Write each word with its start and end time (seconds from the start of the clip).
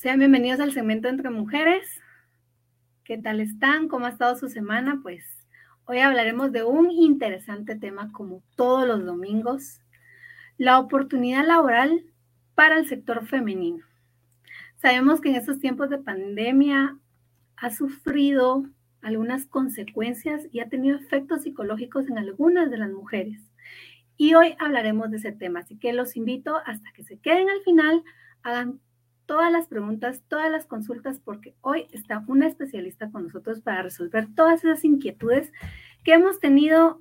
Sean 0.00 0.18
bienvenidos 0.18 0.60
al 0.60 0.72
segmento 0.72 1.08
Entre 1.08 1.28
Mujeres. 1.28 2.00
¿Qué 3.04 3.18
tal 3.18 3.38
están? 3.38 3.86
¿Cómo 3.86 4.06
ha 4.06 4.08
estado 4.08 4.34
su 4.34 4.48
semana? 4.48 5.00
Pues 5.02 5.26
hoy 5.84 5.98
hablaremos 5.98 6.52
de 6.52 6.64
un 6.64 6.90
interesante 6.90 7.76
tema 7.76 8.10
como 8.10 8.42
todos 8.56 8.88
los 8.88 9.04
domingos, 9.04 9.82
la 10.56 10.78
oportunidad 10.78 11.44
laboral 11.46 12.02
para 12.54 12.78
el 12.78 12.88
sector 12.88 13.26
femenino. 13.26 13.84
Sabemos 14.76 15.20
que 15.20 15.28
en 15.28 15.36
estos 15.36 15.60
tiempos 15.60 15.90
de 15.90 15.98
pandemia 15.98 16.96
ha 17.56 17.70
sufrido 17.70 18.64
algunas 19.02 19.44
consecuencias 19.44 20.46
y 20.50 20.60
ha 20.60 20.70
tenido 20.70 20.96
efectos 20.96 21.42
psicológicos 21.42 22.08
en 22.08 22.16
algunas 22.16 22.70
de 22.70 22.78
las 22.78 22.90
mujeres. 22.90 23.42
Y 24.16 24.32
hoy 24.32 24.56
hablaremos 24.60 25.10
de 25.10 25.18
ese 25.18 25.32
tema, 25.32 25.60
así 25.60 25.76
que 25.76 25.92
los 25.92 26.16
invito 26.16 26.56
hasta 26.64 26.90
que 26.92 27.04
se 27.04 27.18
queden 27.18 27.50
al 27.50 27.60
final, 27.64 28.02
hagan 28.42 28.80
todas 29.30 29.52
las 29.52 29.68
preguntas, 29.68 30.24
todas 30.26 30.50
las 30.50 30.66
consultas, 30.66 31.20
porque 31.20 31.54
hoy 31.60 31.86
está 31.92 32.24
una 32.26 32.48
especialista 32.48 33.12
con 33.12 33.22
nosotros 33.22 33.60
para 33.60 33.80
resolver 33.80 34.26
todas 34.34 34.64
esas 34.64 34.84
inquietudes 34.84 35.52
que 36.02 36.14
hemos 36.14 36.40
tenido 36.40 37.00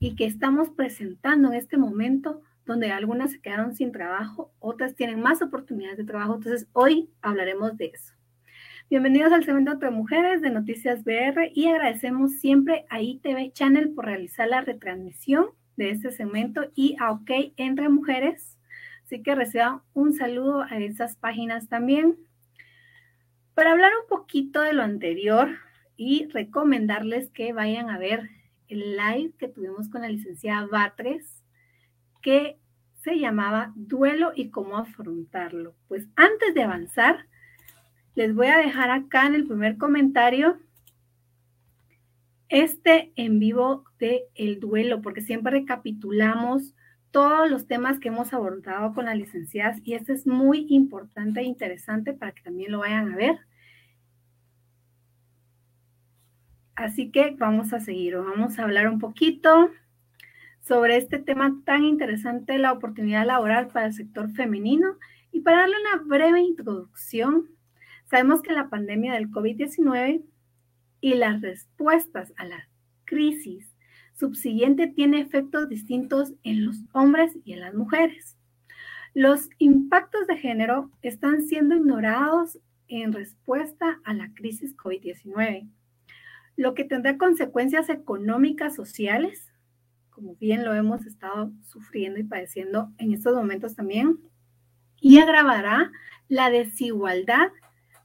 y 0.00 0.16
que 0.16 0.24
estamos 0.24 0.70
presentando 0.70 1.46
en 1.46 1.54
este 1.54 1.76
momento, 1.76 2.42
donde 2.66 2.90
algunas 2.90 3.30
se 3.30 3.40
quedaron 3.40 3.76
sin 3.76 3.92
trabajo, 3.92 4.50
otras 4.58 4.96
tienen 4.96 5.20
más 5.20 5.42
oportunidades 5.42 5.96
de 5.96 6.02
trabajo. 6.02 6.34
Entonces, 6.34 6.66
hoy 6.72 7.08
hablaremos 7.22 7.76
de 7.76 7.92
eso. 7.94 8.14
Bienvenidos 8.90 9.32
al 9.32 9.44
segmento 9.44 9.70
Entre 9.70 9.90
Mujeres 9.90 10.42
de 10.42 10.50
Noticias 10.50 11.04
BR 11.04 11.52
y 11.54 11.68
agradecemos 11.68 12.32
siempre 12.40 12.84
a 12.90 13.00
ITV 13.00 13.52
Channel 13.52 13.90
por 13.90 14.06
realizar 14.06 14.48
la 14.48 14.62
retransmisión 14.62 15.50
de 15.76 15.90
este 15.90 16.10
segmento 16.10 16.62
y 16.74 16.96
a 16.98 17.12
OK 17.12 17.30
Entre 17.56 17.88
Mujeres. 17.88 18.53
Así 19.04 19.22
que 19.22 19.34
reciban 19.34 19.82
un 19.92 20.14
saludo 20.14 20.62
a 20.62 20.78
esas 20.78 21.16
páginas 21.16 21.68
también. 21.68 22.16
Para 23.54 23.72
hablar 23.72 23.92
un 24.00 24.08
poquito 24.08 24.62
de 24.62 24.72
lo 24.72 24.82
anterior 24.82 25.48
y 25.96 26.26
recomendarles 26.28 27.30
que 27.30 27.52
vayan 27.52 27.90
a 27.90 27.98
ver 27.98 28.30
el 28.68 28.96
live 28.96 29.34
que 29.38 29.48
tuvimos 29.48 29.88
con 29.88 30.02
la 30.02 30.08
licenciada 30.08 30.66
Batres, 30.66 31.44
que 32.22 32.58
se 33.02 33.18
llamaba 33.18 33.72
Duelo 33.76 34.32
y 34.34 34.48
cómo 34.48 34.78
afrontarlo. 34.78 35.76
Pues 35.86 36.08
antes 36.16 36.54
de 36.54 36.62
avanzar, 36.62 37.26
les 38.14 38.34
voy 38.34 38.46
a 38.46 38.58
dejar 38.58 38.90
acá 38.90 39.26
en 39.26 39.34
el 39.34 39.46
primer 39.46 39.76
comentario 39.76 40.58
este 42.48 43.12
en 43.16 43.38
vivo 43.38 43.84
de 43.98 44.28
el 44.34 44.60
duelo, 44.60 45.02
porque 45.02 45.20
siempre 45.20 45.52
recapitulamos 45.52 46.74
todos 47.14 47.48
los 47.48 47.68
temas 47.68 48.00
que 48.00 48.08
hemos 48.08 48.34
abordado 48.34 48.92
con 48.92 49.04
las 49.04 49.16
licenciadas 49.16 49.80
y 49.84 49.94
este 49.94 50.12
es 50.14 50.26
muy 50.26 50.66
importante 50.68 51.38
e 51.38 51.44
interesante 51.44 52.12
para 52.12 52.32
que 52.32 52.42
también 52.42 52.72
lo 52.72 52.80
vayan 52.80 53.12
a 53.12 53.16
ver. 53.16 53.38
Así 56.74 57.12
que 57.12 57.36
vamos 57.38 57.72
a 57.72 57.78
seguir, 57.78 58.16
vamos 58.16 58.58
a 58.58 58.64
hablar 58.64 58.88
un 58.88 58.98
poquito 58.98 59.70
sobre 60.60 60.96
este 60.96 61.20
tema 61.20 61.56
tan 61.64 61.84
interesante, 61.84 62.58
la 62.58 62.72
oportunidad 62.72 63.24
laboral 63.24 63.68
para 63.68 63.86
el 63.86 63.92
sector 63.92 64.32
femenino. 64.32 64.98
Y 65.30 65.42
para 65.42 65.58
darle 65.58 65.76
una 65.82 66.02
breve 66.02 66.40
introducción, 66.40 67.48
sabemos 68.06 68.42
que 68.42 68.52
la 68.52 68.68
pandemia 68.68 69.14
del 69.14 69.30
COVID-19 69.30 70.20
y 71.00 71.14
las 71.14 71.40
respuestas 71.42 72.32
a 72.38 72.44
la 72.44 72.68
crisis 73.04 73.73
subsiguiente 74.24 74.86
tiene 74.86 75.20
efectos 75.20 75.68
distintos 75.68 76.32
en 76.44 76.64
los 76.64 76.82
hombres 76.94 77.36
y 77.44 77.52
en 77.52 77.60
las 77.60 77.74
mujeres. 77.74 78.38
Los 79.12 79.50
impactos 79.58 80.26
de 80.26 80.38
género 80.38 80.90
están 81.02 81.42
siendo 81.42 81.76
ignorados 81.76 82.58
en 82.88 83.12
respuesta 83.12 84.00
a 84.02 84.14
la 84.14 84.32
crisis 84.32 84.74
COVID-19, 84.78 85.68
lo 86.56 86.72
que 86.72 86.84
tendrá 86.84 87.18
consecuencias 87.18 87.90
económicas, 87.90 88.74
sociales, 88.74 89.52
como 90.08 90.36
bien 90.36 90.64
lo 90.64 90.72
hemos 90.72 91.04
estado 91.04 91.52
sufriendo 91.62 92.18
y 92.18 92.24
padeciendo 92.24 92.90
en 92.96 93.12
estos 93.12 93.34
momentos 93.34 93.74
también, 93.74 94.20
y 95.02 95.18
agravará 95.18 95.92
la 96.28 96.48
desigualdad 96.48 97.48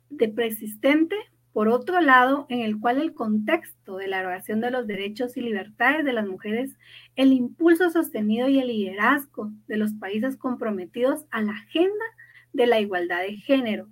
de 0.09 0.27
persistente 0.27 1.15
por 1.59 1.67
otro 1.67 1.99
lado, 1.99 2.45
en 2.47 2.61
el 2.61 2.79
cual 2.79 3.01
el 3.01 3.13
contexto 3.13 3.97
de 3.97 4.07
la 4.07 4.21
erogación 4.21 4.61
de 4.61 4.71
los 4.71 4.87
derechos 4.87 5.35
y 5.35 5.41
libertades 5.41 6.05
de 6.05 6.13
las 6.13 6.25
mujeres, 6.25 6.77
el 7.17 7.33
impulso 7.33 7.89
sostenido 7.89 8.47
y 8.47 8.59
el 8.59 8.67
liderazgo 8.67 9.51
de 9.67 9.75
los 9.75 9.91
países 9.91 10.37
comprometidos 10.37 11.25
a 11.31 11.41
la 11.41 11.51
agenda 11.51 12.05
de 12.53 12.65
la 12.65 12.79
igualdad 12.79 13.23
de 13.23 13.35
género. 13.35 13.89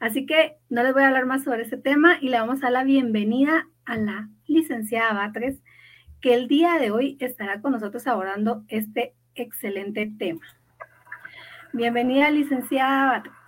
Así 0.00 0.26
que 0.26 0.56
no 0.68 0.82
les 0.82 0.94
voy 0.94 1.04
a 1.04 1.06
hablar 1.06 1.26
más 1.26 1.44
sobre 1.44 1.62
ese 1.62 1.76
tema 1.76 2.18
y 2.20 2.28
le 2.28 2.40
vamos 2.40 2.58
a 2.58 2.62
dar 2.62 2.72
la 2.72 2.82
bienvenida 2.82 3.68
a 3.84 3.96
la 3.98 4.28
licenciada 4.48 5.12
Batres, 5.12 5.62
que 6.20 6.34
el 6.34 6.48
día 6.48 6.74
de 6.80 6.90
hoy 6.90 7.18
estará 7.20 7.60
con 7.60 7.70
nosotros 7.70 8.04
abordando 8.08 8.64
este 8.66 9.14
excelente 9.36 10.12
tema. 10.18 10.44
Bienvenida, 11.72 12.32
licenciada 12.32 13.06
Batres. 13.06 13.45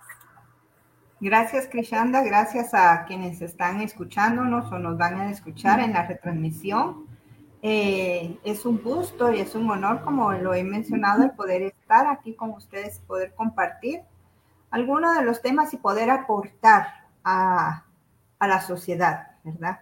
Gracias, 1.21 1.67
Krishanda. 1.67 2.23
Gracias 2.23 2.73
a 2.73 3.03
quienes 3.05 3.41
están 3.41 3.81
escuchándonos 3.81 4.71
o 4.71 4.79
nos 4.79 4.97
van 4.97 5.19
a 5.19 5.29
escuchar 5.29 5.81
en 5.81 5.91
la 5.91 6.07
retransmisión. 6.07 7.07
Eh, 7.61 8.37
es 8.45 8.65
un 8.65 8.81
gusto 8.81 9.33
y 9.33 9.41
es 9.41 9.53
un 9.53 9.69
honor, 9.69 10.01
como 10.01 10.31
lo 10.31 10.53
he 10.53 10.63
mencionado, 10.63 11.23
el 11.23 11.31
poder 11.31 11.63
estar 11.63 12.07
aquí 12.07 12.35
con 12.35 12.51
ustedes, 12.51 12.99
poder 12.99 13.33
compartir 13.33 13.99
algunos 14.71 15.17
de 15.17 15.25
los 15.25 15.41
temas 15.41 15.73
y 15.73 15.77
poder 15.77 16.09
aportar 16.09 16.87
a, 17.25 17.83
a 18.39 18.47
la 18.47 18.61
sociedad, 18.61 19.31
¿verdad? 19.43 19.79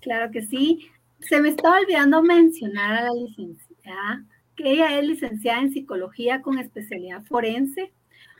Claro 0.00 0.30
que 0.30 0.42
sí. 0.42 0.88
Se 1.18 1.40
me 1.40 1.48
estaba 1.48 1.78
olvidando 1.78 2.22
mencionar 2.22 2.92
a 2.92 3.02
la 3.06 3.12
licenciada, 3.12 4.24
que 4.54 4.70
ella 4.70 4.96
es 4.96 5.04
licenciada 5.04 5.60
en 5.60 5.72
psicología 5.72 6.40
con 6.40 6.58
especialidad 6.58 7.24
forense 7.24 7.92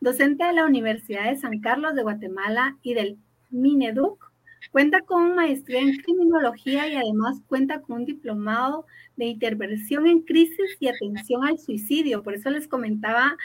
docente 0.04 0.44
de 0.44 0.53
la 0.53 0.66
Universidad 0.66 1.31
de 1.31 1.37
San 1.37 1.60
Carlos 1.60 1.94
de 1.94 2.03
Guatemala 2.03 2.76
y 2.82 2.92
del 2.92 3.16
Mineduc. 3.50 4.31
Cuenta 4.70 5.00
con 5.00 5.34
maestría 5.34 5.81
en 5.81 5.97
criminología 5.97 6.87
y 6.87 6.94
además 6.94 7.41
cuenta 7.47 7.81
con 7.81 8.00
un 8.00 8.04
diplomado 8.04 8.84
de 9.16 9.25
intervención 9.25 10.06
en 10.06 10.20
crisis 10.20 10.76
y 10.78 10.88
atención 10.88 11.44
al 11.44 11.59
suicidio. 11.59 12.22
Por 12.22 12.34
eso 12.34 12.50
les 12.50 12.69
comentaba 12.69 13.37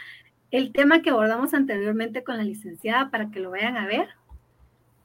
el 0.51 0.73
tema 0.73 1.01
que 1.01 1.11
abordamos 1.11 1.53
anteriormente 1.53 2.23
con 2.23 2.35
la 2.37 2.43
licenciada 2.43 3.09
para 3.09 3.31
que 3.31 3.39
lo 3.39 3.51
vayan 3.51 3.77
a 3.77 3.87
ver 3.87 4.09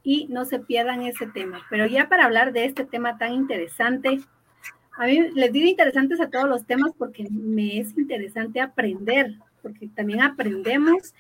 y 0.03 0.27
no 0.31 0.45
se 0.47 0.59
pierdan 0.59 1.03
ese 1.03 1.29
tema. 1.29 1.63
Pero 1.71 1.87
ya 1.87 2.09
para 2.09 2.25
hablar 2.25 2.53
de 2.53 2.65
este 2.65 2.85
tema 2.85 3.17
tan 3.17 3.33
interesante, 3.33 4.21
a 4.99 5.07
mí 5.07 5.21
les 5.35 5.53
digo 5.53 5.69
interesantes 5.69 6.21
a 6.21 6.31
todos 6.31 6.49
los 6.49 6.67
temas 6.67 6.93
porque 6.99 7.29
me 7.31 7.79
es 7.79 7.97
interesante 7.97 8.61
aprender, 8.61 9.35
porque 9.63 9.87
también 9.89 10.21
aprendemos 10.21 11.15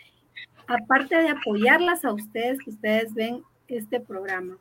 aparte 0.66 1.16
de 1.16 1.30
apoyarlas 1.30 2.04
a 2.04 2.12
ustedes 2.12 2.58
que 2.60 2.70
ustedes 2.70 3.12
ven 3.14 3.42
este 3.68 4.00
programa. 4.00 4.56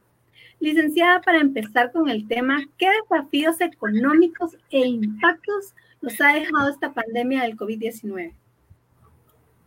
Licenciada, 0.60 1.22
para 1.22 1.40
empezar 1.40 1.92
con 1.92 2.10
el 2.10 2.28
tema, 2.28 2.64
¿qué 2.78 2.88
desafíos 3.02 3.60
económicos 3.62 4.58
e 4.70 4.80
impactos 4.80 5.74
nos 6.02 6.20
ha 6.22 6.34
dejado 6.34 6.70
esta 6.70 6.94
pandemia 6.94 7.44
del 7.44 7.58
COVID-19? 7.58 8.34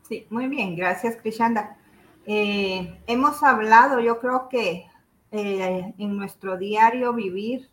Sí, 0.08 0.26
muy 0.30 0.46
bien, 0.46 0.76
gracias, 0.76 1.16
Krishanda. 1.16 1.76
Eh, 2.26 2.98
hemos 3.06 3.42
hablado, 3.42 4.00
yo 4.00 4.18
creo 4.20 4.48
que 4.48 4.86
eh, 5.32 5.94
en 5.98 6.16
nuestro 6.16 6.56
diario 6.56 7.12
vivir, 7.12 7.68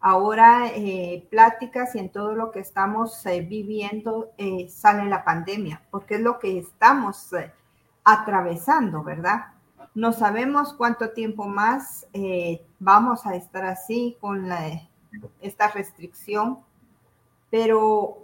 ahora 0.00 0.68
eh, 0.74 1.26
pláticas 1.30 1.94
y 1.94 1.98
en 1.98 2.08
todo 2.08 2.34
lo 2.34 2.50
que 2.50 2.60
estamos 2.60 3.22
viviendo 3.48 4.32
sale 4.68 5.08
la 5.08 5.24
pandemia, 5.24 5.82
porque 5.90 6.14
es 6.14 6.20
lo 6.20 6.38
que 6.38 6.58
estamos 6.58 7.30
atravesando, 8.12 9.02
¿verdad? 9.02 9.46
No 9.94 10.12
sabemos 10.12 10.72
cuánto 10.74 11.10
tiempo 11.10 11.46
más 11.46 12.06
eh, 12.12 12.64
vamos 12.78 13.26
a 13.26 13.34
estar 13.34 13.64
así 13.64 14.16
con 14.20 14.48
esta 15.40 15.68
restricción, 15.68 16.60
pero 17.50 18.18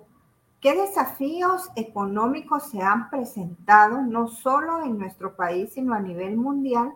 ¿qué 0.60 0.74
desafíos 0.74 1.70
económicos 1.74 2.70
se 2.70 2.80
han 2.82 3.10
presentado 3.10 4.02
no 4.02 4.28
solo 4.28 4.84
en 4.84 4.98
nuestro 4.98 5.34
país, 5.34 5.72
sino 5.72 5.94
a 5.94 6.00
nivel 6.00 6.36
mundial? 6.36 6.92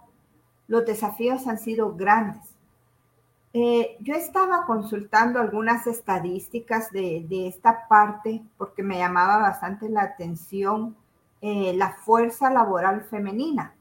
Los 0.69 0.87
desafíos 0.87 1.48
han 1.48 1.58
sido 1.58 1.96
grandes. 1.96 2.54
Eh, 3.52 3.96
yo 3.98 4.14
estaba 4.14 4.64
consultando 4.64 5.40
algunas 5.40 5.88
estadísticas 5.88 6.92
de, 6.92 7.26
de, 7.28 7.48
esta 7.48 7.88
parte 7.88 8.44
porque 8.56 8.84
me 8.84 8.98
llamaba 8.98 9.38
bastante 9.38 9.88
la 9.88 10.02
atención 10.02 10.96
eh, 11.42 11.72
la 11.75 11.94
fuerza 11.94 12.50
laboral 12.50 13.02
femenina. 13.04 13.75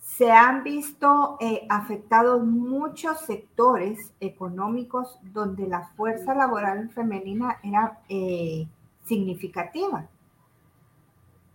Se 0.00 0.30
han 0.30 0.62
visto 0.62 1.38
eh, 1.40 1.66
afectados 1.70 2.44
muchos 2.44 3.20
sectores 3.20 4.12
económicos 4.20 5.18
donde 5.22 5.66
la 5.66 5.88
fuerza 5.96 6.34
laboral 6.34 6.90
femenina 6.90 7.58
era 7.62 8.00
eh, 8.10 8.66
significativa. 9.04 10.08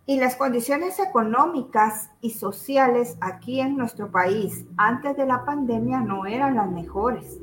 Y 0.06 0.18
las 0.18 0.34
condiciones 0.34 0.98
económicas 0.98 2.10
y 2.20 2.30
sociales 2.30 3.16
aquí 3.20 3.60
en 3.60 3.76
nuestro 3.76 4.10
país 4.10 4.64
antes 4.76 5.16
de 5.16 5.26
la 5.26 5.44
pandemia 5.44 6.00
no 6.00 6.26
eran 6.26 6.56
las 6.56 6.68
mejores. 6.68 7.38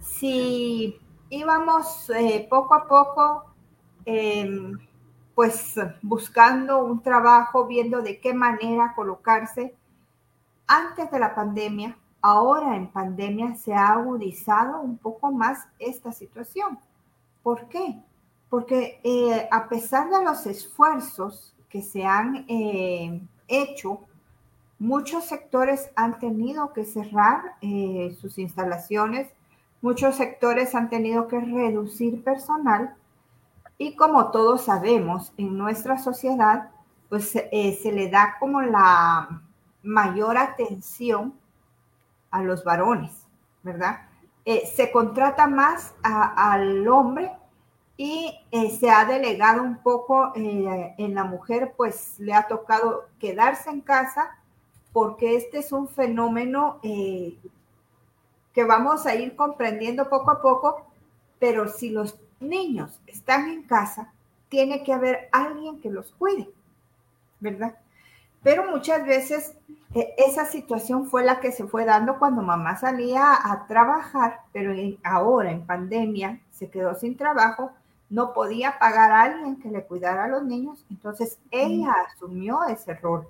Si 0.00 1.00
íbamos 1.30 2.10
poco 2.50 2.74
a 2.74 2.86
poco, 2.86 3.44
em, 4.04 4.78
pues 5.38 5.76
buscando 6.02 6.84
un 6.84 7.00
trabajo, 7.00 7.64
viendo 7.68 8.02
de 8.02 8.18
qué 8.18 8.34
manera 8.34 8.92
colocarse 8.96 9.72
antes 10.66 11.08
de 11.12 11.20
la 11.20 11.32
pandemia, 11.32 11.96
ahora 12.20 12.74
en 12.74 12.88
pandemia 12.88 13.54
se 13.54 13.72
ha 13.72 13.90
agudizado 13.90 14.80
un 14.80 14.96
poco 14.98 15.30
más 15.30 15.68
esta 15.78 16.10
situación. 16.10 16.80
¿Por 17.44 17.68
qué? 17.68 18.02
Porque 18.50 19.00
eh, 19.04 19.48
a 19.52 19.68
pesar 19.68 20.10
de 20.10 20.24
los 20.24 20.44
esfuerzos 20.44 21.54
que 21.68 21.82
se 21.82 22.04
han 22.04 22.44
eh, 22.48 23.20
hecho, 23.46 24.00
muchos 24.80 25.26
sectores 25.26 25.88
han 25.94 26.18
tenido 26.18 26.72
que 26.72 26.84
cerrar 26.84 27.54
eh, 27.60 28.12
sus 28.20 28.38
instalaciones, 28.38 29.28
muchos 29.82 30.16
sectores 30.16 30.74
han 30.74 30.90
tenido 30.90 31.28
que 31.28 31.38
reducir 31.38 32.24
personal 32.24 32.96
y 33.78 33.94
como 33.94 34.30
todos 34.30 34.62
sabemos, 34.62 35.32
en 35.36 35.56
nuestra 35.56 35.98
sociedad, 35.98 36.70
pues 37.08 37.30
se 37.30 37.92
le 37.92 38.10
da 38.10 38.36
como 38.38 38.60
la 38.60 39.42
mayor 39.82 40.36
atención 40.36 41.34
a 42.30 42.42
los 42.42 42.64
varones, 42.64 43.26
¿verdad? 43.62 44.00
Eh, 44.44 44.66
se 44.66 44.90
contrata 44.90 45.46
más 45.46 45.94
al 46.02 46.86
hombre 46.88 47.30
y 47.96 48.32
eh, 48.50 48.70
se 48.70 48.90
ha 48.90 49.04
delegado 49.04 49.62
un 49.62 49.78
poco 49.82 50.32
eh, 50.34 50.94
en 50.98 51.14
la 51.14 51.24
mujer, 51.24 51.74
pues 51.76 52.18
le 52.18 52.32
ha 52.32 52.46
tocado 52.46 53.08
quedarse 53.18 53.70
en 53.70 53.80
casa 53.80 54.38
porque 54.92 55.36
este 55.36 55.58
es 55.58 55.70
un 55.72 55.86
fenómeno 55.88 56.80
que 56.82 58.64
vamos 58.66 59.04
a 59.06 59.14
ir 59.14 59.36
comprendiendo 59.36 60.08
poco 60.08 60.30
a 60.30 60.40
poco, 60.40 60.86
pero 61.38 61.68
si 61.68 61.90
los 61.90 62.18
niños 62.40 63.00
están 63.06 63.48
en 63.48 63.62
casa, 63.62 64.12
tiene 64.48 64.82
que 64.82 64.92
haber 64.92 65.28
alguien 65.32 65.80
que 65.80 65.90
los 65.90 66.12
cuide, 66.12 66.48
¿verdad? 67.40 67.76
Pero 68.42 68.70
muchas 68.70 69.04
veces 69.04 69.54
eh, 69.94 70.14
esa 70.16 70.46
situación 70.46 71.06
fue 71.06 71.24
la 71.24 71.40
que 71.40 71.52
se 71.52 71.66
fue 71.66 71.84
dando 71.84 72.18
cuando 72.18 72.42
mamá 72.42 72.76
salía 72.76 73.34
a 73.34 73.66
trabajar, 73.66 74.40
pero 74.52 74.72
ahora 75.02 75.50
en 75.50 75.66
pandemia 75.66 76.40
se 76.50 76.70
quedó 76.70 76.94
sin 76.94 77.16
trabajo, 77.16 77.72
no 78.10 78.32
podía 78.32 78.78
pagar 78.78 79.10
a 79.12 79.22
alguien 79.22 79.56
que 79.56 79.70
le 79.70 79.84
cuidara 79.84 80.24
a 80.24 80.28
los 80.28 80.44
niños, 80.44 80.84
entonces 80.90 81.38
ella 81.50 81.92
asumió 82.06 82.64
ese 82.64 82.94
rol. 82.94 83.28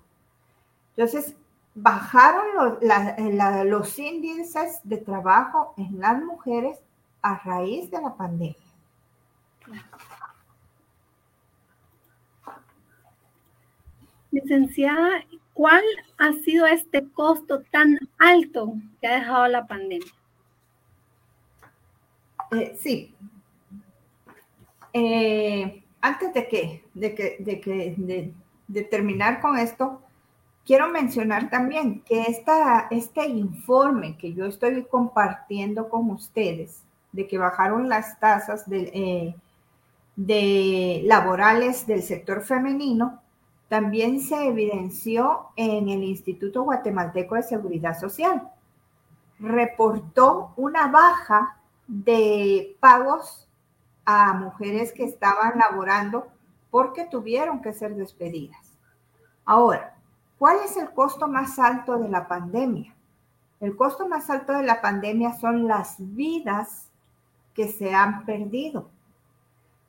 Entonces 0.96 1.34
bajaron 1.74 2.44
los, 2.54 3.64
los 3.66 3.98
índices 3.98 4.80
de 4.84 4.98
trabajo 4.98 5.74
en 5.76 5.98
las 6.00 6.22
mujeres 6.22 6.78
a 7.22 7.38
raíz 7.38 7.90
de 7.90 8.00
la 8.00 8.14
pandemia. 8.14 8.67
Licenciada, 14.30 15.24
¿cuál 15.54 15.82
ha 16.18 16.32
sido 16.44 16.66
este 16.66 17.08
costo 17.10 17.62
tan 17.70 17.98
alto 18.18 18.74
que 19.00 19.06
ha 19.06 19.20
dejado 19.20 19.48
la 19.48 19.66
pandemia? 19.66 20.12
Eh, 22.52 22.76
sí. 22.78 23.14
Eh, 24.92 25.82
antes 26.00 26.34
de 26.34 26.48
que, 26.48 26.84
de 26.94 27.14
que, 27.14 27.36
de 27.40 27.60
que 27.60 28.32
de, 28.66 28.82
terminar 28.84 29.40
con 29.40 29.58
esto, 29.58 30.02
quiero 30.64 30.88
mencionar 30.88 31.50
también 31.50 32.00
que 32.02 32.22
esta, 32.22 32.88
este 32.90 33.26
informe 33.26 34.16
que 34.16 34.32
yo 34.34 34.46
estoy 34.46 34.84
compartiendo 34.84 35.88
con 35.88 36.10
ustedes, 36.10 36.82
de 37.12 37.26
que 37.26 37.38
bajaron 37.38 37.88
las 37.88 38.18
tasas 38.20 38.68
de, 38.68 38.90
eh, 38.94 39.34
de 40.18 41.02
laborales 41.04 41.86
del 41.86 42.02
sector 42.02 42.42
femenino, 42.42 43.22
también 43.68 44.20
se 44.20 44.48
evidenció 44.48 45.50
en 45.54 45.88
el 45.88 46.02
Instituto 46.02 46.64
Guatemalteco 46.64 47.36
de 47.36 47.44
Seguridad 47.44 47.96
Social. 47.96 48.50
Reportó 49.38 50.54
una 50.56 50.88
baja 50.88 51.60
de 51.86 52.76
pagos 52.80 53.46
a 54.04 54.32
mujeres 54.32 54.92
que 54.92 55.04
estaban 55.04 55.56
laborando 55.56 56.26
porque 56.72 57.04
tuvieron 57.04 57.62
que 57.62 57.72
ser 57.72 57.94
despedidas. 57.94 58.76
Ahora, 59.44 59.94
¿cuál 60.36 60.56
es 60.64 60.76
el 60.76 60.90
costo 60.90 61.28
más 61.28 61.60
alto 61.60 61.96
de 61.96 62.08
la 62.08 62.26
pandemia? 62.26 62.92
El 63.60 63.76
costo 63.76 64.08
más 64.08 64.28
alto 64.30 64.52
de 64.52 64.64
la 64.64 64.80
pandemia 64.80 65.34
son 65.34 65.68
las 65.68 65.94
vidas 65.98 66.90
que 67.54 67.68
se 67.68 67.94
han 67.94 68.24
perdido. 68.24 68.90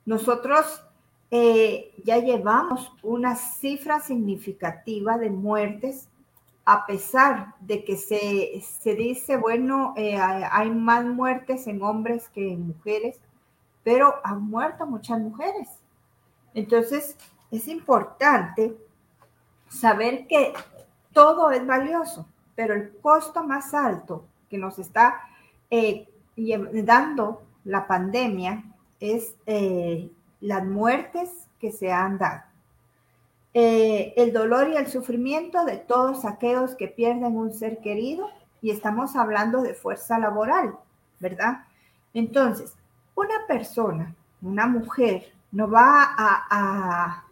Nosotros 0.09 0.83
eh, 1.29 1.93
ya 2.03 2.17
llevamos 2.17 2.91
una 3.03 3.35
cifra 3.35 3.99
significativa 3.99 5.19
de 5.19 5.29
muertes, 5.29 6.09
a 6.65 6.87
pesar 6.87 7.53
de 7.59 7.83
que 7.83 7.95
se, 7.95 8.59
se 8.59 8.95
dice, 8.95 9.37
bueno, 9.37 9.93
eh, 9.95 10.17
hay 10.17 10.71
más 10.71 11.05
muertes 11.05 11.67
en 11.67 11.83
hombres 11.83 12.27
que 12.29 12.53
en 12.53 12.69
mujeres, 12.69 13.19
pero 13.83 14.15
han 14.23 14.41
muerto 14.41 14.87
muchas 14.87 15.19
mujeres. 15.19 15.69
Entonces, 16.55 17.15
es 17.51 17.67
importante 17.67 18.75
saber 19.67 20.25
que 20.25 20.53
todo 21.13 21.51
es 21.51 21.63
valioso, 21.67 22.27
pero 22.55 22.73
el 22.73 22.97
costo 22.97 23.43
más 23.43 23.75
alto 23.75 24.25
que 24.49 24.57
nos 24.57 24.79
está 24.79 25.21
eh, 25.69 26.09
dando 26.83 27.43
la 27.63 27.85
pandemia 27.85 28.63
es 28.99 29.35
las 30.41 30.65
muertes 30.65 31.29
que 31.59 31.71
se 31.71 31.91
han 31.91 32.17
dado, 32.17 32.43
eh, 33.53 34.13
el 34.15 34.31
dolor 34.31 34.69
y 34.69 34.77
el 34.77 34.87
sufrimiento 34.87 35.65
de 35.65 35.77
todos 35.77 36.23
aquellos 36.25 36.75
que 36.75 36.87
pierden 36.87 37.35
un 37.35 37.51
ser 37.51 37.79
querido 37.79 38.29
y 38.61 38.71
estamos 38.71 39.15
hablando 39.15 39.61
de 39.61 39.73
fuerza 39.73 40.19
laboral, 40.19 40.75
¿verdad? 41.19 41.63
Entonces, 42.13 42.73
una 43.15 43.47
persona, 43.47 44.15
una 44.41 44.67
mujer, 44.67 45.33
no 45.51 45.69
va 45.69 46.13
a, 46.15 47.23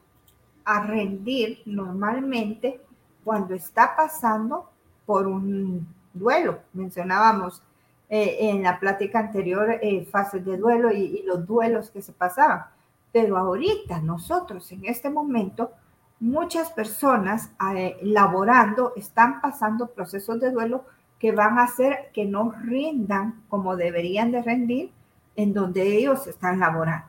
a 0.66 0.82
rendir 0.86 1.62
normalmente 1.66 2.82
cuando 3.24 3.54
está 3.54 3.96
pasando 3.96 4.70
por 5.06 5.28
un 5.28 5.88
duelo. 6.14 6.60
Mencionábamos 6.74 7.62
eh, 8.10 8.38
en 8.50 8.64
la 8.64 8.80
plática 8.80 9.20
anterior 9.20 9.80
eh, 9.82 10.06
fases 10.06 10.46
de 10.46 10.56
duelo 10.56 10.92
y, 10.92 11.24
los 11.26 11.46
duelos 11.46 11.92
que 11.92 12.02
se 12.02 12.14
pasaban. 12.14 12.66
Pero 13.12 13.38
ahorita 13.38 14.00
nosotros 14.00 14.72
en 14.72 14.86
este 14.86 15.10
momento, 15.10 15.72
muchas 16.20 16.72
personas 16.72 17.52
eh, 17.76 17.98
laborando 18.02 18.94
están 18.96 19.42
pasando 19.42 19.88
procesos 19.88 20.40
de 20.40 20.52
duelo 20.52 20.86
que 21.20 21.34
van 21.34 21.60
a 21.60 21.64
hacer 21.64 22.12
que 22.14 22.26
no 22.26 22.52
rindan 22.52 23.44
como 23.50 23.76
deberían 23.76 24.32
de 24.32 24.42
rendir 24.42 24.92
en 25.36 25.54
donde 25.54 25.98
ellos 25.98 26.28
están 26.28 26.60
laborando. 26.60 27.08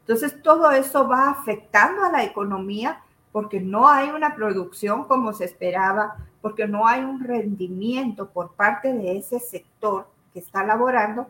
Entonces 0.00 0.42
todo 0.42 0.70
eso 0.70 1.06
va 1.06 1.30
afectando 1.30 2.04
a 2.04 2.12
la 2.12 2.24
economía 2.24 3.02
porque 3.38 3.60
no 3.60 3.86
hay 3.88 4.08
una 4.08 4.34
producción 4.34 5.04
como 5.04 5.32
se 5.32 5.44
esperaba, 5.44 6.16
porque 6.42 6.66
no 6.66 6.88
hay 6.88 7.04
un 7.04 7.22
rendimiento 7.22 8.30
por 8.30 8.54
parte 8.54 8.92
de 8.92 9.16
ese 9.16 9.38
sector 9.38 10.08
que 10.32 10.40
está 10.40 10.64
laborando 10.64 11.28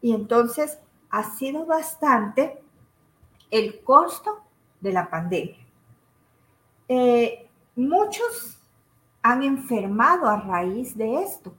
y 0.00 0.14
entonces 0.14 0.78
ha 1.10 1.24
sido 1.24 1.66
bastante 1.66 2.58
el 3.50 3.82
costo 3.82 4.40
de 4.80 4.92
la 4.94 5.10
pandemia. 5.10 5.58
Eh, 6.88 7.50
muchos 7.76 8.58
han 9.20 9.42
enfermado 9.42 10.28
a 10.28 10.40
raíz 10.40 10.96
de 10.96 11.22
esto. 11.22 11.52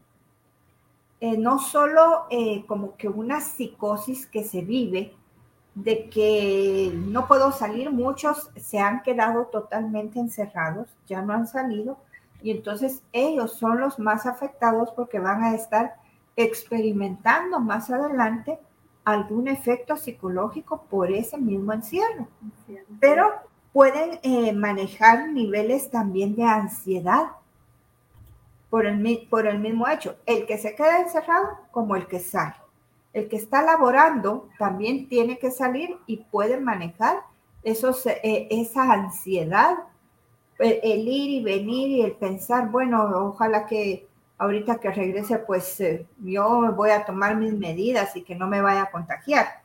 Eh, 1.19 1.37
no 1.37 1.59
solo 1.59 2.25
eh, 2.31 2.65
como 2.65 2.97
que 2.97 3.07
una 3.07 3.41
psicosis 3.41 4.25
que 4.25 4.43
se 4.43 4.63
vive 4.63 5.13
de 5.75 6.09
que 6.09 6.91
no 6.93 7.27
puedo 7.27 7.51
salir, 7.51 7.91
muchos 7.91 8.51
se 8.55 8.79
han 8.79 9.01
quedado 9.01 9.45
totalmente 9.45 10.19
encerrados, 10.19 10.87
ya 11.07 11.21
no 11.21 11.33
han 11.33 11.47
salido, 11.47 11.97
y 12.41 12.51
entonces 12.51 13.01
ellos 13.11 13.53
son 13.53 13.79
los 13.79 13.97
más 13.97 14.25
afectados 14.25 14.91
porque 14.91 15.19
van 15.19 15.43
a 15.43 15.55
estar 15.55 15.95
experimentando 16.35 17.59
más 17.59 17.89
adelante 17.89 18.59
algún 19.05 19.47
efecto 19.47 19.97
psicológico 19.97 20.83
por 20.89 21.11
ese 21.11 21.37
mismo 21.37 21.73
encierro. 21.73 22.27
Pero 22.99 23.31
pueden 23.71 24.19
eh, 24.23 24.53
manejar 24.53 25.29
niveles 25.29 25.89
también 25.89 26.35
de 26.35 26.43
ansiedad 26.43 27.31
por 28.69 28.85
el, 28.85 29.27
por 29.29 29.47
el 29.47 29.59
mismo 29.59 29.87
hecho. 29.87 30.15
El 30.25 30.45
que 30.45 30.57
se 30.57 30.75
queda 30.75 30.99
encerrado 30.99 31.57
como 31.71 31.95
el 31.95 32.07
que 32.07 32.19
sale. 32.19 32.55
El 33.13 33.29
que 33.29 33.35
está 33.35 33.61
laborando 33.61 34.49
también 34.57 35.07
tiene 35.07 35.37
que 35.37 35.51
salir 35.51 35.97
y 36.07 36.17
puede 36.17 36.59
manejar 36.59 37.21
esos, 37.63 38.05
eh, 38.05 38.47
esa 38.49 38.91
ansiedad, 38.91 39.77
el, 40.59 40.79
el, 40.83 41.07
ir 41.07 41.29
y 41.29 41.43
venir 41.43 41.89
y 41.89 42.01
el 42.01 42.13
pensar, 42.13 42.69
bueno, 42.69 43.03
ojalá 43.27 43.65
que 43.65 44.07
ahorita 44.37 44.79
que 44.79 44.91
regrese, 44.91 45.39
pues 45.39 45.79
eh, 45.79 46.05
yo 46.19 46.73
voy 46.73 46.89
a 46.89 47.05
tomar 47.05 47.35
mis 47.35 47.53
medidas 47.53 48.15
y 48.15 48.23
que 48.23 48.35
no 48.35 48.47
me 48.47 48.61
vaya 48.61 48.83
a 48.83 48.91
contagiar. 48.91 49.61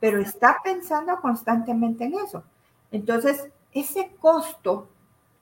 Pero 0.00 0.20
está 0.20 0.58
pensando 0.62 1.20
constantemente 1.20 2.04
en 2.04 2.14
eso. 2.14 2.44
Entonces, 2.90 3.48
ese 3.72 4.12
costo, 4.20 4.88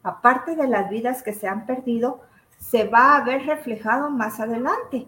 aparte 0.02 0.56
de 0.56 0.66
las 0.66 0.88
vidas 0.90 1.22
que 1.22 1.32
se 1.32 1.46
han 1.46 1.66
perdido, 1.66 2.20
se 2.58 2.84
va 2.84 3.16
a 3.16 3.24
ver 3.24 3.46
reflejado 3.46 4.10
más 4.10 4.40
adelante. 4.40 5.06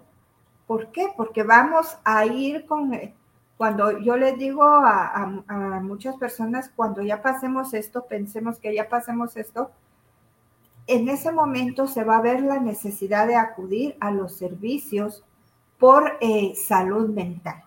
¿Por 0.73 0.91
qué? 0.91 1.09
Porque 1.15 1.43
vamos 1.43 1.99
a 2.03 2.25
ir 2.25 2.65
con, 2.65 2.99
cuando 3.59 3.99
yo 3.99 4.17
les 4.17 4.39
digo 4.39 4.65
a, 4.65 5.27
muchas 5.83 6.17
personas, 6.17 6.71
cuando 6.75 7.03
ya 7.03 7.21
pasemos 7.21 7.75
esto, 7.75 8.07
pensemos 8.07 8.59
que 8.59 8.75
ya 8.75 8.89
pasemos 8.89 9.37
esto, 9.37 9.71
en 10.87 11.11
ese 11.11 11.31
momento 11.31 11.87
se 11.87 12.05
va 12.05 12.17
a 12.17 12.23
ver 12.23 12.41
la 12.41 12.59
necesidad 12.59 13.27
de 13.27 13.37
acudir 13.37 13.99
a 14.01 14.11
los 14.13 14.35
servicios 14.35 15.23
por 15.79 16.17
eh, 16.23 16.55
salud 16.55 17.11
mental. 17.11 17.63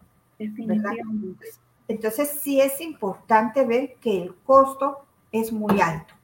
Entonces 1.87 2.39
sí 2.41 2.59
es 2.59 2.81
importante 2.81 3.67
ver 3.67 3.97
que 4.01 4.23
el 4.23 4.33
costo 4.33 5.05
es 5.31 5.53
muy 5.53 5.79
alto. 5.79 6.15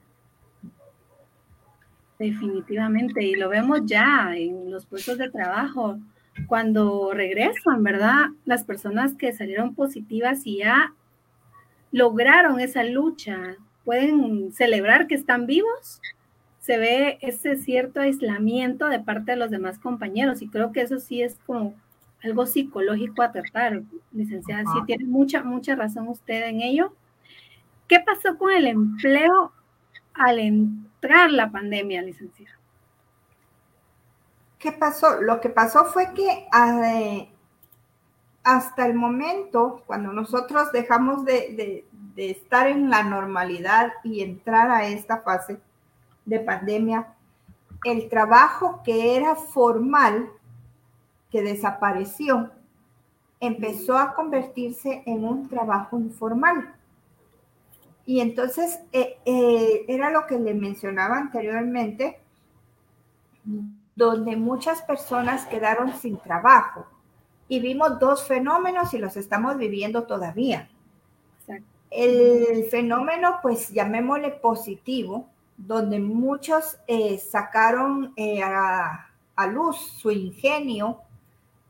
Definitivamente, 2.17 3.23
y 3.23 3.35
lo 3.35 3.49
vemos 3.49 3.81
ya 3.85 4.35
en 4.35 4.71
los 4.71 4.87
puestos 4.87 5.19
de 5.19 5.29
trabajo, 5.29 5.99
cuando 6.47 7.11
regresan, 7.13 7.83
¿verdad? 7.83 8.27
Las 8.45 8.63
personas 8.63 9.13
que 9.15 9.33
salieron 9.33 9.75
positivas 9.75 10.41
y 10.45 10.59
ya 10.59 10.93
lograron 11.91 12.59
esa 12.59 12.83
lucha, 12.83 13.55
pueden 13.83 14.51
celebrar 14.53 15.07
que 15.07 15.15
están 15.15 15.45
vivos, 15.45 16.01
se 16.59 16.77
ve 16.77 17.17
ese 17.21 17.57
cierto 17.57 17.99
aislamiento 17.99 18.87
de 18.87 18.99
parte 18.99 19.31
de 19.31 19.37
los 19.37 19.49
demás 19.49 19.79
compañeros 19.79 20.41
y 20.41 20.47
creo 20.47 20.71
que 20.71 20.81
eso 20.81 20.99
sí 20.99 21.21
es 21.21 21.37
como 21.45 21.73
algo 22.23 22.45
psicológico 22.45 23.23
a 23.23 23.31
tratar, 23.31 23.81
licenciada. 24.11 24.63
Sí, 24.63 24.79
tiene 24.85 25.05
mucha, 25.05 25.43
mucha 25.43 25.75
razón 25.75 26.07
usted 26.07 26.47
en 26.47 26.61
ello. 26.61 26.93
¿Qué 27.87 27.99
pasó 27.99 28.37
con 28.37 28.51
el 28.51 28.67
empleo 28.67 29.51
al 30.13 30.39
entrar 30.39 31.31
la 31.31 31.51
pandemia, 31.51 32.03
licenciada? 32.03 32.60
¿Qué 34.61 34.71
pasó? 34.71 35.19
Lo 35.21 35.41
que 35.41 35.49
pasó 35.49 35.85
fue 35.85 36.13
que 36.13 36.47
eh, 36.55 37.29
hasta 38.43 38.85
el 38.85 38.93
momento, 38.93 39.81
cuando 39.87 40.13
nosotros 40.13 40.71
dejamos 40.71 41.25
de, 41.25 41.83
estar 42.15 42.67
en 42.67 42.91
la 42.91 43.01
normalidad 43.01 43.91
y 44.03 44.21
entrar 44.21 44.69
a 44.69 44.85
esta 44.85 45.21
fase 45.21 45.59
de 46.25 46.39
pandemia, 46.39 47.15
el 47.83 48.07
trabajo 48.07 48.81
que 48.83 49.15
era 49.15 49.35
formal, 49.35 50.29
que 51.31 51.41
desapareció, 51.41 52.51
empezó 53.39 53.97
a 53.97 54.13
convertirse 54.13 55.01
en 55.07 55.25
un 55.25 55.49
trabajo 55.49 55.97
informal. 55.97 56.75
Y 58.05 58.19
entonces 58.19 58.79
eh, 58.91 59.17
eh, 59.25 59.85
era 59.87 60.11
lo 60.11 60.27
que 60.27 60.37
le 60.37 60.53
mencionaba 60.53 61.17
anteriormente, 61.17 62.19
donde 63.95 64.35
muchas 64.35 64.81
personas 64.81 65.45
quedaron 65.45 65.93
sin 65.93 66.17
trabajo. 66.17 66.85
Y 67.47 67.59
vimos 67.59 67.99
dos 67.99 68.25
fenómenos 68.25 68.93
y 68.93 68.97
los 68.97 69.17
estamos 69.17 69.57
viviendo 69.57 70.03
todavía. 70.03 70.69
El 71.89 72.63
fenómeno, 72.71 73.39
pues 73.41 73.69
llamémosle 73.69 74.31
positivo, 74.31 75.27
donde 75.57 75.99
muchos 75.99 76.77
eh, 76.87 77.17
sacaron 77.17 78.13
eh, 78.15 78.41
a, 78.41 79.07
luz 79.51 79.77
su 79.97 80.11
ingenio, 80.11 80.99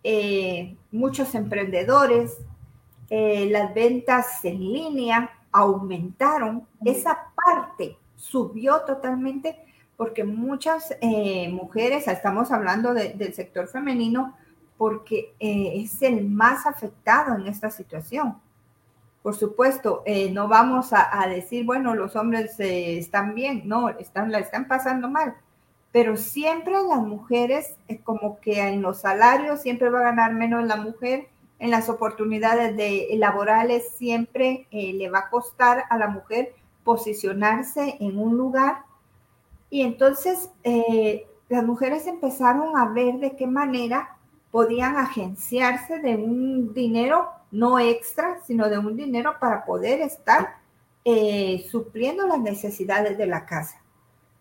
eh, 0.03 0.75
muchos 0.91 1.33
emprendedores, 1.35 2.37
las 3.09 3.73
ventas 3.73 4.43
en 4.45 4.59
línea 4.59 5.31
aumentaron, 5.51 6.67
esa 6.85 7.31
parte 7.33 7.97
subió 8.15 8.81
totalmente 8.81 9.57
porque 10.01 10.23
muchas 10.23 10.97
eh, 10.99 11.47
mujeres, 11.49 12.07
estamos 12.07 12.51
hablando 12.51 12.91
del 12.95 13.35
sector 13.35 13.67
femenino, 13.67 14.35
porque 14.75 15.35
eh, 15.39 15.73
es 15.75 16.01
el 16.01 16.27
más 16.27 16.65
afectado 16.65 17.35
en 17.35 17.45
esta 17.45 17.69
situación. 17.69 18.41
Por 19.21 19.35
supuesto, 19.35 20.01
eh, 20.07 20.31
no 20.31 20.47
vamos 20.47 20.89
a, 20.91 21.27
decir, 21.27 21.67
bueno, 21.67 21.93
los 21.93 22.15
hombres 22.15 22.59
están 22.59 23.35
bien, 23.35 23.61
no, 23.65 23.89
están, 23.89 24.31
la 24.31 24.39
están 24.39 24.67
pasando 24.67 25.07
mal, 25.07 25.35
pero 25.91 26.17
siempre 26.17 26.73
las 26.73 27.03
mujeres, 27.03 27.75
como 28.03 28.39
que 28.39 28.59
en 28.59 28.81
los 28.81 29.01
salarios 29.01 29.61
siempre 29.61 29.91
va 29.91 29.99
a 29.99 30.13
ganar 30.15 30.33
menos 30.33 30.65
la 30.65 30.77
mujer, 30.77 31.27
en 31.59 31.69
las 31.69 31.89
oportunidades 31.89 32.75
de, 32.75 33.07
laborales 33.19 33.87
siempre 33.97 34.65
le 34.71 35.11
va 35.11 35.19
a 35.19 35.29
costar 35.29 35.83
a 35.91 35.97
la 35.99 36.07
mujer 36.07 36.55
posicionarse 36.83 37.97
en 37.99 38.17
un 38.17 38.35
lugar 38.35 38.89
y 39.71 39.81
entonces 39.83 40.49
eh, 40.63 41.25
las 41.47 41.63
mujeres 41.63 42.05
empezaron 42.05 42.77
a 42.77 42.89
ver 42.89 43.19
de 43.19 43.37
qué 43.37 43.47
manera 43.47 44.17
podían 44.51 44.97
agenciarse 44.97 45.99
de 45.99 46.17
un 46.17 46.73
dinero 46.73 47.29
no 47.51 47.79
extra, 47.79 48.39
sino 48.45 48.69
de 48.69 48.77
un 48.77 48.97
dinero 48.97 49.35
para 49.39 49.63
poder 49.63 50.01
estar 50.01 50.57
eh, 51.05 51.65
supliendo 51.71 52.27
las 52.27 52.39
necesidades 52.39 53.17
de 53.17 53.27
la 53.27 53.45
casa. 53.45 53.81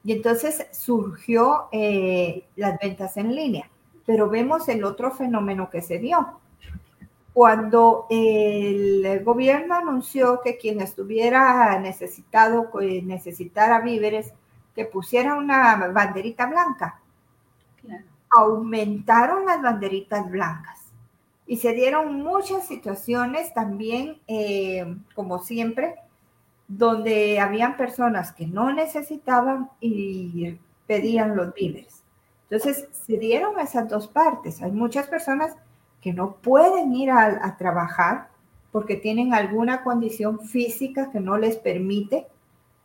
Y 0.03 0.13
entonces 0.13 0.67
surgió 0.73 1.69
eh, 1.71 2.45
las 2.57 2.79
ventas 2.81 3.17
en 3.17 3.35
línea. 3.35 3.71
Pero 4.05 4.29
vemos 4.29 4.69
el 4.69 4.83
otro 4.83 5.13
fenómeno 5.13 5.71
que 5.71 5.81
se 5.81 5.99
dio. 5.99 6.41
Cuando 7.33 8.07
el 8.11 9.23
gobierno 9.23 9.77
anunció 9.77 10.41
que 10.43 10.59
quien 10.59 10.81
estuviera 10.81 11.79
necesitado, 11.79 12.69
necesitara 13.05 13.81
víveres, 13.81 14.33
que 14.75 14.85
pusiera 14.85 15.35
una 15.35 15.89
banderita 15.89 16.47
blanca. 16.47 17.01
Aumentaron 18.31 19.47
las 19.47 19.61
banderitas 19.61 20.31
blancas 20.31 20.81
y 21.47 21.57
se 21.57 21.73
dieron 21.73 22.23
muchas 22.23 22.69
situaciones 22.69 23.53
también, 23.53 24.19
eh, 24.29 24.97
como 25.17 25.41
siempre, 25.41 25.97
donde 26.69 27.41
habían 27.41 27.77
personas 27.77 28.31
que 28.31 28.47
no 28.47 28.73
necesitaban 28.73 29.69
y 29.81 30.57
pedían 30.87 31.37
los 31.37 31.53
víveres. 31.53 32.05
Entonces, 32.49 32.89
se 32.93 33.17
dieron 33.19 33.59
esas 33.59 33.89
dos 33.89 34.07
partes. 34.07 34.63
Hay 34.63 34.71
muchas 34.71 35.09
personas 35.09 35.57
que 36.01 36.13
no 36.13 36.37
pueden 36.37 36.95
ir 36.95 37.11
a, 37.11 37.45
a 37.45 37.57
trabajar 37.57 38.29
porque 38.71 38.95
tienen 38.95 39.35
alguna 39.35 39.83
condición 39.83 40.39
física 40.41 41.11
que 41.11 41.19
no 41.19 41.37
les 41.37 41.57
permite 41.57 42.29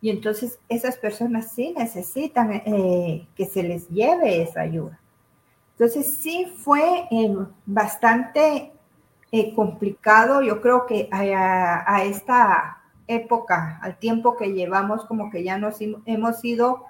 y 0.01 0.09
entonces 0.09 0.59
esas 0.69 0.97
personas 0.97 1.51
sí 1.51 1.73
necesitan 1.75 2.51
eh, 2.53 3.27
que 3.35 3.45
se 3.45 3.63
les 3.63 3.89
lleve 3.89 4.41
esa 4.41 4.61
ayuda. 4.61 4.99
Entonces 5.71 6.17
sí 6.17 6.45
fue 6.57 7.07
eh, 7.09 7.35
bastante 7.65 8.71
eh, 9.31 9.53
complicado. 9.53 10.41
Yo 10.41 10.61
creo 10.61 10.85
que 10.85 11.09
a, 11.11 12.03
esta 12.03 12.83
época, 13.07 13.79
al 13.81 13.97
tiempo 13.97 14.35
que 14.37 14.53
llevamos, 14.53 15.05
como 15.05 15.29
que 15.29 15.43
ya 15.43 15.57
nos 15.57 15.77
hemos 15.79 16.43
ido 16.45 16.85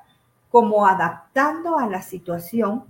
como 0.51 0.85
adaptando 0.85 1.77
a 1.77 1.87
la 1.87 2.01
situación 2.01 2.83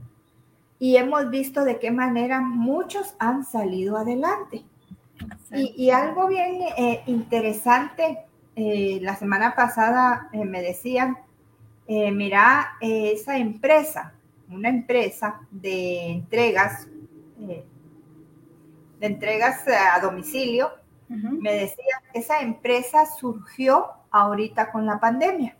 y 0.78 0.98
hemos 0.98 1.30
visto 1.30 1.64
de 1.64 1.80
qué 1.80 1.92
manera 1.92 2.42
muchos 2.42 3.16
han 3.20 3.46
salido 3.46 3.98
adelante. 3.98 4.66
Y, 5.52 5.90
algo 5.92 6.28
bien 6.28 6.62
interesante 7.06 8.26
eh, 8.56 9.00
la 9.02 9.18
semana 9.18 9.54
pasada 9.54 10.30
eh, 10.32 10.46
me 10.46 10.62
decían, 10.62 11.18
eh, 11.88 12.10
mira, 12.12 12.78
esa 12.80 13.38
empresa, 13.38 14.14
una 14.50 14.70
empresa 14.70 15.42
de 15.52 16.12
entregas, 16.12 16.88
de 17.38 17.66
entregas 19.02 19.68
a 19.68 20.00
domicilio, 20.00 20.72
me 21.08 21.54
decía, 21.54 22.02
esa 22.14 22.40
empresa 22.40 23.06
surgió 23.06 23.88
ahorita 24.10 24.72
con 24.72 24.86
la 24.86 25.00
pandemia, 25.00 25.56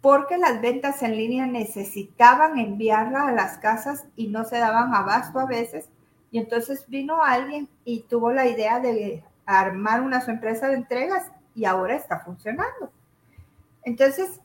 porque 0.00 0.36
las 0.36 0.60
ventas 0.60 1.02
en 1.02 1.16
línea 1.16 1.46
necesitaban 1.46 2.58
enviarla 2.58 3.28
a 3.28 3.32
las 3.32 3.58
casas 3.58 4.04
y 4.16 4.28
no 4.28 4.44
se 4.44 4.58
daban 4.58 4.94
abasto 4.94 5.40
a 5.40 5.46
veces. 5.46 5.88
Y 6.30 6.38
entonces 6.38 6.84
vino 6.88 7.22
alguien 7.22 7.68
y 7.84 8.00
tuvo 8.02 8.32
la 8.32 8.46
idea 8.46 8.78
de 8.78 9.24
armar 9.46 10.02
una 10.02 10.20
su 10.20 10.30
empresa 10.30 10.68
de 10.68 10.74
entregas 10.74 11.24
y 11.60 11.66
ahora 11.66 11.94
está 11.94 12.20
funcionando. 12.20 12.90
Entonces, 13.82 14.40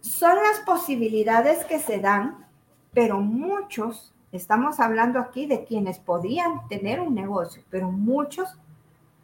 son 0.00 0.36
las 0.36 0.60
posibilidades 0.64 1.64
que 1.64 1.80
se 1.80 1.98
dan, 1.98 2.46
pero 2.92 3.18
muchos, 3.18 4.14
estamos 4.30 4.78
hablando 4.78 5.18
aquí 5.18 5.46
de 5.46 5.64
quienes 5.64 5.98
podían 5.98 6.68
tener 6.68 7.00
un 7.00 7.16
negocio, 7.16 7.64
pero 7.70 7.90
muchos 7.90 8.56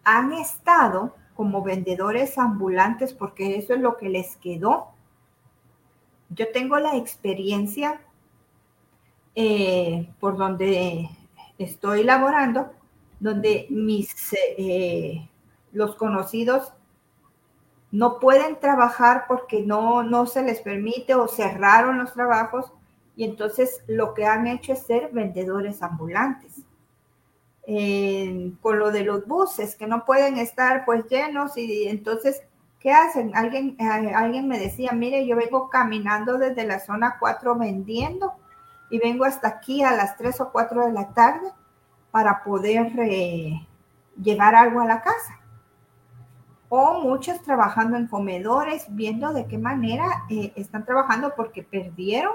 han 0.02 0.32
estado 0.32 1.14
como 1.36 1.62
vendedores 1.62 2.36
ambulantes 2.36 3.14
porque 3.14 3.56
eso 3.56 3.74
es 3.74 3.80
lo 3.80 3.96
que 3.96 4.08
les 4.08 4.34
quedó. 4.38 4.88
Yo 6.30 6.50
tengo 6.52 6.80
la 6.80 6.96
experiencia 6.96 8.00
eh, 9.36 10.08
por 10.18 10.36
donde 10.36 11.08
estoy 11.58 12.02
laborando, 12.02 12.72
donde 13.20 13.68
mis 13.70 14.34
eh, 14.58 15.29
los 15.72 15.94
conocidos 15.96 16.72
no 17.92 18.20
pueden 18.20 18.58
trabajar 18.60 19.24
porque 19.26 19.62
no, 19.62 20.02
no 20.02 20.26
se 20.26 20.42
les 20.42 20.60
permite 20.60 21.14
o 21.14 21.26
cerraron 21.26 21.98
los 21.98 22.12
trabajos 22.12 22.72
y 23.16 23.24
entonces 23.24 23.82
lo 23.86 24.14
que 24.14 24.26
han 24.26 24.46
hecho 24.46 24.72
es 24.72 24.86
ser 24.86 25.10
vendedores 25.12 25.82
ambulantes. 25.82 26.62
con 28.62 28.78
lo 28.78 28.90
de 28.90 29.04
los 29.04 29.26
buses 29.26 29.76
que 29.76 29.86
no 29.86 30.04
pueden 30.04 30.38
estar 30.38 30.84
pues 30.84 31.06
llenos 31.08 31.56
y 31.56 31.88
entonces, 31.88 32.42
¿qué 32.80 32.92
hacen? 32.92 33.32
Alguien, 33.36 33.76
eh, 33.78 34.12
alguien 34.14 34.48
me 34.48 34.58
decía, 34.58 34.92
mire, 34.92 35.26
yo 35.26 35.36
vengo 35.36 35.68
caminando 35.68 36.38
desde 36.38 36.64
la 36.64 36.80
zona 36.80 37.16
4 37.20 37.56
vendiendo 37.56 38.32
y 38.90 38.98
vengo 38.98 39.24
hasta 39.24 39.48
aquí 39.48 39.82
a 39.84 39.92
las 39.92 40.16
3 40.16 40.40
o 40.40 40.50
4 40.50 40.86
de 40.86 40.92
la 40.92 41.12
tarde 41.12 41.48
para 42.10 42.42
poder 42.42 42.92
eh, 42.98 43.66
llevar 44.20 44.54
algo 44.54 44.80
a 44.80 44.86
la 44.86 45.02
casa 45.02 45.39
o 46.72 47.00
muchos 47.00 47.42
trabajando 47.42 47.96
en 47.96 48.06
comedores, 48.06 48.86
viendo 48.90 49.32
de 49.32 49.46
qué 49.46 49.58
manera 49.58 50.06
eh, 50.30 50.52
están 50.54 50.84
trabajando 50.84 51.34
porque 51.36 51.64
perdieron 51.64 52.32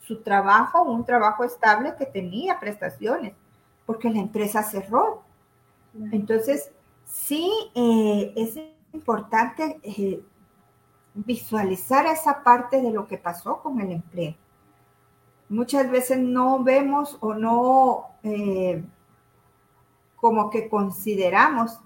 su 0.00 0.22
trabajo, 0.22 0.82
un 0.82 1.04
trabajo 1.04 1.44
estable 1.44 1.94
que 1.96 2.04
tenía 2.04 2.58
prestaciones, 2.58 3.32
porque 3.86 4.10
la 4.10 4.18
empresa 4.18 4.64
cerró. 4.64 5.22
Entonces, 6.10 6.72
sí 7.04 7.48
eh, 7.76 8.32
es 8.34 8.58
importante 8.92 9.78
eh, 9.84 10.20
visualizar 11.14 12.06
esa 12.06 12.42
parte 12.42 12.82
de 12.82 12.90
lo 12.90 13.06
que 13.06 13.18
pasó 13.18 13.62
con 13.62 13.80
el 13.80 13.92
empleo. 13.92 14.34
Muchas 15.48 15.88
veces 15.88 16.18
no 16.18 16.64
vemos 16.64 17.16
o 17.20 17.34
no 17.34 18.06
como 20.16 20.50
que 20.50 20.68
consideramos 20.68 21.78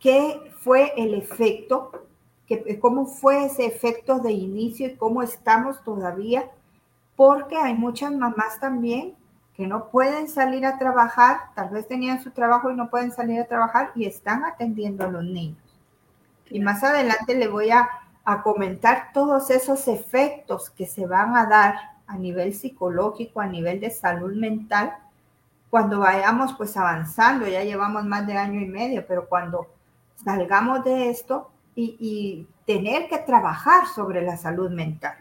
qué 0.00 0.52
fue 0.58 0.92
el 0.96 1.14
efecto, 1.14 1.92
cómo 2.80 3.06
fue 3.06 3.44
ese 3.44 3.66
efecto 3.66 4.18
de 4.18 4.32
inicio 4.32 4.88
y 4.88 4.96
cómo 4.96 5.22
estamos 5.22 5.82
todavía, 5.84 6.50
porque 7.16 7.56
hay 7.56 7.74
muchas 7.74 8.12
mamás 8.12 8.58
también 8.58 9.14
que 9.54 9.66
no 9.66 9.88
pueden 9.90 10.26
salir 10.28 10.64
a 10.64 10.78
trabajar, 10.78 11.52
tal 11.54 11.68
vez 11.68 11.86
tenían 11.86 12.22
su 12.22 12.30
trabajo 12.30 12.70
y 12.70 12.74
no 12.74 12.88
pueden 12.88 13.12
salir 13.12 13.40
a 13.40 13.46
trabajar 13.46 13.92
y 13.94 14.06
están 14.06 14.44
atendiendo 14.44 15.04
a 15.04 15.10
los 15.10 15.22
niños. 15.22 15.58
Y 16.48 16.60
más 16.60 16.82
adelante 16.82 17.34
le 17.34 17.46
voy 17.46 17.70
a, 17.70 17.88
a 18.24 18.42
comentar 18.42 19.12
todos 19.12 19.50
esos 19.50 19.86
efectos 19.86 20.70
que 20.70 20.86
se 20.86 21.06
van 21.06 21.36
a 21.36 21.46
dar 21.46 21.74
a 22.06 22.16
nivel 22.16 22.54
psicológico, 22.54 23.40
a 23.40 23.46
nivel 23.46 23.80
de 23.80 23.90
salud 23.90 24.34
mental, 24.34 24.94
cuando 25.68 26.00
vayamos 26.00 26.54
pues 26.54 26.76
avanzando, 26.76 27.46
ya 27.46 27.62
llevamos 27.62 28.04
más 28.04 28.26
de 28.26 28.36
año 28.36 28.60
y 28.60 28.66
medio, 28.66 29.04
pero 29.06 29.28
cuando 29.28 29.68
salgamos 30.24 30.84
de 30.84 31.10
esto 31.10 31.50
y, 31.74 32.46
tener 32.66 33.08
que 33.08 33.18
trabajar 33.18 33.88
sobre 33.88 34.22
la 34.22 34.36
salud 34.36 34.70
mental. 34.70 35.16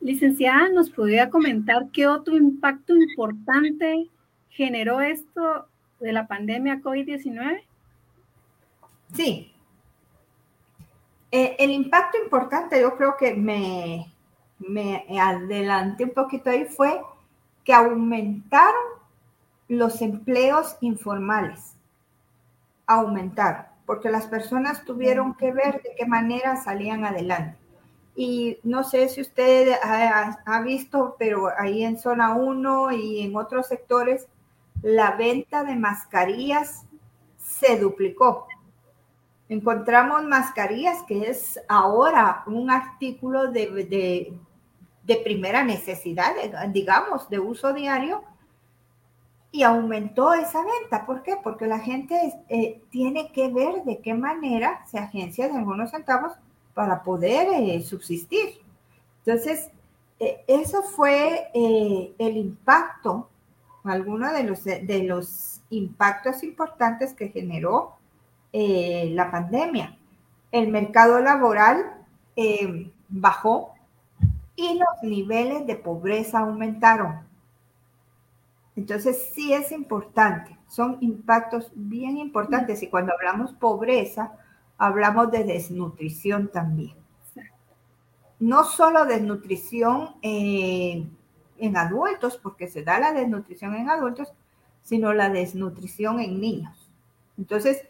Licenciada, 0.00 0.68
¿nos 0.68 0.88
podría 0.88 1.30
comentar 1.30 1.88
qué 1.92 2.06
otro 2.06 2.36
impacto 2.36 2.94
importante 2.94 4.06
generó 4.50 5.00
esto 5.00 5.66
de 5.98 6.12
la 6.12 6.28
pandemia 6.28 6.80
COVID-19? 6.80 7.62
Sí. 9.14 9.52
Eh, 11.32 11.56
el 11.58 11.72
impacto 11.72 12.18
importante, 12.22 12.80
yo 12.80 12.96
creo 12.96 13.16
que 13.18 13.34
me, 13.34 14.12
me 14.60 15.04
adelanté 15.20 16.04
un 16.04 16.10
poquito 16.10 16.50
ahí, 16.50 16.66
fue 16.66 17.00
que 17.64 17.72
aumentaron 17.72 18.84
los 19.66 20.00
empleos 20.02 20.76
informales 20.82 21.77
aumentar, 22.88 23.72
porque 23.86 24.10
las 24.10 24.26
personas 24.26 24.84
tuvieron 24.84 25.34
que 25.34 25.52
ver 25.52 25.82
de 25.82 25.94
qué 25.96 26.06
manera 26.06 26.56
salían 26.56 27.04
adelante. 27.04 27.56
Y 28.16 28.58
no 28.64 28.82
sé 28.82 29.08
si 29.08 29.20
usted 29.20 29.74
ha, 29.80 30.60
visto, 30.62 31.14
pero 31.20 31.50
ahí 31.56 31.84
en 31.84 31.98
zona 31.98 32.34
1 32.34 32.90
y 32.92 33.20
en 33.20 33.36
otros 33.36 33.68
sectores, 33.68 34.26
la 34.82 35.12
venta 35.12 35.62
de 35.62 35.76
mascarillas 35.76 36.84
se 37.36 37.78
duplicó. 37.78 38.48
Encontramos 39.48 40.24
mascarillas 40.24 41.02
que 41.06 41.30
es 41.30 41.60
ahora 41.68 42.42
un 42.46 42.70
artículo 42.70 43.52
de, 43.52 43.84
de, 43.84 44.32
de 45.04 45.16
primera 45.16 45.62
necesidad, 45.62 46.32
digamos, 46.70 47.30
de 47.30 47.38
uso 47.38 47.72
diario, 47.72 48.24
y 49.50 49.62
aumentó 49.62 50.34
esa 50.34 50.60
venta. 50.64 51.06
¿Por 51.06 51.22
qué? 51.22 51.36
Porque 51.42 51.66
la 51.66 51.78
gente 51.78 52.34
eh, 52.48 52.82
tiene 52.90 53.32
que 53.32 53.48
ver 53.48 53.84
de 53.84 53.98
qué 53.98 54.14
manera 54.14 54.84
se 54.86 54.98
agencia 54.98 55.48
de 55.48 55.56
algunos 55.56 55.90
centavos 55.90 56.32
para 56.74 57.02
poder 57.02 57.48
eh, 57.54 57.82
subsistir. 57.82 58.60
Entonces, 59.24 59.70
eh, 60.20 60.44
eso 60.46 60.82
fue 60.82 61.50
el 61.54 62.36
impacto, 62.36 63.28
alguno 63.84 64.32
de 64.32 64.44
los, 64.44 64.64
de 64.64 65.02
los 65.04 65.60
impactos 65.70 66.42
importantes 66.42 67.14
que 67.14 67.28
generó 67.28 67.94
la 68.52 69.30
pandemia. 69.30 69.96
El 70.50 70.68
mercado 70.68 71.20
laboral 71.20 72.04
bajó 73.08 73.74
y 74.56 74.78
los 74.78 75.02
niveles 75.02 75.66
de 75.66 75.76
pobreza 75.76 76.40
aumentaron. 76.40 77.27
Entonces, 78.78 79.30
sí 79.34 79.52
es 79.52 79.72
importante, 79.72 80.56
son 80.68 80.98
impactos 81.00 81.72
bien 81.74 82.16
importantes 82.16 82.80
y 82.84 82.86
cuando 82.86 83.12
hablamos 83.12 83.52
pobreza, 83.54 84.34
hablamos 84.78 85.32
de 85.32 85.42
desnutrición 85.42 86.46
también. 86.46 86.94
No 88.38 88.62
solo 88.62 89.04
desnutrición 89.04 90.14
eh, 90.22 91.04
en 91.58 91.76
adultos, 91.76 92.38
porque 92.40 92.68
se 92.68 92.84
da 92.84 93.00
la 93.00 93.12
desnutrición 93.12 93.74
en 93.74 93.90
adultos, 93.90 94.32
sino 94.84 95.12
la 95.12 95.28
desnutrición 95.28 96.20
en 96.20 96.40
niños. 96.40 96.88
Entonces, 97.36 97.82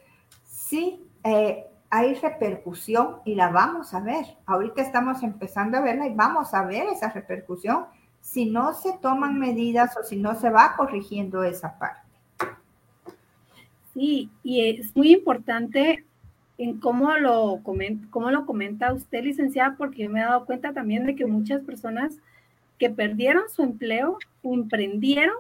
sí 0.47 1.07
eh, 1.23 1.67
hay 1.91 2.15
repercusión 2.15 3.19
y 3.27 3.35
la 3.35 3.51
vamos 3.51 3.93
a 3.93 4.01
ver. 4.01 4.25
Ahorita 4.47 4.81
estamos 4.81 5.23
empezando 5.23 5.77
a 5.77 5.83
verla 5.83 6.07
y 6.07 6.15
vamos 6.15 6.55
a 6.55 6.65
ver 6.65 6.87
esa 6.87 7.11
repercusión 7.11 7.85
si 8.31 8.45
no 8.45 8.75
se 8.75 8.93
toman 9.01 9.39
medidas 9.39 9.97
o 9.97 10.03
si 10.03 10.17
no 10.17 10.35
se 10.35 10.51
va 10.51 10.75
corrigiendo 10.77 11.45
esa 11.45 11.79
parte. 11.79 12.03
Sí, 13.95 14.29
y 14.43 14.69
es 14.69 14.95
muy 14.95 15.13
importante 15.15 16.05
en 16.59 16.79
cómo 16.79 17.17
lo, 17.17 17.61
comenta, 17.63 18.07
cómo 18.11 18.31
lo 18.31 18.45
comenta 18.45 18.93
usted, 18.93 19.25
licenciada, 19.25 19.77
porque 19.79 20.03
yo 20.03 20.11
me 20.11 20.21
he 20.21 20.25
dado 20.25 20.45
cuenta 20.45 20.75
también 20.75 21.07
de 21.07 21.17
que 21.17 21.25
muchas 21.25 21.63
personas 21.63 22.19
que 22.79 22.91
perdieron 22.91 23.49
su 23.49 23.63
empleo 23.63 24.19
emprendieron 24.43 25.37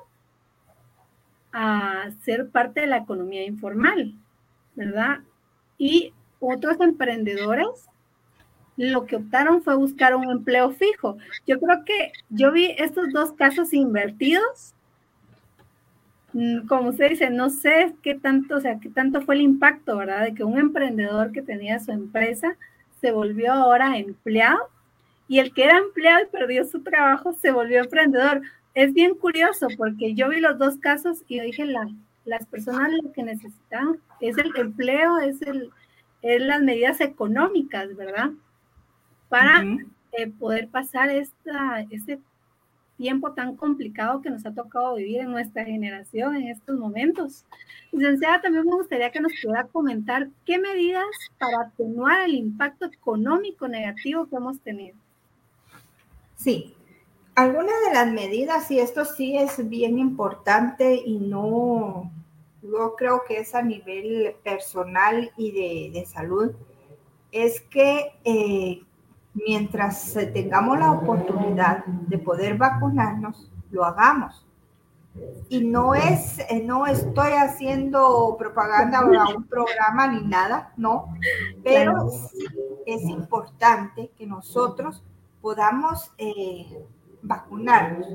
a 1.53 2.11
ser 2.25 2.49
parte 2.49 2.81
de 2.81 2.87
la 2.87 2.97
economía 2.97 3.45
informal, 3.45 4.15
¿verdad? 4.75 5.19
Y 5.77 6.15
otros 6.41 6.81
emprendedores 6.81 7.69
lo 8.79 9.07
que 9.07 9.17
optaron 9.17 9.61
fue 9.63 9.75
buscar 9.75 10.15
un 10.15 10.31
empleo 10.31 10.71
fijo. 10.71 11.19
Yo 11.47 11.59
creo 11.59 11.85
que 11.85 12.13
yo 12.31 12.53
vi 12.53 12.75
estos 12.79 13.13
dos 13.13 13.33
casos 13.33 13.75
invertidos. 13.75 14.73
Mm, 16.33 16.67
como 16.69 16.91
usted 16.91 17.11
dice, 17.11 17.29
no 17.29 17.51
sé 17.51 17.95
qué 18.03 18.15
tanto, 18.15 18.57
o 18.57 18.61
sea, 18.61 18.79
qué 18.79 18.89
tanto 18.89 19.21
fue 19.23 19.35
el 19.35 19.41
impacto, 19.41 19.97
¿verdad? 19.97 20.23
De 20.23 20.35
que 20.35 20.45
un 20.45 20.59
emprendedor 20.59 21.33
que 21.33 21.43
tenía 21.43 21.81
su 21.81 21.91
empresa 21.91 22.57
se 23.01 23.11
volvió 23.11 23.53
ahora 23.53 23.99
empleado 23.99 24.69
y 25.27 25.41
el 25.41 25.53
que 25.53 25.65
era 25.65 25.79
empleado 25.79 26.23
y 26.23 26.27
perdió 26.27 26.65
su 26.65 26.83
trabajo 26.83 27.33
se 27.33 27.51
volvió 27.51 27.81
emprendedor. 27.81 28.43
Es 28.75 28.95
bien 28.95 29.17
curioso 29.17 29.67
porque 29.77 30.15
yo 30.15 30.29
vi 30.29 30.41
los 30.41 30.57
dos 30.57 30.77
casos 30.77 31.25
y 31.27 31.41
dije, 31.41 31.67
la, 31.67 31.89
las 32.25 32.47
personas 32.47 32.93
lo 33.03 33.11
que 33.13 33.25
necesitan 33.25 33.99
es 34.21 34.39
el 34.39 34.53
empleo, 34.55 35.19
es, 35.19 35.43
el, 35.43 35.71
es 36.23 36.41
las 36.43 36.63
medidas 36.63 37.01
económicas, 37.01 37.97
¿verdad? 37.97 38.31
Para 39.29 39.63
eh, 40.13 40.27
poder 40.39 40.69
pasar 40.69 41.11
esta, 41.11 41.81
este 41.91 42.19
tiempo 42.97 43.33
tan 43.33 43.57
complicado 43.57 44.21
que 44.21 44.29
nos 44.29 44.45
ha 44.45 44.53
tocado 44.53 44.97
vivir 44.97 45.21
en 45.21 45.31
nuestra 45.31 45.65
generación 45.65 46.37
en 46.37 46.49
estos 46.49 46.79
momentos. 46.79 47.45
Licenciada, 47.93 48.43
también 48.43 48.65
me 48.67 48.75
gustaría 48.75 49.11
que 49.11 49.21
nos 49.21 49.33
pudiera 49.41 49.65
comentar 49.65 50.29
qué 50.45 50.59
medidas 50.59 51.07
para 51.39 51.69
atenuar 51.69 52.23
el 52.23 52.35
impacto 52.35 52.87
económico 52.87 53.69
negativo 53.69 54.27
que 54.27 54.37
hemos 54.37 54.61
tenido. 54.61 54.97
Sí, 56.37 56.75
algunas 57.35 57.75
de 57.87 57.95
las 57.95 58.13
medidas, 58.13 58.71
y 58.71 58.81
esto 58.81 59.05
sí 59.05 59.39
es 59.39 59.69
bien 59.69 59.99
importante 59.99 60.97
y 60.97 61.19
no, 61.19 62.11
yo 62.63 62.95
creo 62.97 63.23
que 63.27 63.39
es 63.39 63.55
a 63.55 63.63
nivel 63.63 64.35
personal 64.43 65.31
y 65.37 65.91
de, 65.93 66.05
salud, 66.05 66.53
es 67.31 67.61
que 67.61 68.13
eh, 68.25 68.83
mientras 69.47 70.15
tengamos 70.33 70.79
la 70.79 70.93
oportunidad 70.93 71.85
de 71.85 72.19
poder 72.19 72.57
vacunarnos, 72.57 73.51
lo 73.71 73.85
hagamos. 73.85 74.45
Y 75.49 75.65
no 75.65 75.95
es, 75.95 76.39
eh, 76.39 76.63
no 76.65 76.87
estoy 76.87 77.33
haciendo 77.33 78.37
propaganda 78.39 79.01
a 79.01 79.05
un 79.37 79.45
programa 79.45 80.07
ni 80.07 80.23
nada, 80.27 80.73
no, 80.77 81.15
pero 81.65 82.09
sí 82.11 82.47
es 82.87 83.03
importante 83.03 84.11
que 84.17 84.27
nosotros 84.27 85.03
podamos 85.41 86.11
eh, 86.19 86.67
vacunarnos. 87.23 88.07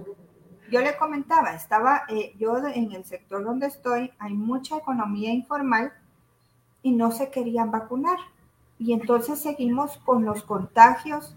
Yo 0.71 0.81
le 0.81 0.97
comentaba, 0.97 1.53
estaba 1.53 2.03
eh, 2.09 2.33
yo 2.39 2.57
en 2.67 2.91
el 2.93 3.05
sector 3.05 3.43
donde 3.43 3.67
estoy, 3.67 4.11
hay 4.17 4.33
mucha 4.33 4.77
economía 4.77 5.31
informal 5.31 5.93
y 6.81 6.91
no 6.91 7.11
se 7.11 7.29
querían 7.29 7.69
vacunar. 7.69 8.17
Y 8.79 8.93
entonces 8.93 9.39
seguimos 9.39 9.97
con 9.99 10.25
los 10.25 10.43
contagios 10.43 11.35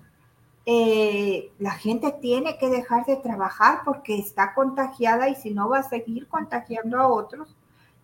eh, 0.69 1.53
la 1.61 1.71
gente 1.71 2.11
tiene 2.11 2.59
que 2.59 2.69
dejar 2.69 3.07
de 3.07 3.15
trabajar 3.15 3.83
porque 3.85 4.19
está 4.19 4.53
contagiada 4.53 5.29
y 5.29 5.37
si 5.37 5.55
no 5.55 5.69
va 5.69 5.79
a 5.79 5.89
seguir 5.89 6.27
contagiando 6.27 6.99
a 6.99 7.07
otros. 7.07 7.57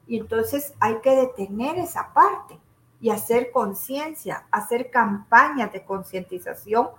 Y 0.06 0.16
entonces 0.16 0.72
hay 0.78 1.00
que 1.00 1.16
detener 1.16 1.76
esa 1.78 2.12
parte 2.12 2.56
y 3.00 3.10
hacer 3.10 3.50
conciencia, 3.50 4.46
hacer 4.52 4.92
campañas 4.92 5.72
de 5.72 5.84
concientización 5.84 6.90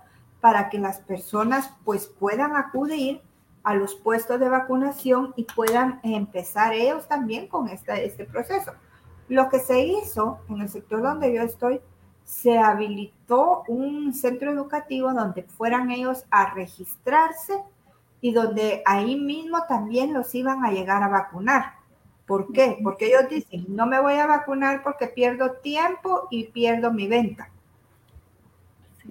para 0.42 0.68
que 0.68 0.78
las 0.78 0.98
personas 0.98 1.70
pues 1.82 2.08
puedan 2.08 2.56
acudir 2.56 3.22
a 3.62 3.74
los 3.74 3.94
puestos 3.94 4.38
de 4.38 4.50
vacunación 4.50 5.32
y 5.34 5.44
puedan 5.44 5.98
empezar 6.02 6.74
ellos 6.74 7.08
también 7.08 7.48
con 7.48 7.70
este, 7.70 8.04
este 8.04 8.26
proceso. 8.26 8.72
Lo 9.28 9.48
que 9.48 9.60
se 9.60 9.80
hizo 9.80 10.40
en 10.50 10.60
el 10.60 10.68
sector 10.68 11.00
donde 11.00 11.32
yo 11.32 11.40
estoy 11.40 11.80
se 12.24 12.58
habilitó 12.58 13.64
un 13.68 14.14
centro 14.14 14.50
educativo 14.50 15.12
donde 15.12 15.42
fueran 15.42 15.90
ellos 15.90 16.24
a 16.30 16.54
registrarse 16.54 17.62
y 18.20 18.32
donde 18.32 18.82
ahí 18.86 19.16
mismo 19.16 19.64
también 19.68 20.14
los 20.14 20.34
iban 20.34 20.64
a 20.64 20.70
llegar 20.70 21.02
a 21.02 21.08
vacunar. 21.08 21.74
¿Por 22.26 22.52
qué? 22.52 22.78
Porque 22.82 23.08
ellos 23.08 23.28
dicen, 23.28 23.66
no 23.68 23.86
me 23.86 24.00
voy 24.00 24.14
a 24.14 24.26
vacunar 24.26 24.82
porque 24.82 25.08
pierdo 25.08 25.52
tiempo 25.52 26.26
y 26.30 26.44
pierdo 26.44 26.90
mi 26.90 27.06
venta. 27.06 27.50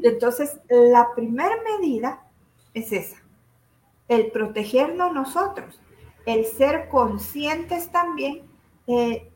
Entonces, 0.01 0.59
la 0.69 1.13
primera 1.15 1.55
medida 1.63 2.23
es 2.73 2.91
esa, 2.91 3.17
el 4.07 4.31
protegernos 4.31 5.13
nosotros, 5.13 5.79
el 6.25 6.45
ser 6.45 6.89
conscientes 6.89 7.91
también 7.91 8.41
eh, 8.87 9.29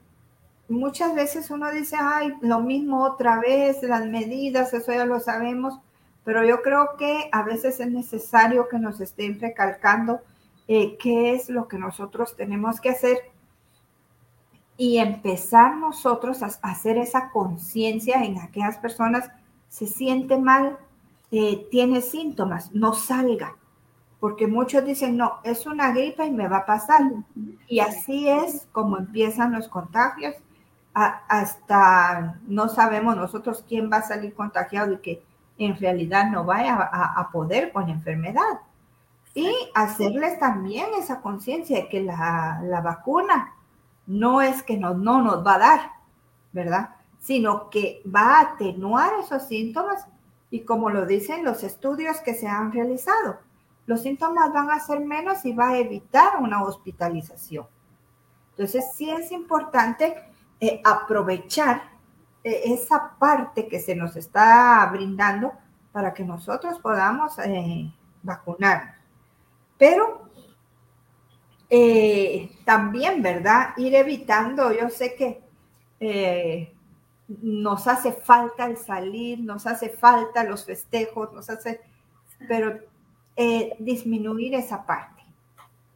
muchas 0.69 1.15
veces 1.15 1.49
uno 1.49 1.71
dice, 1.71 1.95
ay, 1.99 2.33
lo 2.41 2.59
mismo 2.61 3.03
otra 3.03 3.39
vez, 3.39 3.81
las 3.83 4.05
medidas, 4.05 4.73
eso 4.73 4.91
ya 4.91 5.05
lo 5.05 5.19
sabemos, 5.19 5.79
pero 6.23 6.43
yo 6.43 6.61
creo 6.61 6.97
que 6.97 7.29
a 7.31 7.43
veces 7.43 7.79
es 7.79 7.91
necesario 7.91 8.67
que 8.67 8.79
nos 8.79 8.99
estén 8.99 9.39
recalcando 9.39 10.19
eh, 10.67 10.97
qué 10.97 11.33
es 11.33 11.49
lo 11.49 11.67
que 11.67 11.77
nosotros 11.77 12.35
tenemos 12.35 12.81
que 12.81 12.89
hacer 12.89 13.17
y 14.75 14.97
empezar 14.97 15.77
nosotros 15.77 16.43
a, 16.43 16.47
hacer 16.61 16.97
esa 16.97 17.31
conciencia 17.31 18.23
en 18.23 18.37
aquellas 18.37 18.77
personas, 18.77 19.31
se 19.69 19.87
siente 19.87 20.37
mal, 20.37 20.77
eh, 21.31 21.67
tiene 21.71 22.01
síntomas, 22.01 22.73
no 22.73 22.93
salga, 22.93 23.55
porque 24.19 24.47
muchos 24.47 24.85
dicen, 24.85 25.17
no, 25.17 25.39
es 25.43 25.65
una 25.65 25.91
gripa 25.91 26.25
y 26.25 26.31
me 26.31 26.47
va 26.47 26.57
a 26.57 26.65
pasar. 26.65 27.01
Y 27.67 27.79
así 27.79 28.27
es 28.29 28.67
como 28.71 28.97
empiezan 28.97 29.53
los 29.53 29.67
contagios 29.67 30.35
hasta 30.93 32.39
no 32.47 32.69
sabemos 32.69 33.15
nosotros 33.15 33.63
quién 33.67 33.91
va 33.91 33.97
a 33.97 34.07
salir 34.07 34.33
contagiado 34.33 34.93
y 34.93 34.97
que 34.97 35.23
en 35.59 35.77
realidad 35.77 36.29
no 36.31 36.43
vaya 36.43 36.75
a, 36.75 37.29
poder 37.31 37.71
con 37.71 37.87
la 37.87 37.93
enfermedad. 37.93 38.61
Y 39.33 39.51
hacerles 39.75 40.39
también 40.39 40.87
esa 40.97 41.21
conciencia 41.21 41.77
de 41.77 41.89
que 41.89 42.01
la, 42.01 42.81
vacuna 42.83 43.53
no 44.07 44.41
es 44.41 44.63
que 44.63 44.77
no, 44.77 44.95
no 44.95 45.21
nos 45.21 45.45
va 45.45 45.55
a 45.55 45.59
dar, 45.59 45.91
¿verdad? 46.51 46.95
Sino 47.19 47.69
que 47.69 48.01
va 48.03 48.37
a 48.37 48.41
atenuar 48.41 49.11
esos 49.19 49.47
síntomas 49.47 50.07
y 50.49 50.61
como 50.61 50.89
lo 50.89 51.05
dicen 51.05 51.43
los 51.43 51.63
estudios 51.63 52.21
que 52.21 52.33
se 52.33 52.47
han 52.47 52.71
realizado, 52.71 53.39
los 53.85 54.01
síntomas 54.01 54.51
van 54.53 54.71
a 54.71 54.79
ser 54.79 54.99
menos 55.01 55.45
y 55.45 55.53
va 55.53 55.69
a 55.69 55.77
evitar 55.77 56.37
una 56.39 56.63
hospitalización. 56.63 57.67
Entonces 58.51 58.85
sí 58.95 59.09
es 59.09 59.31
importante 59.31 60.15
eh, 60.59 60.81
aprovechar 60.83 61.83
eh, 62.43 62.61
esa 62.65 63.15
parte 63.19 63.67
que 63.67 63.79
se 63.79 63.95
nos 63.95 64.15
está 64.15 64.89
brindando 64.91 65.53
para 65.91 66.15
que 66.15 66.23
nosotros 66.23 66.79
podamos 66.79 67.37
eh, 67.39 67.93
vacunarnos. 68.23 68.95
Pero 69.77 70.25
también, 72.65 73.21
¿verdad? 73.21 73.73
Ir 73.77 73.93
evitando, 73.93 74.71
yo 74.71 74.89
sé 74.89 75.15
que 75.15 76.73
nos 77.27 77.87
hace 77.87 78.13
falta 78.13 78.65
el 78.65 78.77
salir, 78.77 79.39
nos 79.41 79.67
hace 79.67 79.89
falta 79.89 80.45
los 80.45 80.65
festejos, 80.65 81.33
nos 81.33 81.49
hace, 81.49 81.81
pero 82.47 82.79
disminuir 83.79 84.55
esa 84.55 84.85
parte, 84.85 85.21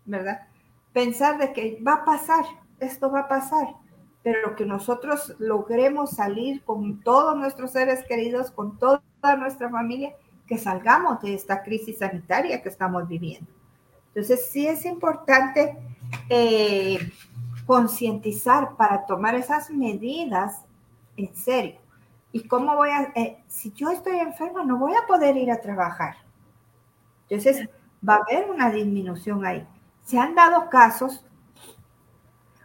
¿verdad? 0.06 0.48
Pensar 0.92 1.38
de 1.38 1.54
que 1.54 1.82
va 1.82 1.94
a 1.94 2.06
pasar, 2.06 2.44
esto 2.80 3.10
va 3.10 3.22
a 3.22 3.28
pasar, 3.30 3.81
pero 4.24 4.56
que 4.56 4.66
nosotros 4.66 5.36
logremos 5.40 6.12
salir 6.12 6.64
con 6.64 7.02
todos 7.02 7.36
nuestros 7.38 7.72
seres 7.72 8.06
queridos, 8.06 8.52
con 8.52 8.78
toda 8.78 9.02
nuestra 9.38 9.70
familia, 9.70 10.14
que 10.48 10.58
salgamos 10.58 11.22
de 11.22 11.34
esta 11.34 11.64
crisis 11.64 12.00
sanitaria 12.00 12.62
que 12.62 12.70
estamos 12.70 13.08
viviendo. 13.08 13.50
Entonces, 14.10 14.50
sí 14.52 14.68
es 14.68 14.86
importante 14.86 15.78
eh, 16.30 17.00
concientizar 17.66 18.76
para 18.76 19.06
tomar 19.06 19.36
esas 19.36 19.70
medidas 19.70 20.66
en 21.16 21.34
serio. 21.36 21.80
¿Y 22.34 22.48
cómo 22.48 22.76
voy 22.76 22.90
a, 22.90 23.12
eh, 23.16 23.38
si 23.48 23.72
yo 23.72 23.90
estoy 23.90 24.20
enferma, 24.20 24.64
no 24.64 24.78
voy 24.78 24.94
a 24.94 25.08
poder 25.08 25.38
ir 25.38 25.52
a 25.52 25.62
trabajar? 25.62 26.16
Entonces, 27.30 27.70
va 28.08 28.16
a 28.16 28.18
haber 28.18 28.50
una 28.50 28.70
disminución 28.70 29.46
ahí. 29.46 29.66
Se 30.04 30.18
han 30.18 30.36
dado 30.36 30.70
casos 30.70 31.26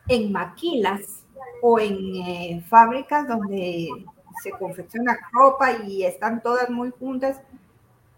en 0.08 0.32
maquilas 0.32 1.15
o 1.62 1.78
en 1.78 2.16
eh, 2.16 2.64
fábricas 2.68 3.26
donde 3.26 3.88
se 4.42 4.50
confecciona 4.52 5.18
ropa 5.32 5.72
y 5.72 6.04
están 6.04 6.42
todas 6.42 6.70
muy 6.70 6.90
juntas, 6.90 7.40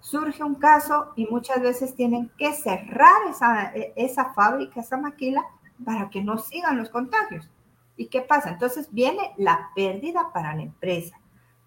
surge 0.00 0.42
un 0.42 0.54
caso 0.54 1.12
y 1.16 1.26
muchas 1.26 1.60
veces 1.60 1.94
tienen 1.94 2.30
que 2.36 2.52
cerrar 2.52 3.28
esa, 3.30 3.72
e, 3.74 3.92
esa 3.96 4.32
fábrica, 4.32 4.80
esa 4.80 4.96
maquila, 4.96 5.44
para 5.84 6.10
que 6.10 6.22
no 6.22 6.38
sigan 6.38 6.78
los 6.78 6.90
contagios. 6.90 7.48
¿Y 7.96 8.06
qué 8.06 8.20
pasa? 8.20 8.50
Entonces 8.50 8.88
viene 8.92 9.32
la 9.36 9.70
pérdida 9.74 10.30
para 10.32 10.54
la 10.54 10.62
empresa. 10.62 11.16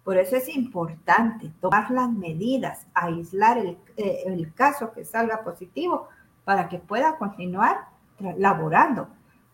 Por 0.04 0.16
eso 0.16 0.36
es 0.36 0.48
importante 0.54 1.50
tomar 1.60 1.90
las 1.90 2.10
medidas, 2.10 2.86
aislar 2.94 3.58
el, 3.58 3.78
eh, 3.96 4.24
el 4.26 4.52
caso 4.52 4.92
que 4.92 5.04
salga 5.04 5.44
positivo 5.44 6.08
para 6.44 6.68
que 6.68 6.78
pueda 6.78 7.16
continuar 7.16 7.86
laborando 8.36 9.08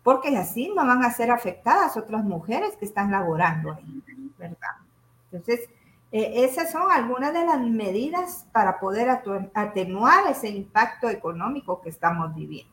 porque 0.08 0.34
así 0.34 0.72
no 0.74 0.86
van 0.86 1.04
a 1.04 1.10
ser 1.10 1.30
afectadas 1.30 1.98
otras 1.98 2.24
mujeres 2.24 2.74
que 2.78 2.86
están 2.86 3.10
laborando 3.10 3.74
ahí, 3.74 4.02
¿verdad? 4.38 4.76
Entonces, 5.30 5.68
eh, 6.10 6.46
esas 6.46 6.72
son 6.72 6.90
algunas 6.90 7.34
de 7.34 7.44
las 7.44 7.60
medidas 7.60 8.46
para 8.50 8.80
poder 8.80 9.10
atenuar 9.52 10.30
ese 10.30 10.48
impacto 10.48 11.10
económico 11.10 11.82
que 11.82 11.90
estamos 11.90 12.34
viviendo. 12.34 12.72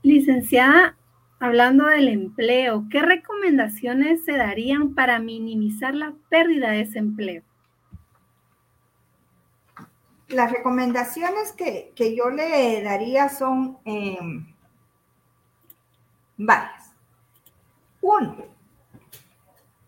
Licenciada, 0.00 0.96
hablando 1.40 1.84
del 1.88 2.08
empleo, 2.08 2.86
¿qué 2.90 3.02
recomendaciones 3.02 4.24
se 4.24 4.32
darían 4.32 4.94
para 4.94 5.18
minimizar 5.18 5.94
la 5.94 6.14
pérdida 6.30 6.70
de 6.70 6.80
ese 6.80 7.00
empleo? 7.00 7.42
Las 10.28 10.50
recomendaciones 10.50 11.52
que, 11.52 11.92
yo 12.16 12.30
le 12.30 12.82
daría 12.82 13.28
son... 13.28 13.76
Em, 13.84 14.55
varias. 16.36 16.92
Uno, 18.00 18.36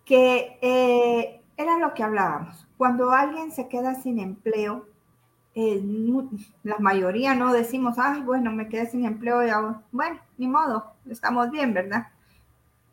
que 0.05 0.59
eh, 0.63 1.43
era 1.57 1.79
lo 1.79 1.93
que 1.95 2.03
hablábamos. 2.03 2.67
Cuando 2.77 3.11
alguien 3.11 3.51
se 3.53 3.69
queda 3.69 3.95
sin 3.95 4.19
empleo, 4.19 4.87
eh, 5.55 5.83
la 6.63 6.79
mayoría 6.79 7.35
no 7.35 7.53
decimos, 7.53 7.99
ay, 7.99 8.23
bueno, 8.23 8.53
me 8.53 8.69
quedé 8.69 8.87
sin 8.87 9.05
empleo 9.05 9.45
y 9.45 9.51
bueno, 9.91 10.21
ni 10.37 10.47
modo, 10.47 10.93
estamos 11.11 11.51
bien, 11.51 11.75
¿verdad? 11.75 12.09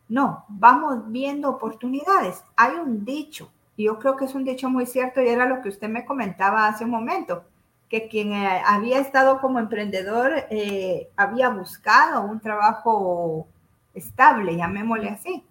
No, 0.10 0.46
vamos 0.50 1.12
viendo 1.12 1.50
oportunidades. 1.50 2.44
Hay 2.56 2.76
un 2.76 3.06
dicho, 3.06 3.52
y 3.78 3.86
yo 3.86 4.00
creo 4.00 4.16
que 4.16 4.26
es 4.26 4.36
un 4.36 4.44
dicho 4.44 4.70
muy 4.70 4.86
cierto, 4.86 5.22
y 5.22 5.28
era 5.28 5.46
lo 5.46 5.62
que 5.62 5.70
usted 5.70 5.90
me 5.90 6.06
comentaba 6.06 6.68
hace 6.68 6.86
un 6.86 6.92
momento, 6.92 7.44
que 7.90 8.08
quien 8.08 8.34
eh, 8.34 8.62
había 8.66 9.00
estado 9.00 9.40
como 9.40 9.60
emprendedor 9.60 10.48
había 11.16 11.50
buscado 11.50 12.22
un 12.24 12.40
trabajo 12.40 13.48
estable, 13.94 14.56
llamémosle 14.58 15.10
así. 15.10 15.44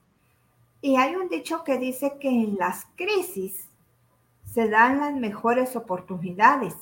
Y 0.81 0.97
hay 0.97 1.17
un 1.17 1.29
dicho 1.29 1.65
que 1.65 1.79
dice 1.79 2.19
que 2.21 2.29
en 2.29 2.57
las 2.57 2.87
crisis 2.95 3.69
se 4.45 4.69
dan 4.69 5.01
las 5.01 5.15
mejores 5.15 5.77
oportunidades. 5.77 6.75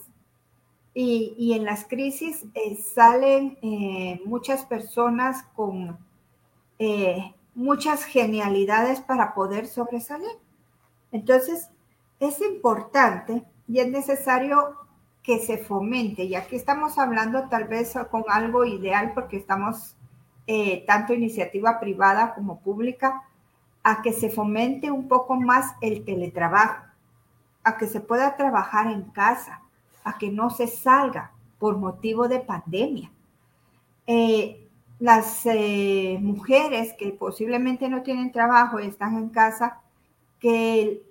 Y, 0.95 1.55
en 1.55 1.65
las 1.65 1.87
crisis 1.87 2.45
eh, 2.53 2.77
salen 2.77 3.57
eh, 3.63 4.21
muchas 4.27 4.67
personas 4.67 5.45
con 5.55 5.97
eh, 6.79 7.33
muchas 7.55 8.05
genialidades 8.05 9.01
para 9.01 9.33
poder 9.33 9.67
sobresalir. 9.67 10.37
Entonces, 11.13 11.71
es 12.21 12.43
importante 12.43 13.43
y 13.69 13.79
es 13.79 13.89
necesario 13.89 14.77
que 15.23 15.39
se 15.39 15.59
fomente, 15.59 16.25
y 16.25 16.35
aquí 16.35 16.57
estamos 16.57 16.99
hablando 16.99 17.49
tal 17.49 17.65
vez 17.65 17.95
con 18.11 18.25
algo 18.29 18.65
ideal 18.65 19.13
porque 19.15 19.37
estamos 19.37 19.95
tanto 20.87 21.15
iniciativa 21.15 21.79
privada 21.79 22.35
como 22.35 22.61
pública, 22.61 23.23
a 23.85 24.03
que 24.03 24.13
se 24.13 24.31
fomente 24.31 24.91
un 24.91 25.09
poco 25.09 25.37
más 25.37 25.75
el 25.81 26.05
teletrabajo, 26.05 26.85
a 27.65 27.77
que 27.77 27.87
se 27.87 28.01
pueda 28.01 28.37
trabajar 28.37 28.89
en 28.89 29.03
casa, 29.03 29.63
a 30.05 30.19
que 30.19 30.31
no 30.31 30.51
se 30.51 30.67
salga 30.67 31.33
por 31.59 31.79
motivo 31.79 32.29
de 32.29 32.41
pandemia. 32.41 33.11
Eh, 34.07 34.69
las 34.99 35.47
eh, 35.47 36.19
mujeres 36.21 36.93
que 36.95 37.11
posiblemente 37.11 37.89
no 37.89 38.03
tienen 38.03 38.33
trabajo 38.33 38.81
y 38.81 38.87
están 38.87 39.17
en 39.17 39.29
casa, 39.29 39.81
que 40.39 41.03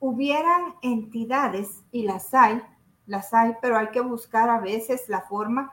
hubieran 0.00 0.74
entidades, 0.82 1.82
y 1.90 2.02
las 2.02 2.32
hay, 2.34 2.62
las 3.08 3.34
hay, 3.34 3.54
pero 3.60 3.76
hay 3.76 3.88
que 3.88 4.00
buscar 4.00 4.48
a 4.48 4.60
veces 4.60 5.08
la 5.08 5.22
forma 5.22 5.72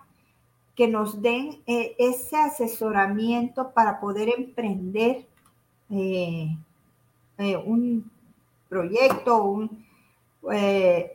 que 0.75 0.87
nos 0.87 1.21
den 1.21 1.61
eh, 1.67 1.95
ese 1.97 2.37
asesoramiento 2.37 3.71
para 3.71 3.99
poder 3.99 4.29
emprender 4.37 5.25
eh, 5.89 6.57
eh, 7.37 7.57
un 7.57 8.09
proyecto, 8.67 9.43
un, 9.43 9.85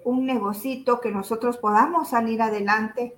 un 0.05 0.27
negocito 0.27 1.01
que 1.01 1.11
nosotros 1.11 1.57
podamos 1.59 2.09
salir 2.09 2.43
adelante, 2.43 3.15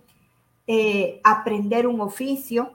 aprender 1.25 1.87
un 1.87 2.01
oficio. 2.01 2.73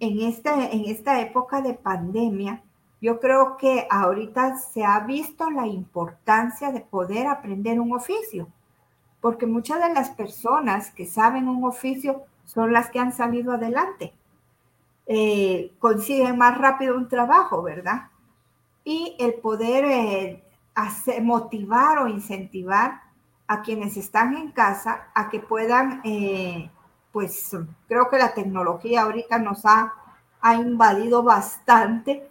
En 0.00 0.20
esta, 0.20 0.68
en 0.70 0.86
esta 0.86 1.20
época 1.20 1.62
de 1.62 1.72
pandemia, 1.72 2.62
yo 3.00 3.20
creo 3.20 3.56
que 3.56 3.86
ahorita 3.88 4.58
se 4.58 4.84
ha 4.84 5.00
visto 5.00 5.48
la 5.50 5.66
importancia 5.66 6.72
de 6.72 6.80
poder 6.80 7.26
aprender 7.26 7.78
un 7.78 7.92
oficio, 7.94 8.48
porque 9.26 9.48
muchas 9.48 9.80
de 9.80 9.92
las 9.92 10.10
personas 10.10 10.92
que 10.92 11.04
saben 11.04 11.48
un 11.48 11.64
oficio 11.64 12.22
son 12.44 12.72
las 12.72 12.90
que 12.90 13.00
han 13.00 13.12
salido 13.12 13.52
adelante. 13.52 14.14
Eh, 15.04 15.72
consiguen 15.80 16.38
más 16.38 16.56
rápido 16.56 16.96
un 16.96 17.08
trabajo, 17.08 17.60
¿verdad? 17.60 18.02
Y 18.84 19.16
el 19.18 19.34
poder 19.34 19.84
eh, 19.84 20.44
motivar 21.22 21.98
o 21.98 22.06
incentivar 22.06 23.02
a 23.48 23.62
quienes 23.62 23.96
están 23.96 24.36
en 24.36 24.52
casa 24.52 25.08
a 25.12 25.28
que 25.28 25.40
puedan, 25.40 26.02
eh, 26.04 26.70
pues 27.10 27.50
creo 27.88 28.08
que 28.08 28.18
la 28.18 28.32
tecnología 28.32 29.02
ahorita 29.02 29.40
nos 29.40 29.66
ha, 29.66 29.92
ha 30.40 30.54
invadido 30.54 31.24
bastante 31.24 32.30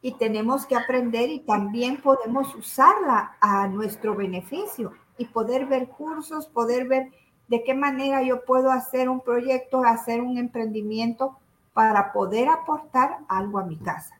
y 0.00 0.14
tenemos 0.14 0.66
que 0.66 0.74
aprender 0.74 1.30
y 1.30 1.38
también 1.38 1.98
podemos 1.98 2.52
usarla 2.56 3.36
a 3.40 3.68
nuestro 3.68 4.16
beneficio 4.16 4.92
y 5.22 5.24
poder 5.26 5.66
ver 5.66 5.88
cursos, 5.88 6.46
poder 6.46 6.88
ver 6.88 7.12
de 7.46 7.62
qué 7.62 7.74
manera 7.74 8.24
yo 8.24 8.44
puedo 8.44 8.72
hacer 8.72 9.08
un 9.08 9.20
proyecto, 9.20 9.84
hacer 9.84 10.20
un 10.20 10.36
emprendimiento 10.36 11.38
para 11.72 12.12
poder 12.12 12.48
aportar 12.48 13.18
algo 13.28 13.60
a 13.60 13.64
mi 13.64 13.76
casa. 13.76 14.18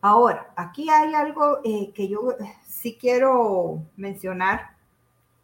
Ahora, 0.00 0.52
aquí 0.56 0.90
hay 0.90 1.14
algo 1.14 1.58
eh, 1.62 1.92
que 1.94 2.08
yo 2.08 2.34
sí 2.66 2.98
quiero 3.00 3.82
mencionar. 3.96 4.76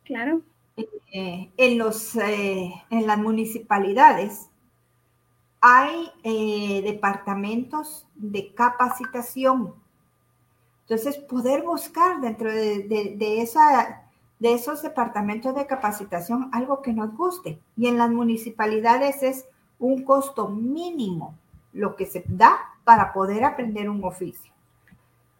Claro. 0.04 0.40
Eh, 0.76 1.52
en, 1.56 1.78
los, 1.78 2.16
eh, 2.16 2.74
en 2.90 3.06
las 3.06 3.18
municipalidades 3.18 4.50
hay 5.60 6.10
departamentos 6.82 8.06
de 8.16 8.52
capacitación. 8.52 9.72
Entonces, 10.82 11.16
poder 11.16 11.62
buscar 11.62 12.20
dentro 12.20 12.52
de, 12.52 13.40
esa, 13.40 14.03
de 14.44 14.52
esos 14.52 14.82
departamentos 14.82 15.54
de 15.54 15.66
capacitación 15.66 16.50
algo 16.52 16.82
que 16.82 16.92
nos 16.92 17.16
guste. 17.16 17.58
Y 17.78 17.86
en 17.86 17.96
las 17.96 18.10
municipalidades 18.10 19.22
es 19.22 19.46
un 19.78 20.04
costo 20.04 20.50
mínimo 20.50 21.34
lo 21.72 21.96
que 21.96 22.04
se 22.04 22.22
da 22.28 22.58
para 22.84 23.14
poder 23.14 23.42
aprender 23.42 23.88
un 23.88 24.04
oficio. 24.04 24.52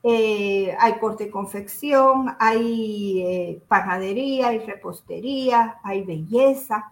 Eh, 0.02 0.74
hay 0.80 0.94
corte 1.00 1.24
y 1.24 1.30
confección, 1.30 2.34
hay 2.38 3.20
eh, 3.20 3.62
panadería, 3.68 4.48
hay 4.48 4.60
repostería, 4.60 5.76
hay 5.82 6.02
belleza. 6.02 6.90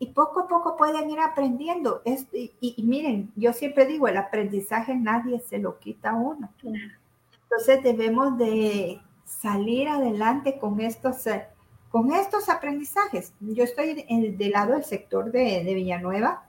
Y 0.00 0.08
poco 0.08 0.40
a 0.40 0.48
poco 0.48 0.76
pueden 0.76 1.08
ir 1.08 1.20
aprendiendo. 1.20 2.02
y, 2.34 2.82
miren, 2.82 3.30
yo 3.36 3.52
siempre 3.52 3.86
digo, 3.86 4.08
el 4.08 4.16
aprendizaje 4.16 4.96
nadie 4.96 5.38
se 5.38 5.58
lo 5.58 5.78
quita 5.78 6.10
a 6.10 6.14
uno. 6.14 6.50
Entonces 6.64 7.80
debemos 7.84 8.36
de 8.38 9.00
salir 9.28 9.88
adelante 9.88 10.58
con 10.58 10.80
estos, 10.80 11.26
eh, 11.26 11.46
con 11.90 12.12
estos 12.12 12.48
aprendizajes. 12.48 13.32
Yo 13.40 13.64
estoy 13.64 14.04
del 14.08 14.50
lado 14.50 14.72
del 14.72 14.84
sector 14.84 15.30
de, 15.30 15.62
de 15.62 15.74
Villanueva 15.74 16.48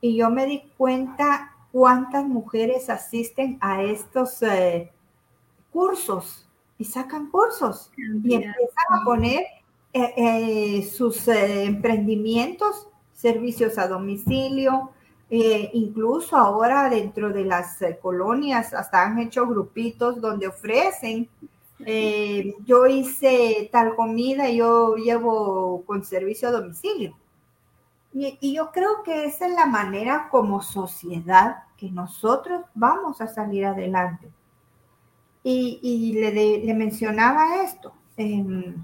y 0.00 0.16
yo 0.16 0.30
me 0.30 0.46
di 0.46 0.62
cuenta 0.76 1.56
cuántas 1.76 2.24
mujeres 2.24 2.88
asisten 2.88 3.58
a 3.60 3.82
estos 3.82 4.42
eh, 4.42 4.90
cursos 5.70 6.48
y 6.78 6.84
sacan 6.84 7.30
cursos 7.30 7.90
y 7.96 8.34
empiezan 8.34 8.54
a 8.90 9.04
poner 9.04 9.44
eh, 9.92 10.14
eh, 10.16 10.82
sus 10.90 11.28
emprendimientos, 11.28 12.88
servicios 13.12 13.76
a 13.76 13.88
domicilio, 13.88 14.90
incluso 15.28 16.36
ahora 16.36 16.88
dentro 16.88 17.30
de 17.30 17.44
las 17.44 17.78
colonias 18.00 18.72
hasta 18.72 19.02
han 19.02 19.18
hecho 19.18 19.46
grupitos 19.46 20.20
donde 20.20 20.46
ofrecen 20.46 21.28
yo 21.78 22.86
hice 22.86 23.68
tal 23.70 23.94
comida, 23.94 24.48
y 24.48 24.58
yo 24.58 24.96
llevo 24.96 25.82
con 25.86 26.04
servicio 26.04 26.48
a 26.48 26.52
domicilio. 26.52 27.16
Y, 28.18 28.54
yo 28.54 28.72
creo 28.72 29.02
que 29.04 29.26
esa 29.26 29.46
es 29.46 29.54
la 29.54 29.66
manera 29.66 30.28
como 30.30 30.62
sociedad 30.62 31.64
que 31.76 31.90
nosotros 31.90 32.62
vamos 32.74 33.20
a 33.20 33.26
salir 33.26 33.66
adelante. 33.66 34.30
Y, 35.42 36.14
le, 36.14 36.74
mencionaba 36.74 37.62
esto. 37.62 37.92
Em, 38.16 38.74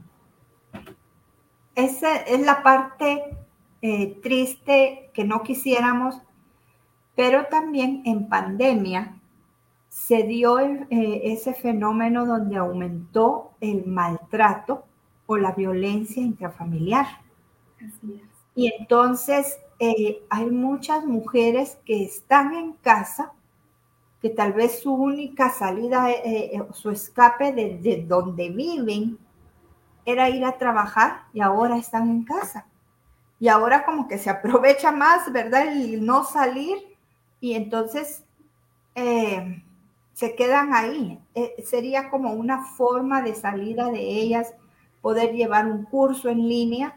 esa 1.74 2.16
es 2.16 2.40
la 2.40 2.62
parte 2.62 3.36
eh, 3.80 4.18
triste 4.22 5.10
que 5.14 5.24
no 5.24 5.42
quisiéramos, 5.42 6.20
pero 7.16 7.46
también 7.46 8.02
en 8.04 8.28
pandemia 8.28 9.21
se 9.92 10.22
dio 10.22 10.58
eh, 10.58 10.86
ese 10.90 11.52
fenómeno 11.52 12.24
donde 12.24 12.56
aumentó 12.56 13.52
el 13.60 13.84
maltrato 13.84 14.86
o 15.26 15.36
la 15.36 15.52
violencia 15.52 16.22
intrafamiliar. 16.22 17.06
Así 17.76 18.14
es. 18.14 18.32
Y 18.54 18.72
entonces 18.72 19.58
eh, 19.78 20.24
hay 20.30 20.46
muchas 20.46 21.04
mujeres 21.04 21.76
que 21.84 22.04
están 22.04 22.54
en 22.54 22.74
casa, 22.74 23.32
que 24.20 24.30
tal 24.30 24.52
vez 24.52 24.80
su 24.80 24.94
única 24.94 25.50
salida, 25.50 26.08
eh, 26.10 26.50
eh, 26.54 26.62
su 26.72 26.90
escape 26.90 27.52
de, 27.52 28.04
donde 28.06 28.50
viven 28.50 29.18
era 30.04 30.28
ir 30.28 30.44
a 30.44 30.56
trabajar 30.56 31.24
y 31.32 31.40
ahora 31.40 31.76
están 31.78 32.08
en 32.08 32.24
casa. 32.24 32.66
Y 33.40 33.48
ahora 33.48 33.84
como 33.84 34.06
que 34.06 34.18
se 34.18 34.30
aprovecha 34.30 34.92
más, 34.92 35.32
¿verdad? 35.32 35.66
El 35.66 36.06
no 36.06 36.24
salir 36.24 36.78
y 37.40 37.54
entonces 37.54 38.22
se 40.12 40.34
quedan 40.34 40.74
ahí. 40.74 41.18
sería 41.64 42.10
como 42.10 42.32
una 42.32 42.64
forma 42.64 43.22
de 43.22 43.34
salida 43.34 43.90
de 43.90 44.00
ellas, 44.00 44.54
poder 45.00 45.32
llevar 45.32 45.66
un 45.66 45.84
curso 45.84 46.28
en 46.28 46.48
línea 46.48 46.96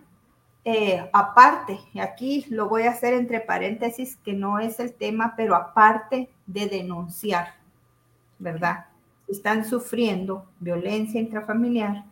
eh, 0.67 1.07
aparte, 1.13 1.79
y 1.93 1.99
aquí 1.99 2.43
lo 2.49 2.67
voy 2.67 2.83
a 2.83 2.89
hacer 2.89 3.13
entre 3.13 3.39
paréntesis, 3.39 4.17
que 4.25 4.33
no 4.33 4.57
es 4.57 4.79
el 4.79 4.93
tema, 4.93 5.35
pero 5.37 5.53
aparte 5.55 6.27
de 6.47 6.65
denunciar, 6.67 7.53
¿verdad? 8.39 8.87
Están 9.27 9.63
sufriendo 9.63 10.47
violencia 10.59 11.21
intrafamiliar, 11.21 12.03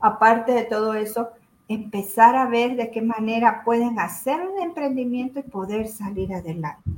aparte 0.00 0.50
de 0.50 0.64
todo 0.64 0.94
eso, 0.94 1.30
empezar 1.68 2.34
a 2.34 2.46
ver 2.46 2.74
de 2.74 2.90
qué 2.90 3.00
manera 3.00 3.62
pueden 3.64 4.00
hacer 4.00 4.40
un 4.40 4.60
emprendimiento 4.60 5.38
y 5.38 5.44
poder 5.44 5.86
salir 5.86 6.34
adelante. 6.34 6.90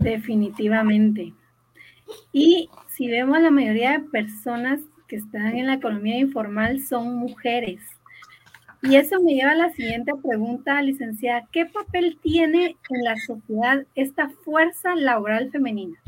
Definitivamente. 0.00 1.34
Y 2.32 2.70
si 2.88 3.08
vemos 3.08 3.40
la 3.40 3.50
mayoría 3.50 3.92
de 3.92 4.00
personas 4.00 4.80
que 5.06 5.16
están 5.16 5.56
en 5.56 5.66
la 5.66 5.74
economía 5.74 6.18
informal 6.18 6.80
son 6.80 7.16
mujeres. 7.16 7.82
Y 8.82 8.96
eso 8.96 9.20
me 9.20 9.34
lleva 9.34 9.52
a 9.52 9.56
la 9.56 9.72
siguiente 9.72 10.12
pregunta, 10.26 10.80
licenciada. 10.80 11.46
¿Qué 11.52 11.66
papel 11.66 12.18
tiene 12.22 12.76
en 12.88 13.04
la 13.04 13.14
sociedad 13.18 13.84
esta 13.94 14.30
fuerza 14.42 14.94
laboral 14.96 15.50
femenina? 15.50 15.98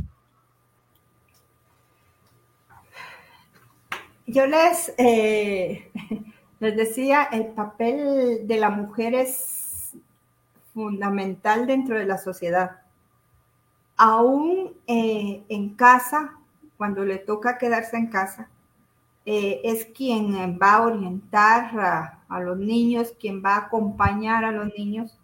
Yo 4.26 4.46
les, 4.46 4.94
eh, 4.96 5.90
les 6.61 6.76
decía, 6.76 7.24
el 7.31 7.48
papel 7.48 8.46
de 8.46 8.57
la 8.57 8.70
mujer 8.70 9.14
es 9.14 9.92
fundamental 10.72 11.66
dentro 11.66 11.98
de 11.98 12.07
la 12.07 12.16
sociedad. 12.16 12.82
Aún 14.05 14.75
eh, 14.88 15.45
en 15.49 15.77
casa, 15.77 16.37
cuando 16.77 17.05
le 17.05 17.19
toca 17.19 17.57
quedarse 17.57 17.97
en 17.97 18.09
casa, 18.09 18.49
eh, 19.25 19.61
es 19.62 19.85
quien 19.87 20.59
va 20.61 20.73
a 20.73 20.83
orientar 20.83 22.19
a, 22.29 22.41
los 22.41 22.59
niños, 22.59 23.15
quien 23.21 23.45
va 23.45 23.55
a 23.55 23.67
acompañar 23.67 24.45
a 24.45 24.51
los 24.51 24.73
niños. 24.77 25.17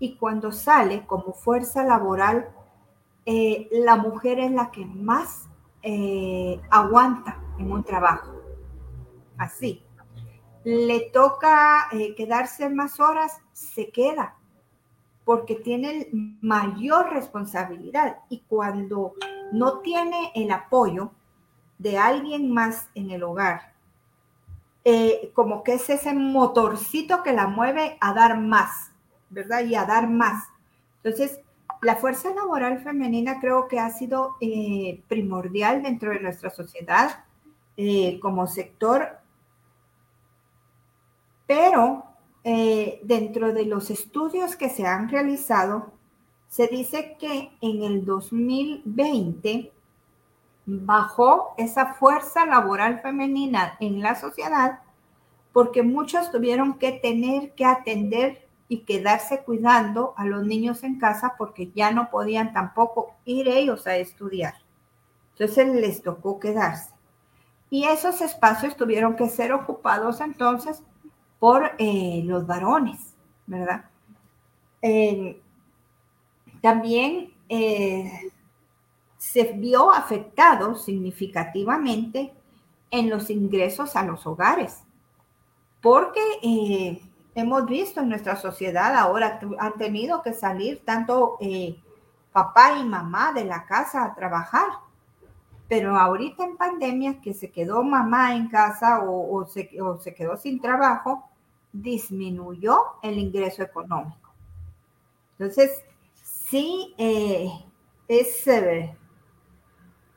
Y 0.00 0.16
cuando 0.16 0.50
sale 0.50 1.06
como 1.06 1.34
fuerza 1.34 1.84
laboral, 1.84 2.48
la 3.70 3.94
mujer 3.94 4.40
es 4.40 4.50
la 4.50 4.72
que 4.72 4.84
más 4.84 5.46
aguanta 6.70 7.38
en 7.60 7.70
un 7.70 7.84
trabajo. 7.84 8.34
Así. 9.38 9.84
Le 10.64 11.10
toca 11.12 11.88
eh, 11.92 12.14
quedarse 12.14 12.68
más 12.68 13.00
horas, 13.00 13.40
se 13.52 13.90
queda, 13.90 14.36
porque 15.30 15.54
tiene 15.54 16.08
mayor 16.40 17.12
responsabilidad. 17.12 18.16
Y 18.30 18.42
cuando 18.48 19.14
no 19.52 19.78
tiene 19.78 20.32
el 20.34 20.50
apoyo 20.50 21.12
de 21.78 21.98
alguien 21.98 22.52
más 22.52 22.88
en 22.96 23.12
el 23.12 23.22
hogar, 23.22 23.72
eh, 24.84 25.30
como 25.32 25.62
que 25.62 25.74
es 25.74 25.88
ese 25.88 26.14
motorcito 26.14 27.22
que 27.22 27.32
la 27.32 27.46
mueve 27.46 27.96
a 28.00 28.12
dar 28.12 28.40
más, 28.40 28.90
¿verdad? 29.28 29.64
Y 29.64 29.76
a 29.76 29.84
dar 29.84 30.10
más. 30.10 30.48
Entonces, 30.96 31.38
la 31.80 31.94
fuerza 31.94 32.34
laboral 32.34 32.80
femenina 32.82 33.38
creo 33.38 33.68
que 33.68 33.78
ha 33.78 33.90
sido 33.90 34.34
eh, 34.40 35.00
primordial 35.06 35.84
dentro 35.84 36.10
de 36.10 36.18
nuestra 36.18 36.50
sociedad 36.50 37.22
eh, 37.76 38.18
como 38.18 38.48
sector, 38.48 39.20
pero 41.46 42.09
eh, 42.44 43.00
dentro 43.02 43.52
de 43.52 43.66
los 43.66 43.90
estudios 43.90 44.56
que 44.56 44.70
se 44.70 44.86
han 44.86 45.08
realizado, 45.08 45.92
se 46.48 46.66
dice 46.66 47.16
que 47.18 47.50
en 47.60 47.82
el 47.82 48.04
2020 48.04 49.72
bajó 50.66 51.54
esa 51.58 51.94
fuerza 51.94 52.46
laboral 52.46 53.00
femenina 53.00 53.76
en 53.80 54.00
la 54.00 54.14
sociedad 54.14 54.80
porque 55.52 55.82
muchos 55.82 56.30
tuvieron 56.30 56.78
que 56.78 56.92
tener 56.92 57.52
que 57.52 57.64
atender 57.64 58.46
y 58.68 58.80
quedarse 58.84 59.42
cuidando 59.42 60.14
a 60.16 60.24
los 60.24 60.46
niños 60.46 60.84
en 60.84 60.98
casa 60.98 61.34
porque 61.36 61.72
ya 61.74 61.90
no 61.90 62.08
podían 62.10 62.52
tampoco 62.52 63.14
ir 63.24 63.48
ellos 63.48 63.86
a 63.86 63.96
estudiar. 63.96 64.54
Entonces 65.32 65.74
les 65.74 66.02
tocó 66.02 66.38
quedarse. 66.38 66.90
Y 67.68 67.84
esos 67.84 68.20
espacios 68.20 68.76
tuvieron 68.76 69.16
que 69.16 69.28
ser 69.28 69.52
ocupados 69.52 70.20
entonces 70.20 70.82
por 71.40 71.72
eh, 71.78 72.22
los 72.24 72.46
varones, 72.46 73.14
¿verdad? 73.46 73.86
también 76.62 77.34
eh, 77.50 78.30
se 79.18 79.52
vio 79.52 79.90
afectado 79.90 80.74
significativamente 80.74 82.32
en 82.90 83.10
los 83.10 83.28
ingresos 83.28 83.94
a 83.96 84.04
los 84.04 84.26
hogares, 84.26 84.82
porque 85.82 86.20
eh, 86.42 87.02
hemos 87.34 87.66
visto 87.66 88.00
en 88.00 88.08
nuestra 88.08 88.36
sociedad 88.36 88.94
ahora 88.94 89.38
han 89.58 89.74
tenido 89.74 90.22
que 90.22 90.32
salir 90.32 90.82
tanto 90.84 91.38
papá 92.32 92.78
y 92.78 92.84
mamá 92.84 93.32
de 93.32 93.44
la 93.44 93.66
casa 93.66 94.04
a 94.04 94.14
trabajar 94.14 94.70
pero 95.70 95.96
ahorita 95.96 96.44
en 96.44 96.56
pandemia 96.56 97.20
que 97.20 97.32
se 97.32 97.52
quedó 97.52 97.84
mamá 97.84 98.34
en 98.34 98.48
casa 98.48 99.04
o, 99.04 99.46
se, 99.46 99.68
quedó 99.68 100.36
sin 100.36 100.60
trabajo, 100.60 101.29
disminuyó 101.72 102.78
el 103.02 103.18
ingreso 103.18 103.62
económico. 103.62 104.32
Entonces, 105.38 105.84
sí 106.22 106.94
eh, 106.98 107.50
es 108.08 108.46
eh, 108.46 108.96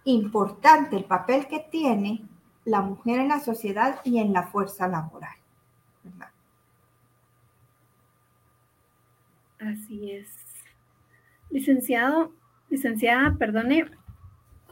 importante 0.05 0.95
el 0.97 1.05
papel 1.05 1.47
que 1.47 1.59
tiene 1.59 2.23
la 2.65 2.81
mujer 2.81 3.19
en 3.19 3.27
la 3.29 3.39
sociedad 3.39 3.99
y 4.03 4.19
en 4.19 4.33
la 4.33 4.43
fuerza 4.43 4.87
laboral. 4.87 5.35
Así 9.59 10.11
es. 10.11 10.27
Licenciado, 11.49 12.33
licenciada, 12.69 13.37
perdone, 13.37 13.89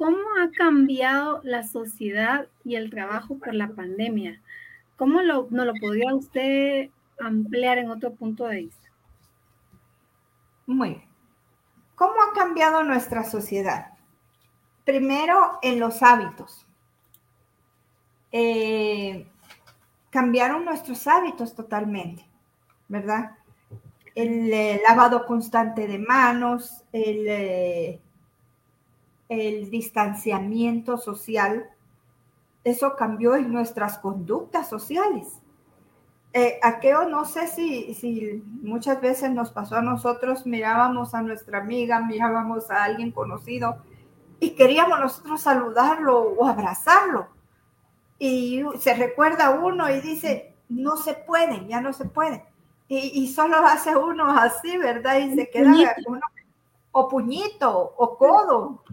¿Cómo 0.01 0.17
ha 0.41 0.49
cambiado 0.49 1.41
la 1.43 1.61
sociedad 1.61 2.47
y 2.63 2.73
el 2.73 2.89
trabajo 2.89 3.37
por 3.37 3.53
la 3.53 3.67
pandemia? 3.67 4.41
¿Cómo 5.01 5.23
lo, 5.23 5.47
no 5.49 5.65
lo 5.65 5.73
podría 5.73 6.13
usted 6.13 6.91
ampliar 7.19 7.79
en 7.79 7.89
otro 7.89 8.13
punto 8.13 8.45
de 8.45 8.57
vista? 8.57 8.87
Muy 10.67 10.89
bien. 10.89 11.09
¿Cómo 11.95 12.13
ha 12.21 12.35
cambiado 12.35 12.83
nuestra 12.83 13.23
sociedad? 13.23 13.93
Primero, 14.85 15.57
en 15.63 15.79
los 15.79 16.03
hábitos. 16.03 16.67
Eh, 18.31 19.27
cambiaron 20.11 20.65
nuestros 20.65 21.07
hábitos 21.07 21.55
totalmente, 21.55 22.23
¿verdad? 22.87 23.31
El 24.13 24.53
eh, 24.53 24.81
lavado 24.87 25.25
constante 25.25 25.87
de 25.87 25.97
manos, 25.97 26.83
el... 26.91 27.27
Eh, 27.27 28.01
el 29.29 29.71
distanciamiento 29.71 30.97
social, 30.97 31.71
eso 32.63 32.95
cambió 32.95 33.35
en 33.35 33.51
nuestras 33.51 33.97
conductas 33.97 34.69
sociales. 34.69 35.27
Eh, 36.33 36.59
aquello 36.63 37.09
no 37.09 37.25
sé 37.25 37.47
si, 37.47 37.93
si 37.93 38.41
muchas 38.61 39.01
veces 39.01 39.31
nos 39.31 39.51
pasó 39.51 39.75
a 39.75 39.81
nosotros, 39.81 40.45
mirábamos 40.45 41.13
a 41.13 41.21
nuestra 41.21 41.59
amiga, 41.59 41.99
mirábamos 41.99 42.71
a 42.71 42.85
alguien 42.85 43.11
conocido 43.11 43.77
y 44.39 44.51
queríamos 44.51 44.99
nosotros 44.99 45.41
saludarlo 45.41 46.19
o 46.19 46.47
abrazarlo. 46.47 47.27
Y 48.17 48.63
se 48.79 48.93
recuerda 48.93 49.49
uno 49.51 49.89
y 49.89 49.99
dice, 49.99 50.55
no 50.69 50.95
se 50.95 51.13
puede, 51.13 51.67
ya 51.67 51.81
no 51.81 51.91
se 51.91 52.05
puede. 52.05 52.45
Y, 52.87 53.23
y 53.23 53.27
solo 53.27 53.57
hace 53.57 53.95
uno 53.95 54.29
así, 54.29 54.77
¿verdad? 54.77 55.17
Y 55.17 55.35
se 55.35 55.49
queda 55.49 55.95
uno, 56.05 56.21
o 56.91 57.07
puñito, 57.09 57.93
o 57.97 58.17
codo. 58.17 58.83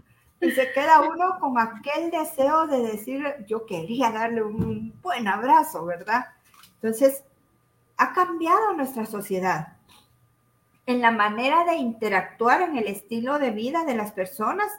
Y 0.41 0.51
se 0.51 0.71
queda 0.71 1.01
uno 1.01 1.37
con 1.39 1.57
aquel 1.59 2.11
deseo 2.11 2.67
de 2.67 2.81
decir, 2.81 3.23
yo 3.47 3.65
quería 3.65 4.11
darle 4.11 4.43
un 4.43 4.93
buen 5.01 5.27
abrazo, 5.27 5.85
¿verdad? 5.85 6.27
Entonces, 6.75 7.23
ha 7.97 8.13
cambiado 8.13 8.73
nuestra 8.73 9.05
sociedad 9.05 9.73
en 10.85 11.01
la 11.01 11.11
manera 11.11 11.65
de 11.65 11.75
interactuar 11.75 12.61
en 12.61 12.77
el 12.77 12.87
estilo 12.87 13.37
de 13.37 13.51
vida 13.51 13.83
de 13.83 13.95
las 13.95 14.13
personas 14.13 14.71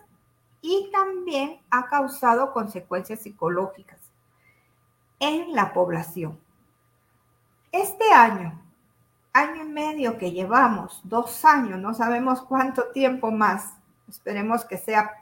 y 0.63 0.91
también 0.91 1.61
ha 1.71 1.87
causado 1.87 2.53
consecuencias 2.53 3.21
psicológicas 3.21 3.99
en 5.19 5.55
la 5.55 5.73
población. 5.73 6.41
Este 7.71 8.13
año, 8.13 8.61
año 9.33 9.63
y 9.63 9.69
medio 9.69 10.19
que 10.19 10.33
llevamos, 10.33 11.01
dos 11.05 11.45
años, 11.45 11.79
no 11.79 11.95
sabemos 11.95 12.43
cuánto 12.43 12.89
tiempo 12.89 13.31
más, 13.31 13.75
esperemos 14.09 14.65
que 14.65 14.79
sea 14.79 15.13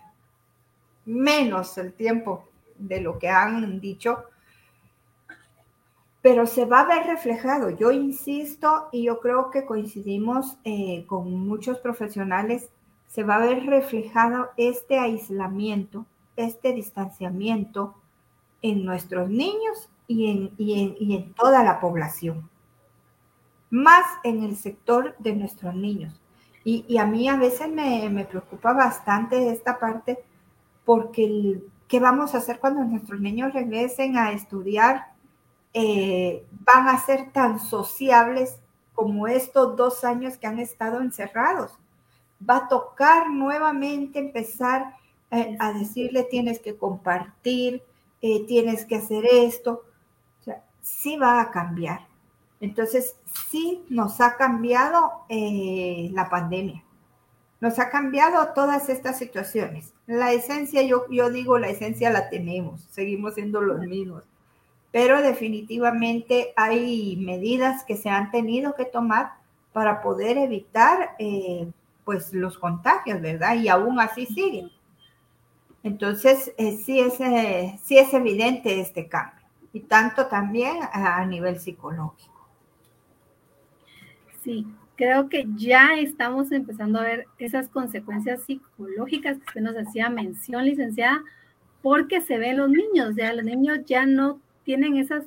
menos 1.09 1.79
el 1.79 1.94
tiempo 1.94 2.44
de 2.77 3.01
lo 3.01 3.18
que 3.18 3.29
han 3.29 3.81
dicho, 3.81 4.25
pero 6.21 6.46
se 6.46 6.67
va 6.67 6.81
a 6.81 6.87
ver 6.87 7.06
reflejado. 7.06 7.71
Yo 7.71 7.90
insisto 7.90 8.88
y 8.92 9.04
yo 9.04 9.19
creo 9.21 9.50
que 9.50 9.65
coincidimos 9.65 10.59
eh, 10.65 11.04
con 11.06 11.33
muchos 11.46 11.79
profesionales, 11.79 12.69
se 13.06 13.25
va 13.25 13.37
a 13.37 13.46
ver 13.46 13.65
reflejado 13.65 14.50
este 14.59 14.98
aislamiento, 14.98 16.04
este 16.37 16.75
distanciamiento 16.75 17.94
en 18.61 18.85
nuestros 18.85 19.31
niños 19.31 19.88
y 20.06 20.31
en, 20.31 20.52
y 20.59 21.17
en, 21.17 21.33
toda 21.33 21.63
la 21.65 21.81
población, 21.81 22.50
más 23.71 24.04
en 24.25 24.42
el 24.42 24.56
sector 24.56 25.17
de 25.19 25.35
nuestros 25.35 25.75
niños. 25.75 26.21
Y, 26.65 26.98
a 26.98 27.06
mí 27.06 27.31
a 27.31 27.37
veces 27.37 27.71
me, 27.71 28.11
me 28.11 28.27
preocupa 28.27 28.75
bastante 28.75 29.50
esta 29.50 29.79
parte 29.79 30.19
porque 30.89 31.61
¿qué 31.87 32.01
vamos 32.01 32.35
a 32.35 32.39
hacer 32.39 32.61
cuando 32.61 32.83
nuestros 32.83 33.21
niños 33.21 33.53
regresen 33.53 34.17
a 34.17 34.33
estudiar? 34.33 35.09
Eh, 35.75 36.47
van 36.65 36.89
a 36.89 36.99
ser 36.99 37.31
tan 37.31 37.61
sociables 37.61 38.59
como 38.95 39.29
estos 39.29 39.77
dos 39.77 40.03
años 40.03 40.39
que 40.39 40.47
han 40.47 40.59
estado 40.59 41.03
encerrados. 41.03 41.73
Va 42.41 42.57
a 42.57 42.69
tocar 42.69 43.29
nuevamente 43.29 44.19
empezar 44.19 44.95
eh, 45.31 45.59
a 45.61 45.75
decirle 45.75 46.23
tienes 46.23 46.59
que 46.59 46.75
compartir, 46.75 47.83
eh, 48.23 48.47
tienes 48.47 48.87
que 48.87 48.97
hacer 48.97 49.27
esto. 49.31 49.83
Sí 50.81 51.19
va 51.19 51.43
a 51.43 51.51
cambiar. 51.51 52.07
Entonces, 52.63 53.15
sí 53.51 53.85
nos 53.91 54.23
ha 54.23 54.39
cambiado 54.39 55.27
la 55.29 56.31
pandemia. 56.31 56.83
Nos 57.61 57.79
ha 57.79 57.90
cambiado 57.90 58.52
todas 58.54 58.88
estas 58.88 59.19
situaciones. 59.19 59.92
La 60.06 60.33
esencia, 60.33 60.83
yo, 60.83 61.06
yo 61.11 61.31
digo, 61.31 61.59
la 61.59 61.69
esencia 61.69 62.11
la 62.11 62.31
tenemos, 62.31 62.83
seguimos 62.90 63.35
siendo 63.35 63.61
los 63.61 63.81
mismos, 63.81 64.23
pero 64.92 65.21
definitivamente 65.21 66.52
hay 66.56 67.17
medidas 67.17 67.85
que 67.85 67.96
se 67.96 68.11
han 68.11 68.31
tenido 68.31 68.75
que 68.75 68.85
tomar 68.85 69.33
para 69.73 70.00
poder 70.02 70.38
evitar 70.38 71.17
eh, 71.19 71.71
pues 72.04 72.33
los 72.33 72.59
contagios, 72.59 73.21
¿verdad? 73.21 73.56
Y 73.56 73.69
aún 73.69 74.00
así 74.00 74.27
siguen. 74.27 74.71
Entonces, 75.83 76.52
eh, 76.59 76.77
sí, 76.77 77.00
es, 77.00 77.15
sí 77.83 77.98
es 77.98 78.15
evidente 78.15 78.81
este 78.81 79.09
cambio, 79.09 79.46
y 79.73 79.81
tanto 79.81 80.27
también 80.27 80.79
a 80.92 81.25
nivel 81.27 81.61
psicológico. 81.61 82.46
Sí, 84.42 84.67
creo 84.99 85.29
que 85.29 85.46
ya 85.55 85.94
estamos 85.96 86.51
empezando 86.51 86.99
a 86.99 87.05
ver 87.05 87.27
esas 87.38 87.69
consecuencias 87.69 88.42
psicológicas 88.42 89.38
que 89.38 89.44
usted 89.46 89.61
nos 89.61 89.77
hacía 89.77 90.11
mención, 90.11 90.65
licenciada, 90.65 91.23
porque 91.83 92.21
se 92.21 92.37
ven 92.37 92.57
los 92.57 92.69
niños, 92.69 93.15
ya 93.17 93.33
los 93.33 93.44
niños 93.44 93.79
ya 93.87 94.07
no 94.07 94.40
tienen 94.65 94.96
ese, 94.96 95.23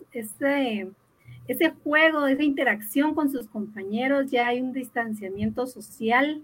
ese 1.48 1.70
juego, 1.84 2.28
esa 2.28 2.44
interacción 2.44 3.16
con 3.16 3.32
sus 3.32 3.48
compañeros, 3.48 4.30
ya 4.30 4.48
hay 4.48 4.60
un 4.60 4.74
distanciamiento 4.74 5.66
social 5.66 6.44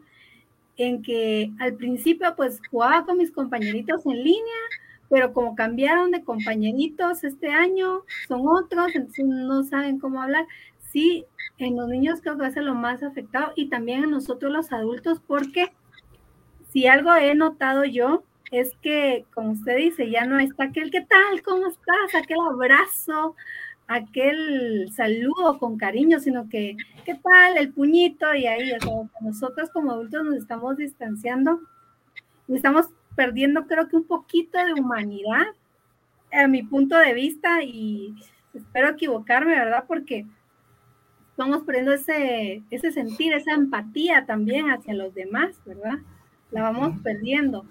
en 0.78 1.02
que 1.02 1.52
al 1.60 1.74
principio 1.74 2.34
pues 2.38 2.62
jugaba 2.72 3.06
con 3.06 3.18
mis 3.18 3.32
compañeritos 3.32 4.06
en 4.06 4.24
línea, 4.24 4.62
pero 5.10 5.34
como 5.34 5.54
cambiaron 5.54 6.12
de 6.12 6.24
compañeritos 6.24 7.26
este 7.26 7.50
año, 7.50 8.04
son 8.30 8.48
otros, 8.48 8.96
entonces 8.96 9.26
no 9.26 9.64
saben 9.64 10.00
cómo 10.00 10.22
hablar. 10.22 10.46
Sí, 10.98 11.26
en 11.60 11.76
los 11.76 11.88
niños 11.90 12.22
creo 12.24 12.38
que 12.38 12.50
va 12.50 12.62
lo 12.64 12.74
más 12.74 13.04
afectado 13.04 13.54
y 13.56 13.70
también 13.70 14.04
en 14.04 14.10
nosotros 14.10 14.52
los 14.52 14.72
adultos, 14.72 15.22
porque 15.28 15.72
si 16.72 16.88
algo 16.88 17.14
he 17.14 17.36
notado 17.36 17.86
yo 17.86 18.24
es 18.50 18.76
que, 18.82 19.24
como 19.32 19.52
usted 19.52 19.78
dice, 19.78 20.10
ya 20.10 20.26
no 20.26 20.40
está 20.40 20.64
aquel, 20.64 20.90
¿qué 20.90 21.02
tal? 21.02 21.44
¿Cómo 21.44 21.68
estás? 21.68 22.16
Aquel 22.20 22.40
abrazo, 22.52 23.36
aquel 23.86 24.92
saludo 24.92 25.60
con 25.60 25.78
cariño, 25.78 26.20
sino 26.20 26.50
que, 26.50 26.76
¿qué 27.06 27.14
tal? 27.14 27.58
El 27.60 27.72
puñito 27.74 28.34
y 28.34 28.48
ahí, 28.48 28.72
o 28.72 28.80
sea, 28.82 29.10
nosotros 29.22 29.70
como 29.70 29.92
adultos 29.92 30.24
nos 30.26 30.38
estamos 30.38 30.78
distanciando, 30.78 31.60
estamos 32.48 32.88
perdiendo 33.16 33.68
creo 33.68 33.88
que 33.88 33.98
un 33.98 34.08
poquito 34.08 34.58
de 34.66 34.74
humanidad, 34.74 35.46
a 36.32 36.48
mi 36.48 36.64
punto 36.64 36.98
de 36.98 37.14
vista, 37.14 37.62
y 37.62 38.16
espero 38.56 38.90
equivocarme, 38.90 39.54
¿verdad? 39.54 39.84
Porque 39.88 40.26
vamos 41.38 41.64
perdiendo 41.64 41.94
ese, 41.94 42.64
ese 42.72 42.92
sentir, 42.92 43.34
esa 43.34 43.54
empatía 43.54 44.26
también 44.26 44.70
hacia 44.70 44.94
los 44.94 45.14
demás, 45.14 45.56
¿verdad? 45.66 46.00
La 46.52 46.64
vamos 46.64 47.00
perdiendo. 47.04 47.66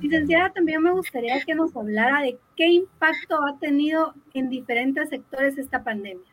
Licenciada, 0.00 0.50
también 0.50 0.82
me 0.82 0.92
gustaría 0.92 1.40
que 1.44 1.54
nos 1.54 1.74
hablara 1.74 2.22
de 2.22 2.38
qué 2.56 2.68
impacto 2.68 3.36
ha 3.46 3.58
tenido 3.58 4.14
en 4.34 4.48
diferentes 4.50 5.08
sectores 5.08 5.58
esta 5.58 5.82
pandemia. 5.82 6.30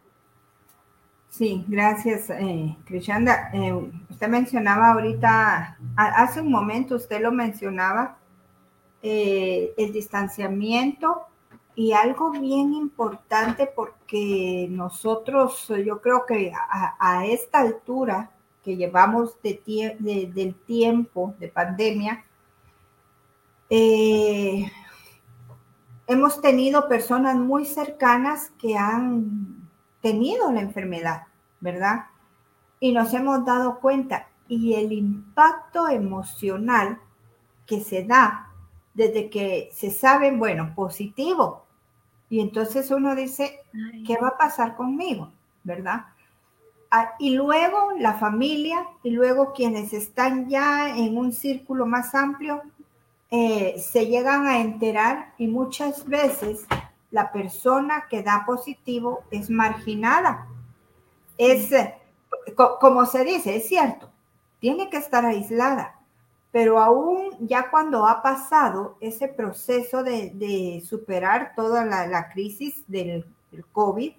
Sí, 1.29 1.65
gracias, 1.67 2.29
eh, 2.29 2.75
Krishanda. 2.85 3.49
Eh, 3.53 3.73
usted 4.09 4.27
mencionaba 4.27 4.93
ahorita, 4.93 5.77
hace 5.95 6.41
un 6.41 6.51
momento 6.51 6.95
usted 6.95 7.21
lo 7.21 7.31
mencionaba, 7.31 8.17
eh, 9.03 9.73
el 9.77 9.91
distanciamiento 9.91 11.27
y 11.75 11.91
algo 11.91 12.31
bien 12.31 12.73
importante 12.73 13.67
porque 13.67 14.67
nosotros, 14.69 15.67
yo 15.85 16.01
creo 16.01 16.25
que 16.25 16.53
a, 16.53 17.25
esta 17.25 17.59
altura 17.59 18.31
que 18.63 18.77
llevamos 18.77 19.37
de, 19.43 19.59
del 20.33 20.55
tiempo 20.55 21.35
de 21.37 21.49
pandemia, 21.49 22.23
eh, 23.69 24.71
hemos 26.07 26.41
tenido 26.41 26.87
personas 26.87 27.35
muy 27.35 27.65
cercanas 27.65 28.51
que 28.57 28.77
han 28.77 29.69
tenido 30.01 30.51
la 30.51 30.61
enfermedad, 30.61 31.23
¿verdad? 31.59 32.05
Y 32.79 32.93
nos 32.93 33.13
hemos 33.13 33.43
dado 33.43 33.79
cuenta 33.79 34.29
y 34.47 34.75
el 34.75 34.93
impacto 34.93 35.89
emocional 35.89 36.99
que 37.65 37.81
se 37.81 38.03
da 38.03 38.51
desde 38.93 39.29
que 39.29 39.69
se 39.73 39.91
sabe, 39.91 40.31
bueno, 40.31 40.73
positivo, 40.73 41.64
y 42.29 42.39
entonces 42.39 42.89
uno 42.91 43.15
dice, 43.15 43.59
¿qué 44.05 44.17
va 44.17 44.29
a 44.29 44.37
pasar 44.37 44.75
conmigo? 44.75 45.31
¿Verdad? 45.63 46.05
Ah, 46.91 47.13
y 47.19 47.31
luego 47.31 47.91
la 47.97 48.13
familia 48.13 48.87
y 49.03 49.11
luego 49.11 49.53
quienes 49.53 49.93
están 49.93 50.49
ya 50.49 50.95
en 50.95 51.17
un 51.17 51.33
círculo 51.33 51.85
más 51.85 52.15
amplio 52.15 52.61
eh, 53.31 53.75
se 53.79 54.05
llegan 54.07 54.47
a 54.47 54.59
enterar 54.59 55.33
y 55.37 55.47
muchas 55.47 56.07
veces 56.07 56.65
la 57.11 57.31
persona 57.31 58.05
que 58.09 58.23
da 58.23 58.43
positivo 58.45 59.23
es 59.31 59.49
marginada. 59.49 60.47
Es, 61.37 61.69
como 62.55 63.05
se 63.05 63.23
dice, 63.25 63.57
es 63.57 63.67
cierto, 63.67 64.09
tiene 64.59 64.89
que 64.89 64.97
estar 64.97 65.25
aislada, 65.25 65.94
pero 66.55 66.79
aún 66.79 67.31
ya 67.41 67.69
cuando 67.69 68.07
ha 68.07 68.21
pasado 68.21 68.95
ese 69.01 69.27
proceso 69.27 70.03
de, 70.03 70.81
superar 70.87 71.51
toda 71.53 71.83
la, 71.83 72.29
crisis 72.29 72.81
del, 72.87 73.25
COVID, 73.73 74.13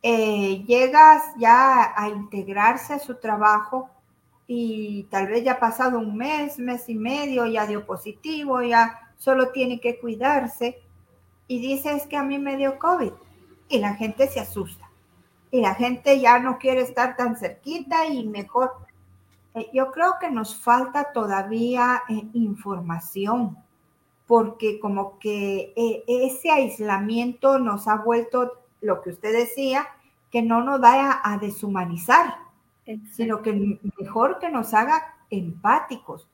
eh, 0.00 0.64
llegas 0.64 1.24
ya 1.36 1.92
a 2.00 2.08
integrarse 2.08 2.92
a 2.92 3.00
su 3.00 3.16
trabajo 3.16 3.90
y 4.46 5.08
tal 5.10 5.26
vez 5.26 5.42
ya 5.42 5.54
ha 5.54 5.58
pasado 5.58 5.98
un 5.98 6.16
mes, 6.16 6.56
mes 6.60 6.88
y 6.88 6.94
medio, 6.94 7.44
ya 7.46 7.66
dio 7.66 7.84
positivo, 7.84 8.62
ya 8.62 9.12
solo 9.18 9.50
tiene 9.50 9.80
que 9.80 9.98
cuidarse 9.98 10.80
y 11.48 11.58
dice 11.60 11.94
es 11.94 12.06
que 12.06 12.16
a 12.16 12.22
mí 12.22 12.38
me 12.38 12.56
dio 12.58 12.78
COVID 12.78 13.10
y 13.68 13.78
la 13.80 13.94
gente 13.94 14.28
se 14.28 14.38
asusta. 14.38 14.88
Y 15.50 15.62
la 15.62 15.74
gente 15.74 16.20
ya 16.20 16.38
no 16.38 16.58
quiere 16.58 16.82
estar 16.82 17.16
tan 17.16 17.34
cerquita 17.34 18.06
y 18.06 18.24
mejor 18.24 18.70
eh, 19.54 19.68
yo 19.72 19.90
creo 19.90 20.14
que 20.20 20.30
nos 20.30 20.54
falta 20.56 21.12
todavía 21.12 22.02
eh, 22.08 22.24
información, 22.34 23.56
porque 24.26 24.78
como 24.78 25.18
que 25.18 25.72
eh, 25.76 26.04
ese 26.06 26.50
aislamiento 26.50 27.58
nos 27.58 27.88
ha 27.88 27.96
vuelto, 27.96 28.52
lo 28.80 29.02
que 29.02 29.10
usted 29.10 29.32
decía, 29.32 29.88
que 30.30 30.42
no 30.42 30.62
nos 30.62 30.80
vaya 30.80 31.20
a 31.24 31.38
deshumanizar, 31.38 32.36
sino 33.12 33.42
que 33.42 33.80
mejor 33.98 34.38
que 34.38 34.50
nos 34.50 34.72
haga 34.74 35.16
empáticos. 35.28 36.28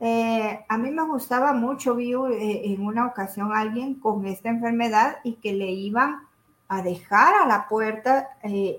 a 0.00 0.78
mí 0.78 0.90
me 0.90 1.02
gustaba 1.04 1.52
mucho, 1.52 1.94
vi 1.94 2.12
en 2.12 2.84
una 2.84 3.06
ocasión 3.06 3.52
a 3.52 3.60
alguien 3.60 3.94
con 3.94 4.26
esta 4.26 4.48
enfermedad 4.48 5.18
y 5.22 5.34
que 5.34 5.52
le 5.52 5.70
iban 5.70 6.26
a 6.68 6.82
dejar 6.82 7.34
a 7.34 7.46
la 7.46 7.68
puerta 7.68 8.28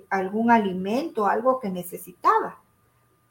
algún 0.10 0.52
alimento, 0.52 1.28
algo 1.28 1.60
que 1.60 1.70
necesitaba 1.70 2.58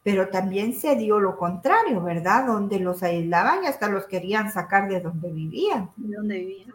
pero 0.07 0.29
también 0.29 0.73
se 0.73 0.95
dio 0.95 1.19
lo 1.19 1.37
contrario, 1.37 2.01
¿verdad? 2.01 2.47
Donde 2.47 2.79
los 2.79 3.03
aislaban 3.03 3.65
y 3.65 3.67
hasta 3.67 3.89
los 3.89 4.07
querían 4.07 4.53
sacar 4.53 4.89
de 4.89 5.01
donde 5.01 5.33
vivían. 5.33 5.91
De 5.97 6.15
donde 6.15 6.39
vivían, 6.39 6.73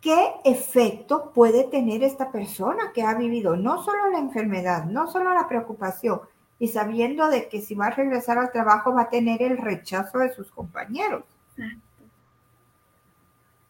¿Qué 0.00 0.32
efecto 0.46 1.30
puede 1.34 1.64
tener 1.64 2.02
esta 2.04 2.32
persona 2.32 2.92
que 2.94 3.02
ha 3.02 3.12
vivido 3.12 3.54
no 3.54 3.82
solo 3.82 4.08
la 4.08 4.18
enfermedad, 4.18 4.86
no 4.86 5.10
solo 5.10 5.34
la 5.34 5.46
preocupación, 5.46 6.22
y 6.58 6.68
sabiendo 6.68 7.28
de 7.28 7.50
que 7.50 7.60
si 7.60 7.74
va 7.74 7.88
a 7.88 7.90
regresar 7.90 8.38
al 8.38 8.50
trabajo 8.50 8.94
va 8.94 9.02
a 9.02 9.10
tener 9.10 9.42
el 9.42 9.58
rechazo 9.58 10.20
de 10.20 10.32
sus 10.32 10.50
compañeros? 10.50 11.24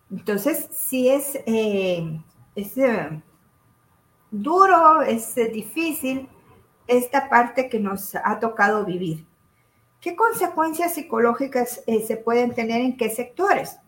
Entonces, 0.08 0.68
sí 0.70 1.08
es, 1.08 1.34
eh, 1.46 2.22
es 2.54 2.78
eh, 2.78 3.20
duro, 4.30 5.02
es 5.02 5.36
eh, 5.36 5.48
difícil, 5.48 6.28
esta 6.86 7.28
parte 7.28 7.68
que 7.68 7.78
nos 7.78 8.14
ha 8.14 8.38
tocado 8.40 8.84
vivir. 8.84 9.26
¿Qué 10.00 10.16
consecuencias 10.16 10.94
psicológicas 10.94 11.82
eh, 11.86 12.02
se 12.04 12.16
pueden 12.16 12.54
tener 12.54 12.80
en 12.80 12.96
qué 12.96 13.08
sectores? 13.08 13.78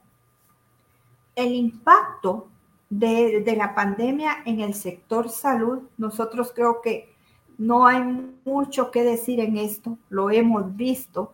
El 1.35 1.53
impacto 1.53 2.49
de, 2.89 3.55
la 3.57 3.75
pandemia 3.75 4.37
en 4.45 4.61
el 4.61 4.75
sector 4.75 5.29
salud, 5.29 5.83
nosotros 5.99 6.53
creo 6.55 6.81
que 6.81 7.13
no 7.59 7.87
hay 7.87 8.01
mucho 8.45 8.91
que 8.91 9.03
decir 9.03 9.41
en 9.41 9.57
esto, 9.57 9.99
lo 10.09 10.31
hemos 10.31 10.77
visto. 10.77 11.33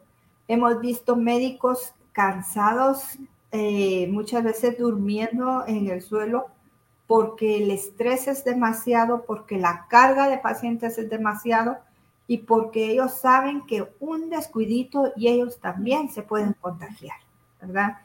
Hemos 0.48 0.80
visto 0.80 1.16
médicos 1.16 1.94
cansados, 2.12 3.18
eh, 3.52 4.08
muchas 4.10 4.42
veces 4.42 4.78
durmiendo 4.78 5.64
en 5.66 5.88
el 5.88 6.02
suelo 6.02 6.48
porque 7.10 7.60
el 7.60 7.72
estrés 7.72 8.28
es 8.28 8.44
demasiado, 8.44 9.24
porque 9.26 9.58
la 9.58 9.88
carga 9.88 10.28
de 10.28 10.38
pacientes 10.38 10.96
es 10.96 11.10
demasiado 11.10 11.78
y 12.28 12.38
porque 12.38 12.92
ellos 12.92 13.18
saben 13.18 13.66
que 13.66 13.92
un 13.98 14.30
descuidito 14.30 15.12
y 15.16 15.26
ellos 15.26 15.58
también 15.58 16.08
se 16.08 16.22
pueden 16.22 16.54
contagiar, 16.60 17.16
¿verdad? 17.60 17.96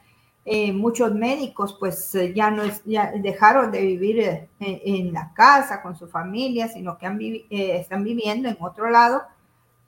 eh, 0.48 0.72
muchos 0.72 1.12
médicos 1.12 1.76
pues 1.78 2.14
eh, 2.14 2.32
ya 2.32 2.50
no 2.50 2.62
ya 2.84 3.10
dejaron 3.10 3.72
de 3.72 3.80
vivir 3.82 4.20
eh, 4.20 4.48
en, 4.60 5.12
la 5.12 5.32
casa 5.34 5.82
con 5.82 5.96
su 5.96 6.06
familia, 6.06 6.68
sino 6.68 6.96
que 6.96 7.46
están 7.50 8.04
viviendo 8.04 8.48
en 8.48 8.56
otro 8.60 8.88
lado 8.88 9.22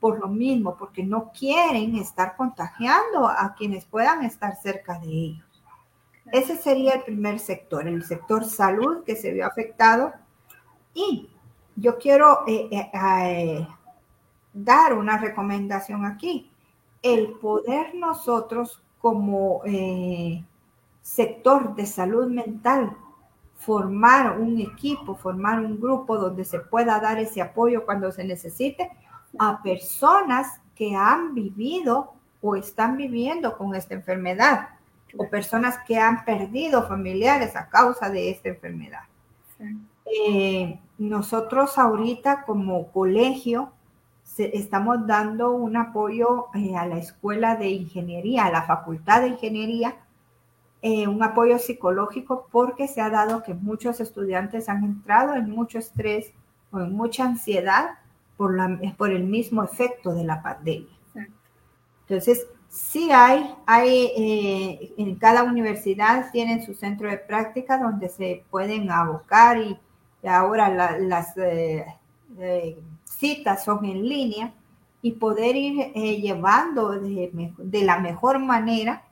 por 0.00 0.20
lo 0.20 0.28
mismo, 0.28 0.76
porque 0.76 1.02
no 1.02 1.32
quieren 1.36 1.96
estar 1.96 2.36
contagiando 2.36 3.26
a 3.26 3.54
quienes 3.56 3.84
puedan 3.84 4.24
estar 4.24 4.54
cerca 4.56 4.98
de 5.00 5.08
ellos. 5.08 5.47
Ese 6.32 6.56
sería 6.56 6.94
el 6.94 7.02
primer 7.02 7.38
sector, 7.38 7.86
el 7.88 8.04
sector 8.04 8.44
salud 8.44 9.04
que 9.04 9.16
se 9.16 9.32
vio 9.32 9.46
afectado. 9.46 10.12
Y 10.94 11.30
yo 11.76 11.98
quiero 11.98 12.44
dar 14.52 14.94
una 14.94 15.18
recomendación 15.18 16.04
aquí. 16.04 16.50
El 17.02 17.32
poder 17.34 17.94
nosotros 17.94 18.82
como 19.00 19.62
sector 21.00 21.74
de 21.74 21.86
salud 21.86 22.26
mental, 22.26 22.96
formar 23.56 24.38
un 24.38 24.60
equipo, 24.60 25.14
formar 25.14 25.60
un 25.60 25.80
grupo 25.80 26.18
donde 26.18 26.44
se 26.44 26.60
pueda 26.60 27.00
dar 27.00 27.18
ese 27.18 27.40
apoyo 27.40 27.84
cuando 27.84 28.12
se 28.12 28.24
necesite 28.24 28.90
a 29.38 29.62
personas 29.62 30.60
que 30.74 30.94
han 30.94 31.34
vivido 31.34 32.12
o 32.40 32.54
están 32.54 32.96
viviendo 32.96 33.56
con 33.56 33.74
esta 33.74 33.94
enfermedad 33.94 34.77
o 35.16 35.28
personas 35.28 35.78
que 35.86 35.98
han 35.98 36.24
perdido 36.24 36.86
familiares 36.86 37.56
a 37.56 37.68
causa 37.68 38.10
de 38.10 38.30
esta 38.30 38.50
enfermedad. 38.50 39.02
Eh, 40.04 40.78
nosotros 40.98 41.78
ahorita 41.78 42.44
como 42.44 42.90
colegio 42.92 43.72
estamos 44.38 45.06
dando 45.06 45.50
un 45.52 45.76
apoyo 45.76 46.46
eh, 46.54 46.76
a 46.76 46.86
la 46.86 46.98
escuela 46.98 47.56
de 47.56 47.70
ingeniería, 47.70 48.46
a 48.46 48.52
la 48.52 48.62
facultad 48.62 49.22
de 49.22 49.28
ingeniería, 49.28 49.96
eh, 50.80 51.08
un 51.08 51.22
apoyo 51.22 51.58
psicológico 51.58 52.46
porque 52.52 52.86
se 52.86 53.00
ha 53.00 53.10
dado 53.10 53.42
que 53.42 53.54
muchos 53.54 54.00
estudiantes 54.00 54.68
han 54.68 54.84
entrado 54.84 55.34
en 55.34 55.50
mucho 55.50 55.78
estrés 55.78 56.32
o 56.70 56.78
en 56.78 56.92
mucha 56.92 57.24
ansiedad 57.24 57.98
por, 58.36 58.56
la, 58.56 58.78
por 58.96 59.10
el 59.10 59.24
mismo 59.24 59.64
efecto 59.64 60.14
de 60.14 60.24
la 60.24 60.42
pandemia. 60.42 60.96
Entonces, 62.02 62.46
sí 62.68 63.10
hay, 63.12 63.54
hay 63.66 64.12
eh, 64.16 64.94
en 64.98 65.16
cada 65.16 65.42
universidad 65.42 66.30
tienen 66.30 66.64
su 66.64 66.74
centro 66.74 67.10
de 67.10 67.18
práctica 67.18 67.78
donde 67.78 68.08
se 68.08 68.44
pueden 68.50 68.90
abocar 68.90 69.58
y, 69.58 69.78
ahora 70.26 70.98
las 70.98 71.36
eh, 71.36 71.86
citas 73.04 73.64
son 73.64 73.84
en 73.84 74.06
línea 74.06 74.52
y 75.00 75.12
poder 75.12 75.54
ir 75.54 75.92
llevando 75.94 76.90
de, 76.90 77.52
de 77.56 77.82
la 77.84 78.00
mejor 78.00 78.40
manera 78.40 79.04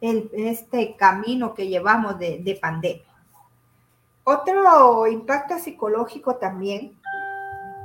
este 0.00 0.96
camino 0.96 1.54
que 1.54 1.68
llevamos 1.68 2.18
de, 2.18 2.58
pandemia. 2.60 3.04
Otro 4.24 5.06
impacto 5.06 5.58
psicológico 5.58 6.36
también 6.36 6.98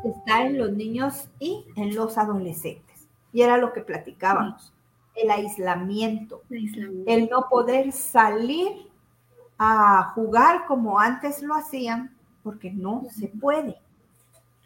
está 0.03 0.45
en 0.45 0.57
los 0.57 0.71
niños 0.71 1.29
y 1.39 1.65
en 1.75 1.95
los 1.95 2.17
adolescentes. 2.17 3.07
Y 3.31 3.41
era 3.43 3.57
lo 3.57 3.71
que 3.71 3.81
platicábamos, 3.81 4.73
el 5.15 5.29
aislamiento, 5.29 6.41
el 6.49 7.29
no 7.29 7.47
poder 7.49 7.91
salir 7.91 8.89
a 9.57 10.11
jugar 10.15 10.65
como 10.65 10.99
antes 10.99 11.41
lo 11.41 11.55
hacían, 11.55 12.15
porque 12.43 12.71
no 12.71 13.03
se 13.11 13.27
puede. 13.27 13.77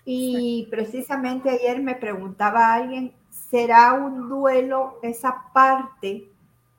Y 0.05 0.67
precisamente 0.69 1.49
ayer 1.49 1.81
me 1.81 1.95
preguntaba 1.95 2.73
alguien, 2.73 3.13
¿será 3.29 3.93
un 3.93 4.29
duelo 4.29 4.99
esa 5.01 5.51
parte 5.53 6.29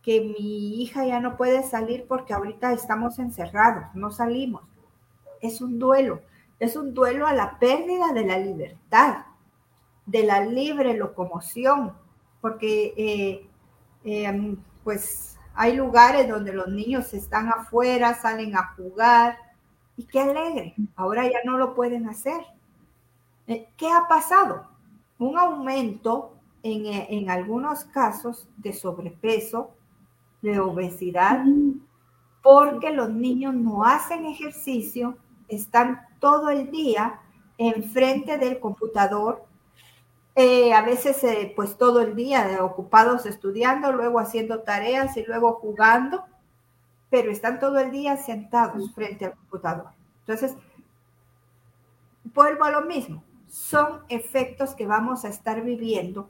que 0.06 0.20
mi 0.20 0.80
hija 0.80 1.04
ya 1.04 1.18
no 1.18 1.36
puede 1.36 1.64
salir 1.64 2.06
porque 2.06 2.32
ahorita 2.32 2.72
estamos 2.72 3.18
encerrados, 3.18 3.86
no 3.94 4.12
salimos. 4.12 4.62
Es 5.40 5.60
un 5.60 5.80
duelo, 5.80 6.20
es 6.60 6.76
un 6.76 6.94
duelo 6.94 7.26
a 7.26 7.34
la 7.34 7.58
pérdida 7.58 8.12
de 8.12 8.24
la 8.24 8.38
libertad, 8.38 9.24
de 10.06 10.22
la 10.22 10.44
libre 10.44 10.94
locomoción, 10.94 11.92
porque 12.40 12.94
eh, 12.96 13.48
em, 14.06 14.56
pues 14.84 15.36
hay 15.54 15.76
lugares 15.76 16.28
donde 16.28 16.52
los 16.52 16.68
niños 16.68 17.12
están 17.12 17.48
afuera, 17.48 18.14
salen 18.14 18.56
a 18.56 18.74
jugar, 18.76 19.36
y 19.96 20.04
qué 20.04 20.20
alegre, 20.20 20.74
ahora 20.94 21.24
ya 21.24 21.38
no 21.44 21.56
lo 21.56 21.74
pueden 21.74 22.08
hacer. 22.08 22.40
Eh, 23.46 23.68
¿Qué 23.76 23.88
ha 23.90 24.06
pasado? 24.06 24.68
Un 25.18 25.38
aumento 25.38 26.34
en, 26.62 26.86
en 26.86 27.30
algunos 27.30 27.84
casos 27.84 28.48
de 28.58 28.72
sobrepeso, 28.72 29.70
de 30.42 30.60
obesidad, 30.60 31.44
porque 32.42 32.90
los 32.92 33.10
niños 33.10 33.54
no 33.54 33.84
hacen 33.84 34.26
ejercicio, 34.26 35.16
están 35.48 36.02
todo 36.20 36.50
el 36.50 36.70
día 36.70 37.20
enfrente 37.58 38.36
del 38.36 38.60
computador, 38.60 39.45
eh, 40.38 40.74
a 40.74 40.82
veces 40.82 41.24
eh, 41.24 41.50
pues 41.56 41.78
todo 41.78 42.02
el 42.02 42.14
día 42.14 42.62
ocupados 42.62 43.24
estudiando, 43.24 43.90
luego 43.92 44.20
haciendo 44.20 44.60
tareas 44.60 45.16
y 45.16 45.24
luego 45.24 45.54
jugando, 45.54 46.26
pero 47.08 47.30
están 47.30 47.58
todo 47.58 47.78
el 47.78 47.90
día 47.90 48.18
sentados 48.18 48.92
frente 48.94 49.24
al 49.24 49.32
computador. 49.32 49.86
Entonces, 50.20 50.54
vuelvo 52.22 52.64
a 52.64 52.70
lo 52.70 52.82
mismo, 52.82 53.24
son 53.48 54.02
efectos 54.10 54.74
que 54.74 54.86
vamos 54.86 55.24
a 55.24 55.28
estar 55.28 55.62
viviendo 55.62 56.28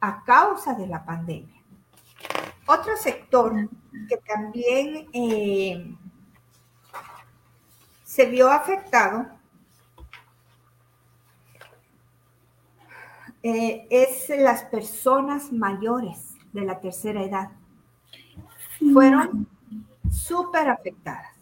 a 0.00 0.22
causa 0.22 0.74
de 0.74 0.86
la 0.86 1.04
pandemia. 1.04 1.60
Otro 2.66 2.96
sector 2.96 3.68
que 4.08 4.18
también 4.18 5.08
eh, 5.12 5.92
se 8.04 8.26
vio 8.26 8.48
afectado 8.48 9.37
eh, 13.48 13.86
es 13.88 14.28
las 14.28 14.64
personas 14.64 15.52
mayores 15.52 16.34
de 16.52 16.62
la 16.62 16.80
tercera 16.80 17.22
edad. 17.22 17.50
Fueron 18.92 19.46
súper 20.10 20.68
afectadas. 20.68 21.34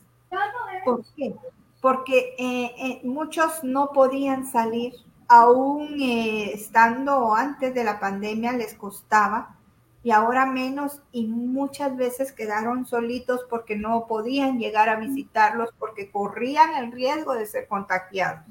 ¿Por 0.85 1.05
qué? 1.17 1.35
Porque 1.81 2.35
eh, 2.39 3.01
muchos 3.03 3.65
no 3.65 3.91
podían 3.93 4.47
salir, 4.47 4.95
aún 5.27 5.97
estando 6.01 7.35
antes 7.35 7.75
de 7.75 7.83
la 7.83 7.99
pandemia 7.99 8.53
les 8.53 8.75
costaba 8.75 9.57
y 10.05 10.13
ahora 10.13 10.47
menos 10.47 11.03
y 11.11 11.27
muchas 11.27 11.97
veces 11.97 12.31
quedaron 12.31 12.87
solitos 12.87 13.41
porque 13.51 13.75
no 13.75 14.07
podían 14.07 14.61
llegar 14.61 14.89
a 14.89 14.95
visitarlos 14.95 15.71
porque 15.81 16.13
corrían 16.13 16.77
el 16.77 16.93
riesgo 16.93 17.35
de 17.35 17.47
ser 17.47 17.67
contagiados. 17.67 18.45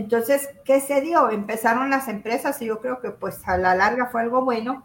Entonces, 0.00 0.48
¿qué 0.64 0.80
se 0.80 1.02
dio? 1.02 1.28
Empezaron 1.28 1.90
las 1.90 2.08
empresas 2.08 2.60
y 2.62 2.66
yo 2.66 2.80
creo 2.80 3.02
que 3.02 3.10
pues 3.10 3.46
a 3.46 3.58
la 3.58 3.74
larga 3.74 4.06
fue 4.06 4.22
algo 4.22 4.42
bueno, 4.42 4.82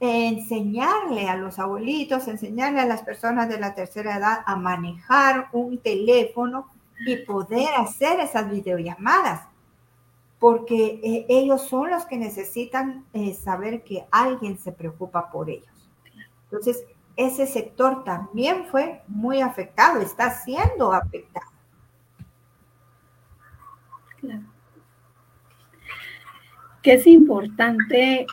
enseñarle 0.00 1.28
a 1.28 1.36
los 1.36 1.60
abuelitos, 1.60 2.26
enseñarle 2.26 2.80
a 2.80 2.86
las 2.86 3.02
personas 3.02 3.48
de 3.48 3.60
la 3.60 3.76
tercera 3.76 4.16
edad 4.16 4.40
a 4.44 4.56
manejar 4.56 5.46
un 5.52 5.78
teléfono 5.78 6.72
y 7.06 7.18
poder 7.18 7.68
hacer 7.76 8.18
esas 8.18 8.50
videollamadas 8.50 9.42
porque 10.40 11.00
eh, 11.04 11.26
ellos 11.28 11.62
son 11.62 11.90
los 11.90 12.04
que 12.06 12.16
necesitan 12.16 13.04
eh, 13.12 13.34
saber 13.34 13.84
que 13.84 14.06
alguien 14.10 14.58
se 14.58 14.72
preocupa 14.72 15.30
por 15.30 15.50
ellos. 15.50 15.88
Entonces, 16.44 16.84
ese 17.16 17.46
sector 17.46 18.02
también 18.02 18.66
fue 18.66 19.02
muy 19.06 19.40
afectado, 19.40 20.00
está 20.00 20.30
siendo 20.42 20.92
afectado. 20.92 21.57
Claro. 24.20 24.42
Que 26.82 26.94
es 26.94 27.06
importante 27.06 28.26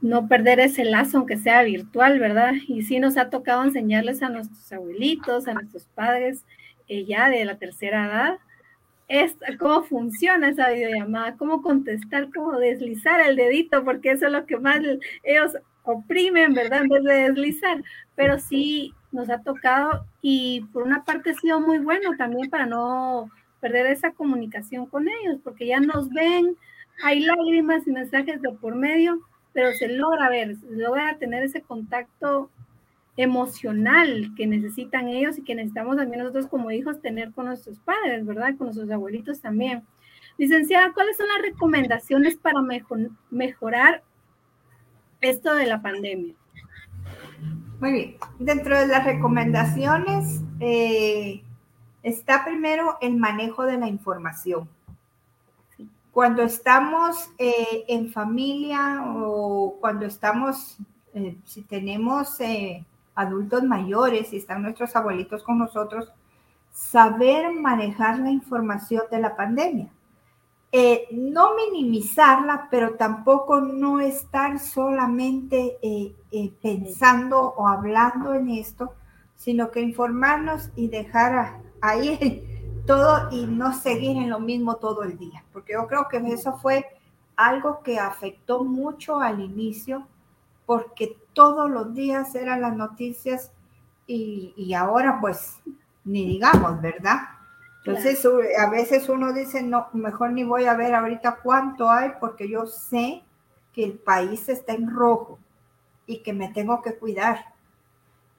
no 0.00 0.26
perder 0.26 0.60
ese 0.60 0.84
lazo, 0.84 1.18
aunque 1.18 1.36
sea 1.36 1.62
virtual, 1.62 2.18
¿verdad? 2.18 2.54
Y 2.66 2.82
sí 2.82 2.98
nos 2.98 3.16
ha 3.16 3.30
tocado 3.30 3.62
enseñarles 3.64 4.22
a 4.22 4.28
nuestros 4.28 4.72
abuelitos, 4.72 5.46
a 5.46 5.54
nuestros 5.54 5.86
padres, 5.94 6.44
eh, 6.88 7.04
ya 7.04 7.28
de 7.28 7.44
la 7.44 7.56
tercera 7.56 8.06
edad, 8.06 8.38
cómo 9.58 9.82
funciona 9.84 10.48
esa 10.48 10.70
videollamada, 10.70 11.36
cómo 11.36 11.62
contestar, 11.62 12.28
cómo 12.34 12.58
deslizar 12.58 13.20
el 13.20 13.36
dedito, 13.36 13.84
porque 13.84 14.12
eso 14.12 14.26
es 14.26 14.32
lo 14.32 14.46
que 14.46 14.58
más 14.58 14.80
ellos 15.22 15.56
oprimen, 15.82 16.54
¿verdad? 16.54 16.82
En 16.82 16.88
vez 16.88 17.04
de 17.04 17.14
deslizar. 17.28 17.82
Pero 18.14 18.38
sí 18.38 18.94
nos 19.10 19.28
ha 19.30 19.42
tocado 19.42 20.06
y 20.22 20.62
por 20.72 20.84
una 20.84 21.04
parte 21.04 21.30
ha 21.30 21.34
sido 21.34 21.60
muy 21.60 21.78
bueno 21.78 22.16
también 22.16 22.48
para 22.48 22.66
no 22.66 23.30
perder 23.62 23.86
esa 23.86 24.10
comunicación 24.10 24.86
con 24.86 25.06
ellos, 25.08 25.38
porque 25.44 25.68
ya 25.68 25.78
nos 25.78 26.10
ven, 26.10 26.56
hay 27.04 27.20
lágrimas 27.20 27.86
y 27.86 27.92
mensajes 27.92 28.42
de 28.42 28.50
por 28.50 28.74
medio, 28.74 29.20
pero 29.52 29.72
se 29.72 29.86
logra 29.86 30.28
ver, 30.28 30.56
se 30.56 30.66
logra 30.72 31.16
tener 31.18 31.44
ese 31.44 31.62
contacto 31.62 32.50
emocional 33.16 34.32
que 34.36 34.48
necesitan 34.48 35.06
ellos 35.06 35.38
y 35.38 35.44
que 35.44 35.54
necesitamos 35.54 35.96
también 35.96 36.20
nosotros 36.22 36.48
como 36.48 36.72
hijos 36.72 37.00
tener 37.00 37.30
con 37.30 37.46
nuestros 37.46 37.78
padres, 37.78 38.26
¿verdad? 38.26 38.56
Con 38.58 38.66
nuestros 38.66 38.90
abuelitos 38.90 39.40
también. 39.40 39.84
Licenciada, 40.38 40.92
¿cuáles 40.92 41.16
son 41.16 41.28
las 41.28 41.42
recomendaciones 41.42 42.36
para 42.36 42.58
mejorar 43.30 44.02
esto 45.20 45.54
de 45.54 45.66
la 45.66 45.80
pandemia? 45.80 46.34
Muy 47.78 47.92
bien. 47.92 48.16
Dentro 48.40 48.76
de 48.76 48.88
las 48.88 49.04
recomendaciones 49.04 50.40
eh, 50.58 51.42
está 52.02 52.44
primero 52.44 52.98
el 53.00 53.16
manejo 53.16 53.64
de 53.64 53.78
la 53.78 53.88
información. 53.88 54.68
Cuando 56.10 56.42
estamos 56.42 57.30
eh, 57.38 57.84
en 57.88 58.12
familia 58.12 59.04
o 59.06 59.76
cuando 59.80 60.04
estamos, 60.06 60.76
eh, 61.14 61.36
si 61.44 61.62
tenemos 61.62 62.38
adultos 63.14 63.62
mayores 63.62 64.32
y 64.32 64.36
están 64.36 64.62
nuestros 64.62 64.94
abuelitos 64.94 65.42
con 65.42 65.58
nosotros, 65.58 66.12
saber 66.72 67.52
manejar 67.52 68.18
la 68.18 68.30
información 68.30 69.02
de 69.10 69.20
la 69.20 69.36
pandemia. 69.36 69.88
Eh, 70.74 71.06
no 71.12 71.54
minimizarla, 71.54 72.68
pero 72.70 72.94
tampoco 72.94 73.60
no 73.60 74.00
estar 74.00 74.58
solamente 74.58 75.76
eh, 75.82 76.16
eh, 76.30 76.50
pensando 76.62 77.38
o 77.40 77.68
hablando 77.68 78.32
en 78.32 78.48
esto, 78.48 78.94
sino 79.36 79.70
que 79.70 79.82
informarnos 79.82 80.70
y 80.74 80.88
dejar 80.88 81.60
ahí 81.82 82.48
todo 82.86 83.30
y 83.30 83.46
no 83.46 83.74
seguir 83.74 84.16
en 84.16 84.30
lo 84.30 84.40
mismo 84.40 84.76
todo 84.76 85.02
el 85.02 85.18
día, 85.18 85.44
porque 85.52 85.74
yo 85.74 85.86
creo 85.86 86.08
que 86.08 86.16
eso 86.32 86.56
fue 86.56 86.86
algo 87.36 87.82
que 87.82 87.98
afectó 87.98 88.64
mucho 88.64 89.20
al 89.20 89.40
inicio, 89.40 90.06
porque 90.64 91.16
todos 91.32 91.70
los 91.70 91.94
días 91.94 92.34
eran 92.34 92.62
las 92.62 92.76
noticias 92.76 93.52
y, 94.06 94.54
y 94.56 94.74
ahora 94.74 95.18
pues 95.20 95.60
ni 96.04 96.26
digamos, 96.26 96.80
¿verdad? 96.80 97.18
Entonces, 97.84 98.24
a 98.58 98.70
veces 98.70 99.08
uno 99.08 99.32
dice, 99.32 99.62
no, 99.62 99.88
mejor 99.92 100.30
ni 100.30 100.44
voy 100.44 100.66
a 100.66 100.74
ver 100.74 100.94
ahorita 100.94 101.38
cuánto 101.42 101.90
hay 101.90 102.12
porque 102.20 102.48
yo 102.48 102.66
sé 102.66 103.24
que 103.72 103.84
el 103.84 103.94
país 103.94 104.48
está 104.48 104.72
en 104.72 104.88
rojo 104.88 105.38
y 106.06 106.18
que 106.18 106.32
me 106.32 106.48
tengo 106.48 106.80
que 106.80 106.94
cuidar 106.94 107.44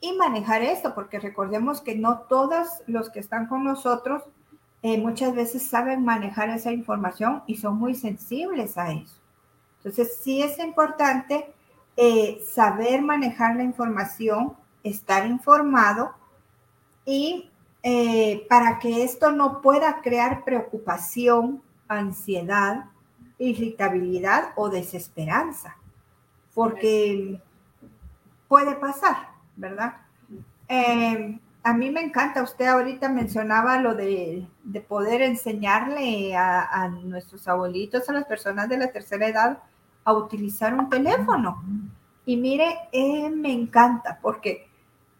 y 0.03 0.11
manejar 0.17 0.61
esto, 0.61 0.93
porque 0.93 1.17
recordemos 1.17 1.79
que 1.79 1.95
no 1.95 2.23
todos 2.23 2.67
los 2.87 3.09
que 3.09 3.21
están 3.21 3.47
con 3.47 3.63
nosotros 3.63 4.21
eh, 4.81 4.97
muchas 4.97 5.33
veces 5.33 5.65
saben 5.65 6.03
manejar 6.03 6.49
esa 6.49 6.73
información 6.73 7.41
y 7.47 7.55
son 7.55 7.77
muy 7.77 7.95
sensibles 7.95 8.77
a 8.77 8.91
eso. 8.91 9.15
Entonces, 9.77 10.19
sí 10.21 10.43
es 10.43 10.59
importante 10.59 11.53
eh, 11.95 12.43
saber 12.45 13.01
manejar 13.01 13.55
la 13.55 13.63
información, 13.63 14.57
estar 14.83 15.25
informado 15.25 16.11
y 17.05 17.49
eh, 17.81 18.45
para 18.49 18.79
que 18.79 19.05
esto 19.05 19.31
no 19.31 19.61
pueda 19.61 20.01
crear 20.01 20.43
preocupación, 20.43 21.61
ansiedad, 21.87 22.87
irritabilidad 23.37 24.49
o 24.57 24.69
desesperanza, 24.69 25.77
porque 26.53 27.39
puede 28.49 28.75
pasar, 28.75 29.32
¿verdad? 29.55 29.95
Eh, 30.67 31.39
a 31.63 31.73
mí 31.73 31.89
me 31.91 32.01
encanta, 32.01 32.43
usted 32.43 32.65
ahorita 32.67 33.07
mencionaba 33.09 33.79
lo 33.79 33.95
de, 33.95 34.45
poder 34.87 35.21
enseñarle 35.21 36.35
a, 36.35 36.89
nuestros 37.03 37.47
abuelitos, 37.47 38.09
a 38.09 38.13
las 38.13 38.25
personas 38.25 38.67
de 38.67 38.77
la 38.77 38.91
tercera 38.91 39.27
edad, 39.27 39.59
a 40.03 40.13
utilizar 40.13 40.73
un 40.73 40.89
teléfono. 40.89 41.63
Y 42.25 42.35
mire, 42.37 42.75
eh, 42.91 43.29
me 43.29 43.51
encanta 43.53 44.19
porque 44.21 44.67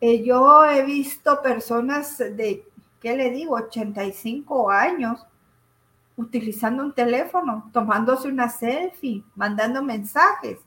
eh, 0.02 0.22
yo 0.24 0.66
he 0.66 0.84
visto 0.84 1.42
personas 1.42 2.18
de, 2.18 2.66
¿qué 3.00 3.16
le 3.16 3.30
digo?, 3.30 3.56
85 3.56 4.70
años 4.70 5.26
utilizando 6.18 6.84
un 6.84 6.94
teléfono, 6.94 7.70
tomándose 7.72 8.28
una 8.28 8.50
selfie, 8.50 9.24
mandando 9.36 9.82
mensajes. 9.82 10.60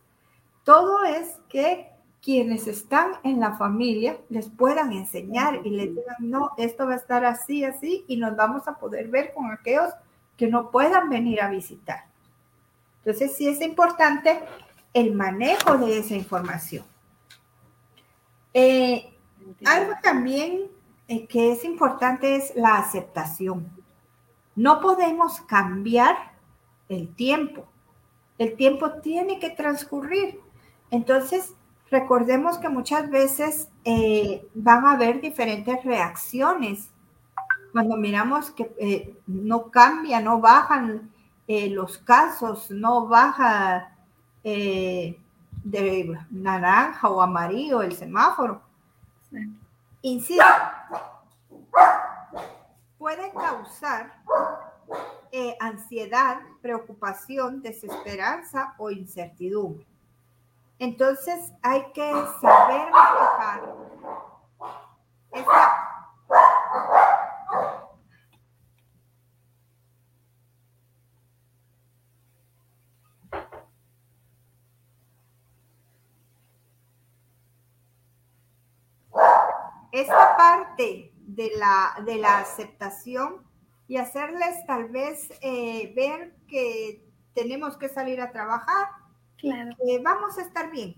Todo 0.65 1.05
es 1.05 1.39
que 1.49 1.96
quienes 2.27 2.67
están 2.67 3.13
en 3.23 3.39
la 3.39 3.57
familia 3.57 4.19
les 4.31 4.49
puedan 4.49 4.91
enseñar 4.91 5.61
y 5.65 5.71
les 5.71 5.91
digan, 5.91 6.17
no, 6.19 6.51
esto 6.59 6.85
va 6.85 6.95
a 6.95 6.97
estar 6.97 7.25
así, 7.25 7.63
así, 7.63 8.05
y 8.09 8.17
nos 8.17 8.35
vamos 8.35 8.67
a 8.67 8.81
poder 8.81 9.07
ver 9.07 9.33
con 9.33 9.53
aquellos 9.53 9.93
que 10.37 10.49
no 10.49 10.73
puedan 10.73 11.09
venir 11.09 11.41
a 11.41 11.49
visitar. 11.49 12.07
Entonces, 12.99 13.37
sí 13.37 13.47
es 13.47 13.61
importante 13.61 14.41
el 14.93 15.15
manejo 15.15 15.79
de 15.79 15.99
esa 15.99 16.17
información. 16.17 16.85
Eh, 18.53 19.15
algo 19.65 19.93
también 20.03 20.63
eh, 21.07 21.29
que 21.29 21.53
es 21.53 21.65
importante 21.65 22.35
es 22.35 22.57
la 22.57 22.79
aceptación. 22.79 23.71
No 24.57 24.81
podemos 24.81 25.43
cambiar 25.43 26.17
el 26.89 27.15
tiempo. 27.15 27.69
El 28.37 28.57
tiempo 28.57 28.95
tiene 28.95 29.39
que 29.39 29.51
transcurrir. 29.51 30.41
Entonces, 30.91 31.56
recordemos 31.91 32.59
que 32.59 32.69
muchas 32.69 33.11
veces 33.11 33.69
eh, 33.85 34.47
van 34.55 34.85
a 34.85 34.93
haber 34.93 35.21
diferentes 35.21 35.85
reacciones. 35.85 36.91
Cuando 37.73 37.97
miramos 37.97 38.51
que 38.51 38.75
eh, 38.79 39.15
no 39.27 39.71
cambia, 39.71 40.21
no 40.21 40.41
bajan 40.41 41.11
los 41.49 41.99
casos, 41.99 42.73
no 42.73 43.07
baja 43.07 43.93
de 44.43 45.17
naranja 46.31 47.09
o 47.09 47.23
amarillo 47.23 47.83
el 47.83 47.93
semáforo, 47.93 48.61
Insisto, 50.03 50.45
puede 52.99 53.33
causar 53.33 54.13
eh, 55.33 55.57
ansiedad, 55.59 56.39
preocupación, 56.63 57.61
desesperanza 57.61 58.75
o 58.79 58.91
incertidumbre. 58.91 59.85
Entonces 60.79 61.53
hay 61.63 61.91
que 61.93 62.11
saber 62.41 62.91
manejar. 62.91 63.75
Esta 65.33 65.87
esta 80.01 80.37
parte 80.37 81.13
de 81.15 81.53
la, 81.57 81.95
de 82.05 82.17
la 82.17 82.39
aceptación 82.39 83.47
y 83.89 83.97
hacerles 83.97 84.65
tal 84.67 84.89
vez 84.89 85.31
eh, 85.41 85.93
ver 85.95 86.37
que 86.49 87.03
tenemos 87.35 87.77
que 87.77 87.89
salir 87.89 88.21
a 88.21 88.31
trabajar, 88.31 88.89
que 89.39 90.01
vamos 90.03 90.39
a 90.39 90.43
estar 90.43 90.71
bien, 90.71 90.95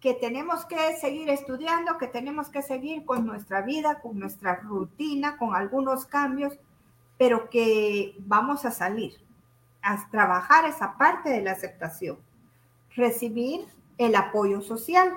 que 0.00 0.14
tenemos 0.14 0.64
que 0.64 0.96
seguir 0.96 1.30
estudiando, 1.30 1.98
que 1.98 2.06
tenemos 2.06 2.48
que 2.48 2.62
seguir 2.62 3.04
con 3.04 3.26
nuestra 3.26 3.62
vida, 3.62 4.00
con 4.00 4.18
nuestra 4.18 4.56
rutina, 4.56 5.36
con 5.36 5.54
algunos 5.54 6.06
cambios, 6.06 6.58
pero 7.18 7.48
que 7.50 8.14
vamos 8.20 8.64
a 8.64 8.70
salir 8.70 9.14
a 9.82 10.08
trabajar 10.10 10.64
esa 10.64 10.96
parte 10.98 11.30
de 11.30 11.42
la 11.42 11.52
aceptación, 11.52 12.18
recibir 12.94 13.66
el 13.98 14.14
apoyo 14.14 14.60
social, 14.60 15.12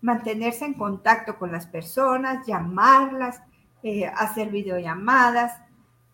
mantenerse 0.00 0.64
en 0.64 0.74
contacto 0.74 1.38
con 1.38 1.52
las 1.52 1.66
personas, 1.66 2.46
llamarlas, 2.46 3.42
eh, 3.82 4.06
hacer 4.06 4.50
videollamadas, 4.50 5.60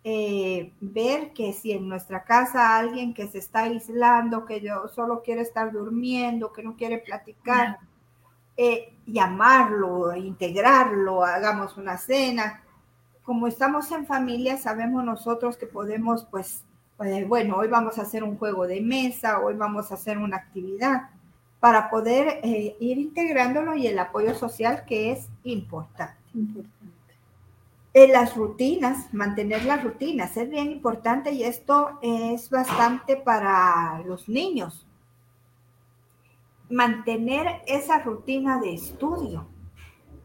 eh, 0.08 0.72
ver 0.80 1.32
que 1.32 1.52
si 1.52 1.72
en 1.72 1.88
nuestra 1.88 2.22
casa 2.22 2.76
alguien 2.76 3.12
que 3.12 3.26
se 3.26 3.38
está 3.38 3.64
aislando, 3.64 4.44
que 4.44 4.60
yo 4.60 4.86
solo 4.86 5.20
quiere 5.20 5.40
estar 5.40 5.72
durmiendo, 5.72 6.52
que 6.52 6.62
no 6.62 6.76
quiere 6.76 6.98
platicar, 6.98 7.80
eh, 8.56 8.94
llamarlo, 9.04 10.14
integrarlo, 10.14 11.24
hagamos 11.24 11.76
una 11.76 11.98
cena. 11.98 12.62
Como 13.24 13.48
estamos 13.48 13.90
en 13.90 14.06
familia, 14.06 14.56
sabemos 14.58 15.04
nosotros 15.04 15.56
que 15.56 15.66
podemos, 15.66 16.24
pues, 16.30 16.62
bueno, 17.26 17.56
hoy 17.56 17.66
vamos 17.66 17.98
a 17.98 18.02
hacer 18.02 18.22
un 18.22 18.38
juego 18.38 18.68
de 18.68 18.80
mesa, 18.80 19.40
hoy 19.40 19.54
vamos 19.54 19.90
a 19.90 19.94
hacer 19.94 20.18
una 20.18 20.36
actividad 20.36 21.10
para 21.58 21.90
poder 21.90 22.38
eh, 22.44 22.76
ir 22.78 22.98
integrándolo 22.98 23.74
y 23.74 23.88
el 23.88 23.98
apoyo 23.98 24.36
social 24.36 24.84
que 24.86 25.10
es 25.10 25.28
importante. 25.42 26.14
Las 27.96 28.36
rutinas, 28.36 29.14
mantener 29.14 29.64
las 29.64 29.82
rutinas 29.82 30.36
es 30.36 30.50
bien 30.50 30.70
importante 30.70 31.32
y 31.32 31.44
esto 31.44 31.98
es 32.02 32.50
bastante 32.50 33.16
para 33.16 34.02
los 34.04 34.28
niños. 34.28 34.86
Mantener 36.68 37.62
esa 37.66 38.00
rutina 38.00 38.60
de 38.60 38.74
estudio. 38.74 39.48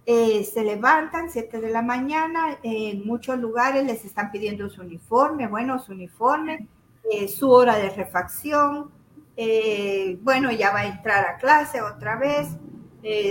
Eh, 0.06 0.44
se 0.44 0.66
levantan 0.66 1.32
7 1.32 1.62
de 1.62 1.70
la 1.70 1.82
mañana, 1.82 2.60
en 2.62 3.08
muchos 3.08 3.40
lugares 3.40 3.86
les 3.86 4.04
están 4.04 4.32
pidiendo 4.32 4.70
su 4.70 4.82
uniforme, 4.82 5.48
bueno, 5.48 5.80
su 5.80 5.94
uniforme, 5.94 6.68
eh, 7.10 7.30
su 7.30 7.50
hora 7.50 7.78
de 7.78 7.90
refacción, 7.92 8.92
eh, 9.38 10.20
bueno, 10.24 10.52
ya 10.52 10.74
va 10.74 10.80
a 10.80 10.88
entrar 10.88 11.26
a 11.26 11.38
clase 11.38 11.82
otra 11.82 12.18
vez, 12.18 12.50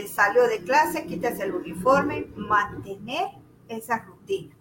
salió 0.09 0.49
de 0.49 0.65
clase, 0.65 1.05
quitas 1.05 1.39
el 1.41 1.55
uniforme, 1.55 2.27
mantener 2.37 3.40
esa 3.71 3.99
rutina. 3.99 4.55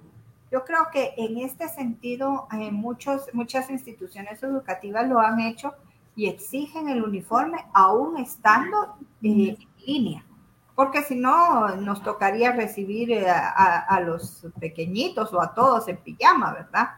Yo 0.51 0.65
creo 0.65 0.87
que 0.91 1.13
en 1.17 1.37
este 1.37 1.69
sentido 1.69 2.47
eh, 2.51 2.71
muchos, 2.71 3.29
muchas 3.33 3.69
instituciones 3.69 4.41
educativas 4.41 5.07
lo 5.07 5.19
han 5.19 5.39
hecho 5.39 5.73
y 6.15 6.27
exigen 6.27 6.89
el 6.89 7.03
uniforme 7.03 7.65
aún 7.73 8.17
estando 8.17 8.97
en 9.21 9.57
línea, 9.85 10.25
porque 10.75 11.01
si 11.03 11.15
no 11.15 11.75
nos 11.77 12.03
tocaría 12.03 12.51
recibir 12.51 13.11
eh, 13.11 13.29
a, 13.29 13.99
los 14.01 14.45
pequeñitos 14.59 15.33
o 15.33 15.41
a 15.41 15.53
todos 15.53 15.87
en 15.87 15.97
pijama, 15.97 16.53
¿verdad? 16.53 16.89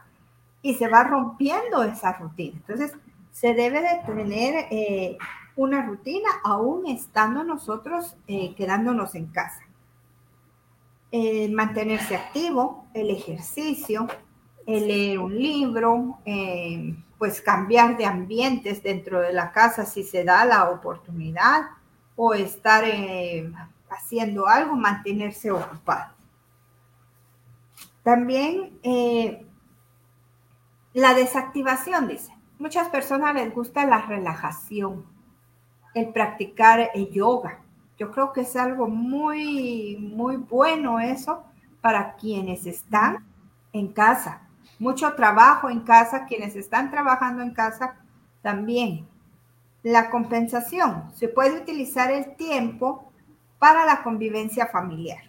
Y 0.62 0.74
se 0.74 0.88
va 0.88 1.04
rompiendo 1.04 1.82
esa 1.84 2.14
rutina. 2.14 2.56
Entonces, 2.56 2.92
se 3.30 3.54
debe 3.54 3.80
de 3.80 4.02
tener 4.06 4.66
eh, 4.70 5.18
una 5.56 5.86
rutina 5.86 6.28
aún 6.44 6.86
estando 6.86 7.44
nosotros 7.44 8.16
eh, 8.26 8.54
quedándonos 8.56 9.14
en 9.14 9.26
casa. 9.26 9.62
Mantenerse 11.50 12.16
activo, 12.16 12.86
el 12.94 13.10
ejercicio, 13.10 14.06
el 14.66 14.88
leer 14.88 15.18
un 15.18 15.36
libro, 15.36 16.18
pues 17.22 17.40
cambiar 17.40 17.96
de 17.96 18.04
ambientes 18.04 18.82
dentro 18.82 19.20
de 19.20 19.32
la 19.32 19.52
casa 19.52 19.86
si 19.86 20.02
se 20.02 20.24
da 20.24 20.44
la 20.44 20.70
oportunidad 20.70 21.66
o 22.16 22.34
estar 22.34 22.82
eh, 22.84 23.48
haciendo 23.88 24.48
algo, 24.48 24.74
mantenerse 24.74 25.52
ocupado. 25.52 26.14
También 28.02 28.78
eh, 28.82 29.46
la 30.94 31.14
desactivación, 31.14 32.08
dice. 32.08 32.36
Muchas 32.58 32.88
personas 32.88 33.34
les 33.34 33.54
gusta 33.54 33.86
la 33.86 34.02
relajación, 34.02 35.06
el 35.94 36.12
practicar 36.12 36.90
el 36.92 37.10
yoga. 37.10 37.61
Yo 37.98 38.10
creo 38.10 38.32
que 38.32 38.42
es 38.42 38.56
algo 38.56 38.88
muy, 38.88 39.96
muy 39.96 40.36
bueno 40.36 41.00
eso 41.00 41.44
para 41.80 42.14
quienes 42.16 42.66
están 42.66 43.24
en 43.72 43.88
casa 43.88 44.42
mucho 44.82 45.14
trabajo 45.14 45.70
en 45.70 45.80
casa, 45.80 46.26
quienes 46.26 46.56
están 46.56 46.90
trabajando 46.90 47.40
en 47.40 47.54
casa 47.54 47.94
también. 48.42 49.06
La 49.84 50.10
compensación, 50.10 51.08
se 51.14 51.28
puede 51.28 51.56
utilizar 51.56 52.10
el 52.10 52.34
tiempo 52.34 53.12
para 53.60 53.86
la 53.86 54.02
convivencia 54.02 54.66
familiar 54.66 55.22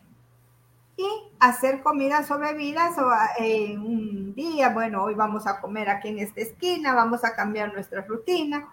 y 0.98 1.08
hacer 1.40 1.84
comidas 1.84 2.32
o 2.32 2.40
bebidas 2.40 2.98
o 2.98 3.12
eh, 3.40 3.78
un 3.78 4.34
día, 4.34 4.70
bueno, 4.70 5.04
hoy 5.04 5.14
vamos 5.14 5.46
a 5.46 5.62
comer 5.62 5.88
aquí 5.90 6.08
en 6.08 6.20
esta 6.20 6.42
esquina, 6.42 6.96
vamos 6.96 7.24
a 7.24 7.36
cambiar 7.36 7.74
nuestra 7.74 8.02
rutina 8.02 8.68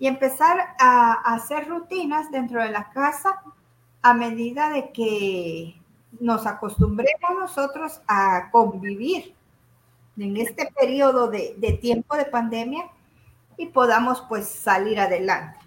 y 0.00 0.06
empezar 0.06 0.74
a 0.78 1.12
hacer 1.34 1.68
rutinas 1.68 2.30
dentro 2.32 2.62
de 2.62 2.70
la 2.70 2.90
casa 2.90 3.42
a 4.00 4.14
medida 4.14 4.70
de 4.70 4.90
que 4.92 5.80
nos 6.18 6.46
acostumbremos 6.46 7.30
nosotros 7.38 8.00
a 8.08 8.48
convivir 8.50 9.34
en 10.18 10.38
este 10.38 10.70
periodo 10.72 11.28
de, 11.30 11.78
tiempo 11.82 12.16
de 12.16 12.24
pandemia 12.24 12.84
y 13.58 13.66
podamos 13.66 14.22
pues 14.26 14.48
salir 14.48 14.98
adelante. 14.98 15.58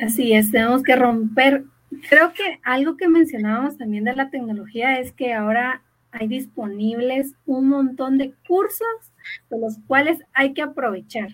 Así 0.00 0.32
es, 0.32 0.52
tenemos 0.52 0.84
que 0.84 0.94
romper. 0.94 1.64
Creo 2.08 2.32
que 2.32 2.60
algo 2.62 2.96
que 2.96 3.08
mencionábamos 3.08 3.76
también 3.76 4.04
de 4.04 4.14
la 4.14 4.30
tecnología 4.30 5.00
es 5.00 5.12
que 5.12 5.34
ahora 5.34 5.82
hay 6.12 6.28
disponibles 6.28 7.34
un 7.46 7.68
montón 7.68 8.18
de 8.18 8.34
cursos 8.46 8.86
de 9.50 9.58
los 9.58 9.78
cuales 9.86 10.20
hay 10.34 10.52
que 10.52 10.62
aprovechar. 10.62 11.30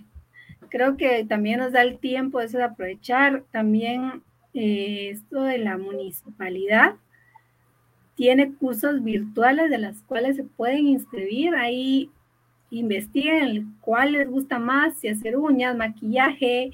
Creo 0.70 0.96
que 0.96 1.24
también 1.24 1.58
nos 1.58 1.72
da 1.72 1.82
el 1.82 1.98
tiempo 1.98 2.40
de 2.40 2.62
aprovechar. 2.62 3.44
También 3.50 4.22
eh, 4.54 5.10
esto 5.10 5.42
de 5.42 5.58
la 5.58 5.78
municipalidad 5.78 6.94
tiene 8.14 8.52
cursos 8.54 9.02
virtuales 9.02 9.70
de 9.70 9.78
las 9.78 10.02
cuales 10.02 10.36
se 10.36 10.44
pueden 10.44 10.86
inscribir. 10.86 11.54
Ahí 11.54 12.10
investiguen 12.70 13.76
cuál 13.80 14.12
les 14.12 14.28
gusta 14.28 14.58
más, 14.58 14.98
si 14.98 15.08
hacer 15.08 15.36
uñas, 15.36 15.76
maquillaje, 15.76 16.70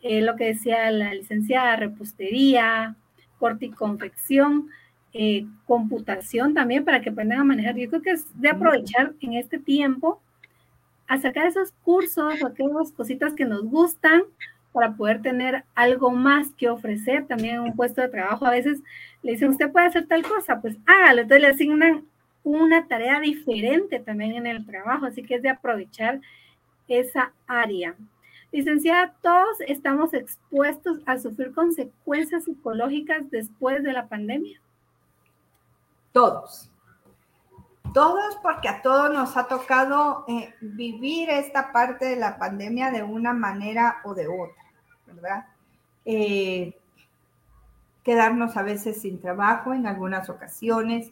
eh, 0.00 0.20
lo 0.20 0.36
que 0.36 0.46
decía 0.46 0.90
la 0.90 1.14
licenciada, 1.14 1.76
repostería, 1.76 2.96
corte 3.38 3.66
y 3.66 3.70
confección, 3.70 4.68
eh, 5.12 5.46
computación 5.66 6.54
también 6.54 6.84
para 6.84 7.00
que 7.00 7.10
aprendan 7.10 7.40
a 7.40 7.44
manejar. 7.44 7.76
Yo 7.76 7.88
creo 7.88 8.02
que 8.02 8.10
es 8.10 8.26
de 8.40 8.50
aprovechar 8.50 9.14
en 9.20 9.34
este 9.34 9.58
tiempo 9.58 10.20
a 11.06 11.18
sacar 11.18 11.46
esos 11.46 11.72
cursos 11.82 12.42
o 12.42 12.46
aquellas 12.46 12.92
cositas 12.92 13.32
que 13.32 13.46
nos 13.46 13.64
gustan 13.64 14.22
para 14.72 14.92
poder 14.92 15.22
tener 15.22 15.64
algo 15.74 16.10
más 16.10 16.50
que 16.52 16.68
ofrecer 16.68 17.26
también 17.26 17.56
en 17.56 17.60
un 17.62 17.76
puesto 17.76 18.02
de 18.02 18.08
trabajo. 18.08 18.46
A 18.46 18.50
veces 18.50 18.80
le 19.22 19.32
dicen, 19.32 19.48
usted 19.48 19.72
puede 19.72 19.86
hacer 19.86 20.06
tal 20.06 20.22
cosa, 20.22 20.60
pues 20.60 20.76
hágalo. 20.86 21.22
Entonces 21.22 21.42
le 21.42 21.48
asignan 21.48 22.04
una 22.44 22.86
tarea 22.86 23.20
diferente 23.20 23.98
también 23.98 24.34
en 24.34 24.46
el 24.46 24.64
trabajo, 24.66 25.06
así 25.06 25.22
que 25.22 25.36
es 25.36 25.42
de 25.42 25.48
aprovechar 25.48 26.20
esa 26.86 27.32
área. 27.46 27.94
Licenciada, 28.52 29.14
todos 29.22 29.60
estamos 29.66 30.14
expuestos 30.14 31.00
a 31.06 31.18
sufrir 31.18 31.52
consecuencias 31.52 32.44
psicológicas 32.44 33.30
después 33.30 33.82
de 33.82 33.92
la 33.92 34.06
pandemia. 34.08 34.60
Todos. 36.12 36.70
Todos 37.94 38.36
porque 38.42 38.68
a 38.68 38.82
todos 38.82 39.12
nos 39.12 39.36
ha 39.36 39.44
tocado 39.44 40.24
eh, 40.28 40.54
vivir 40.60 41.30
esta 41.30 41.72
parte 41.72 42.04
de 42.04 42.16
la 42.16 42.38
pandemia 42.38 42.90
de 42.90 43.02
una 43.02 43.32
manera 43.32 43.98
o 44.04 44.14
de 44.14 44.28
otra. 44.28 44.62
¿verdad? 45.06 45.46
Eh, 46.04 46.76
quedarnos 48.02 48.56
a 48.56 48.62
veces 48.62 49.00
sin 49.00 49.20
trabajo 49.20 49.72
en 49.72 49.86
algunas 49.86 50.28
ocasiones, 50.28 51.10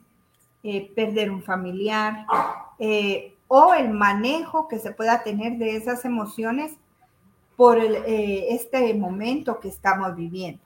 eh, 0.63 0.93
perder 0.95 1.31
un 1.31 1.43
familiar 1.43 2.27
o 3.49 3.75
el 3.75 3.91
manejo 3.91 4.69
que 4.69 4.79
se 4.79 4.93
pueda 4.93 5.23
tener 5.23 5.57
de 5.59 5.77
esas 5.77 6.05
emociones 6.05 6.77
por 7.57 7.79
este 7.79 8.93
momento 8.95 9.61
que 9.61 9.69
estamos 9.69 10.15
viviendo. 10.15 10.63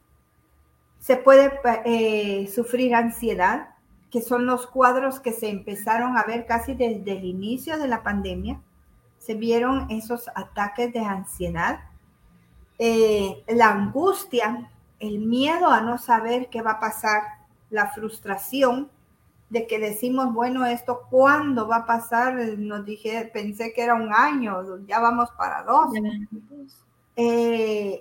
Se 0.99 1.17
puede 1.17 2.49
sufrir 2.49 2.95
ansiedad, 2.95 3.70
que 4.11 4.23
son 4.23 4.47
los 4.47 4.67
cuadros 4.67 5.21
que 5.21 5.33
se 5.33 5.49
empezaron 5.49 6.17
a 6.17 6.25
ver 6.25 6.47
casi 6.47 6.75
desde 6.75 7.13
el 7.13 7.25
inicio 7.25 7.79
de 7.79 7.89
la 7.89 8.03
pandemia. 8.03 8.61
Se 9.19 9.35
vieron 9.35 9.91
esos 9.91 10.29
ataques 10.35 10.93
de 10.93 11.01
ansiedad 11.01 11.81
eh, 12.83 13.45
la 13.47 13.73
angustia, 13.73 14.71
el 15.01 15.19
miedo 15.19 15.69
a 15.69 15.83
no 15.83 15.99
saber 15.99 16.49
qué 16.49 16.63
va 16.63 16.73
a 16.73 16.81
pasar, 16.81 17.23
la 17.69 17.91
frustración 17.93 18.91
de 19.51 19.67
que 19.67 19.79
decimos, 19.79 20.33
bueno, 20.33 20.65
esto 20.65 21.03
cuándo 21.11 21.69
va 21.69 21.77
a 21.77 21.87
pasar, 21.87 22.35
nos 22.57 22.87
dije, 22.87 23.31
pensé 23.35 23.75
que 23.75 23.83
era 23.83 23.95
un 23.95 24.15
año, 24.15 24.63
ya 24.87 24.99
vamos 24.99 25.29
para 25.37 25.63
dos. 25.63 25.93
Eh, 27.17 28.01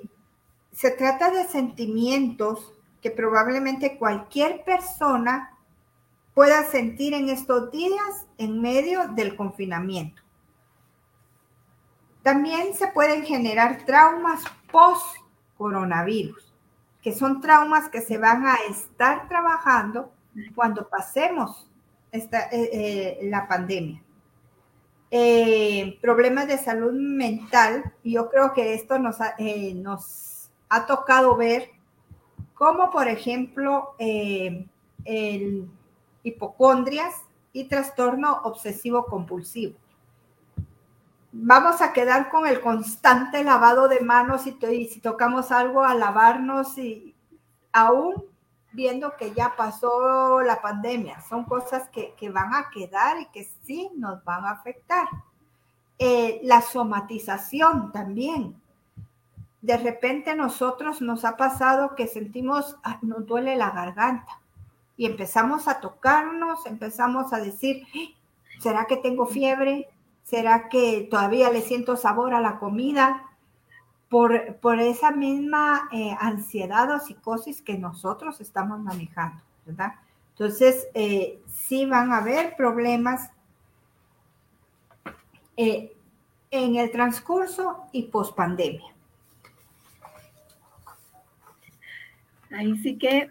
se 0.71 0.91
trata 0.91 1.29
de 1.29 1.43
sentimientos 1.43 2.71
que 3.01 3.11
probablemente 3.11 3.97
cualquier 3.97 4.63
persona 4.63 5.57
pueda 6.39 6.63
sentir 6.71 7.13
en 7.13 7.27
estos 7.27 7.69
días 7.69 8.25
en 8.37 8.61
medio 8.61 9.09
del 9.09 9.35
confinamiento. 9.35 10.21
También 12.23 12.73
se 12.75 12.87
pueden 12.87 13.25
generar 13.25 13.83
traumas 13.85 14.43
post-coronavirus, 14.71 16.55
que 17.01 17.11
son 17.11 17.41
traumas 17.41 17.89
que 17.89 17.99
se 17.99 18.17
van 18.17 18.47
a 18.47 18.55
estar 18.69 19.27
trabajando 19.27 20.13
cuando 20.55 20.87
pasemos 20.87 21.69
esta, 22.09 22.43
eh, 22.53 22.69
eh, 22.71 23.19
la 23.23 23.45
pandemia. 23.45 24.01
Eh, 25.11 25.99
problemas 26.01 26.47
de 26.47 26.57
salud 26.57 26.93
mental, 26.93 27.93
yo 28.01 28.29
creo 28.29 28.53
que 28.53 28.75
esto 28.75 28.97
nos 28.97 29.19
ha, 29.19 29.35
nos 29.75 30.49
ha 30.69 30.85
tocado 30.85 31.35
ver 31.35 31.69
como, 32.53 32.91
por 32.91 33.09
ejemplo, 33.09 33.93
el 33.99 35.69
hipocondrias 36.23 37.15
y 37.53 37.65
trastorno 37.65 38.41
obsesivo 38.43 39.05
compulsivo 39.05 39.75
vamos 41.31 41.81
a 41.81 41.93
quedar 41.93 42.29
con 42.29 42.47
el 42.47 42.61
constante 42.61 43.43
lavado 43.43 43.87
de 43.87 44.01
manos 44.01 44.47
y, 44.47 44.87
si 44.87 44.99
tocamos 44.99 45.51
algo 45.51 45.83
a 45.83 45.95
lavarnos 45.95 46.77
y 46.77 47.15
aún 47.71 48.25
viendo 48.71 49.15
que 49.15 49.33
ya 49.33 49.55
pasó 49.55 50.41
la 50.41 50.61
pandemia. 50.61 51.21
Son 51.21 51.43
cosas 51.45 51.89
que, 51.89 52.29
van 52.29 52.53
a 52.53 52.69
quedar 52.69 53.19
y 53.19 53.25
que 53.27 53.49
sí 53.63 53.89
nos 53.95 54.23
van 54.23 54.45
a 54.45 54.51
afectar. 54.51 55.07
Eh, 55.97 56.39
la 56.43 56.61
somatización 56.61 57.91
también. 57.91 58.59
De 59.61 59.75
repente 59.75 60.35
nosotros 60.35 61.01
nos 61.01 61.25
ha 61.25 61.35
pasado 61.35 61.95
que 61.95 62.07
sentimos, 62.07 62.77
nos 63.01 63.25
duele 63.25 63.57
la 63.57 63.71
garganta 63.71 64.39
y 64.99 65.05
empezamos 65.05 65.69
a 65.69 65.79
tocarnos, 65.79 66.65
empezamos 66.65 67.31
a 67.31 67.39
decir, 67.39 67.87
¿será 68.59 68.83
que 68.83 68.97
tengo 68.97 69.27
fiebre? 69.27 69.87
¿Será 70.25 70.67
que 70.67 71.07
todavía 71.09 71.49
le 71.51 71.61
siento 71.61 71.95
sabor 71.95 72.33
a 72.33 72.41
la 72.41 72.59
comida? 72.59 73.23
Por, 74.09 74.57
por 74.57 74.77
esa 74.81 75.11
misma 75.11 75.87
eh, 75.93 76.13
ansiedad 76.19 76.93
o 76.93 76.99
psicosis 76.99 77.61
que 77.61 77.77
nosotros 77.77 78.41
estamos 78.41 78.81
manejando, 78.81 79.41
¿verdad? 79.65 79.93
Entonces, 80.31 80.89
eh, 80.93 81.39
sí 81.47 81.85
van 81.85 82.11
a 82.11 82.17
haber 82.17 82.57
problemas. 82.57 83.31
Eh, 85.55 85.95
en 86.51 86.75
el 86.75 86.91
transcurso 86.91 87.85
y 87.93 88.03
pospandemia. 88.03 88.93
Ahí 92.51 92.77
sí 92.79 92.97
que 92.97 93.29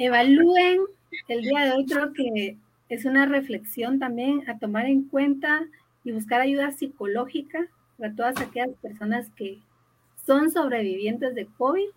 evalúen 0.00 0.80
el 1.28 1.42
día 1.42 1.66
de 1.66 1.72
hoy, 1.72 1.84
creo 1.84 2.14
que 2.14 2.56
es 2.88 3.04
una 3.04 3.26
reflexión 3.26 3.98
también 3.98 4.48
a 4.48 4.58
tomar 4.58 4.86
en 4.86 5.02
cuenta 5.02 5.66
y 6.04 6.12
buscar 6.12 6.40
ayuda 6.40 6.70
psicológica 6.70 7.66
para 7.98 8.14
todas 8.14 8.40
aquellas 8.40 8.70
personas 8.80 9.28
que 9.36 9.58
son 10.24 10.50
sobrevivientes 10.50 11.34
de 11.34 11.44
COVID. 11.58 11.90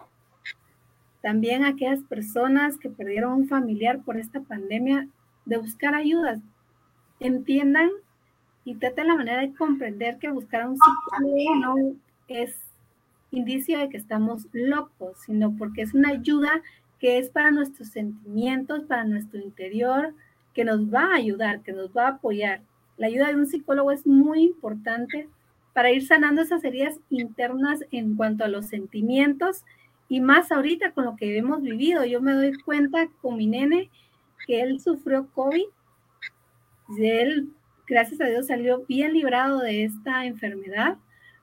También 1.21 1.63
aquellas 1.63 2.03
personas 2.03 2.77
que 2.77 2.89
perdieron 2.89 3.31
un 3.31 3.47
familiar 3.47 4.01
por 4.01 4.17
esta 4.17 4.41
pandemia, 4.41 5.07
de 5.45 5.57
buscar 5.57 5.95
ayuda. 5.95 6.41
Entiendan 7.21 7.89
y 8.65 8.75
traten 8.75 9.07
la 9.07 9.15
manera 9.15 9.41
de 9.41 9.53
comprender 9.53 10.17
que 10.17 10.29
buscar 10.29 10.63
a 10.63 10.69
un 10.69 10.77
psicólogo 10.77 11.55
no 11.55 11.95
es 12.27 12.53
indicio 13.31 13.79
de 13.79 13.87
que 13.87 13.97
estamos 13.97 14.47
locos, 14.51 15.17
sino 15.25 15.55
porque 15.55 15.83
es 15.83 15.93
una 15.93 16.09
ayuda 16.09 16.61
que 17.03 17.17
es 17.17 17.29
para 17.29 17.51
nuestros 17.51 17.89
sentimientos, 17.89 18.85
para 18.85 19.03
nuestro 19.03 19.37
interior, 19.37 20.13
que 20.53 20.63
nos 20.63 20.85
va 20.85 21.07
a 21.07 21.15
ayudar, 21.15 21.59
que 21.61 21.73
nos 21.73 21.89
va 21.91 22.05
a 22.05 22.11
apoyar. 22.11 22.61
La 22.95 23.07
ayuda 23.07 23.27
de 23.27 23.35
un 23.35 23.45
psicólogo 23.45 23.91
es 23.91 24.07
muy 24.07 24.43
importante 24.43 25.27
para 25.73 25.91
ir 25.91 26.07
sanando 26.07 26.41
esas 26.41 26.63
heridas 26.63 27.01
internas 27.09 27.81
en 27.91 28.15
cuanto 28.15 28.45
a 28.45 28.47
los 28.47 28.67
sentimientos 28.67 29.65
y 30.07 30.21
más 30.21 30.49
ahorita 30.49 30.91
con 30.91 31.03
lo 31.03 31.17
que 31.17 31.37
hemos 31.37 31.61
vivido. 31.61 32.05
Yo 32.05 32.21
me 32.21 32.31
doy 32.31 32.53
cuenta 32.53 33.09
con 33.21 33.35
mi 33.35 33.47
nene 33.47 33.89
que 34.47 34.61
él 34.61 34.79
sufrió 34.79 35.27
COVID. 35.33 35.65
Él, 36.99 37.49
gracias 37.85 38.21
a 38.21 38.27
Dios, 38.27 38.47
salió 38.47 38.85
bien 38.87 39.11
librado 39.11 39.59
de 39.59 39.83
esta 39.83 40.25
enfermedad, 40.25 40.95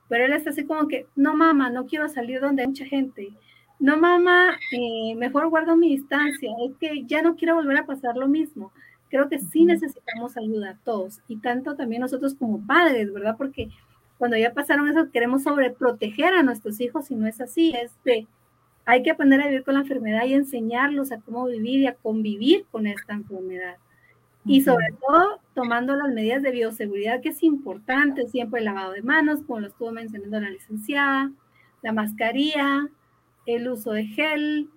pero 0.08 0.24
él 0.24 0.32
está 0.32 0.48
así 0.48 0.64
como 0.64 0.88
que, 0.88 1.04
no 1.16 1.36
mamá, 1.36 1.68
no 1.68 1.84
quiero 1.84 2.08
salir 2.08 2.40
donde 2.40 2.62
hay 2.62 2.68
mucha 2.68 2.86
gente. 2.86 3.34
No 3.80 3.96
mamá, 3.96 4.58
eh, 4.72 5.14
mejor 5.16 5.48
guardo 5.48 5.74
mi 5.74 5.96
distancia. 5.96 6.50
Es 6.64 6.76
que 6.78 7.04
ya 7.06 7.22
no 7.22 7.34
quiero 7.34 7.54
volver 7.54 7.78
a 7.78 7.86
pasar 7.86 8.16
lo 8.16 8.28
mismo. 8.28 8.72
Creo 9.08 9.28
que 9.28 9.38
sí 9.38 9.64
necesitamos 9.64 10.36
ayuda 10.36 10.78
todos 10.84 11.20
y 11.26 11.38
tanto 11.38 11.74
también 11.74 12.02
nosotros 12.02 12.34
como 12.34 12.64
padres, 12.64 13.12
¿verdad? 13.12 13.36
Porque 13.36 13.70
cuando 14.18 14.36
ya 14.36 14.52
pasaron 14.52 14.86
eso 14.86 15.10
queremos 15.10 15.42
sobreproteger 15.42 16.34
a 16.34 16.42
nuestros 16.42 16.78
hijos 16.80 17.10
y 17.10 17.16
no 17.16 17.26
es 17.26 17.40
así, 17.40 17.72
es 17.74 17.92
de 18.04 18.26
hay 18.84 19.02
que 19.02 19.10
aprender 19.10 19.40
a 19.40 19.46
vivir 19.46 19.64
con 19.64 19.74
la 19.74 19.80
enfermedad 19.80 20.26
y 20.26 20.34
enseñarlos 20.34 21.10
a 21.10 21.20
cómo 21.20 21.46
vivir 21.46 21.80
y 21.80 21.86
a 21.86 21.94
convivir 21.94 22.66
con 22.70 22.86
esta 22.86 23.14
enfermedad. 23.14 23.76
Y 24.44 24.62
sobre 24.62 24.94
todo 25.06 25.40
tomando 25.54 25.94
las 25.96 26.08
medidas 26.08 26.42
de 26.42 26.50
bioseguridad, 26.50 27.20
que 27.20 27.28
es 27.30 27.42
importante, 27.42 28.26
siempre 28.28 28.60
el 28.60 28.66
lavado 28.66 28.92
de 28.92 29.02
manos, 29.02 29.42
como 29.46 29.60
lo 29.60 29.68
estuvo 29.68 29.92
mencionando 29.92 30.40
la 30.40 30.50
licenciada, 30.50 31.30
la 31.82 31.92
mascarilla, 31.92 32.88
el 33.46 33.68
uso 33.68 33.92
de 33.92 34.04
gel, 34.04 34.68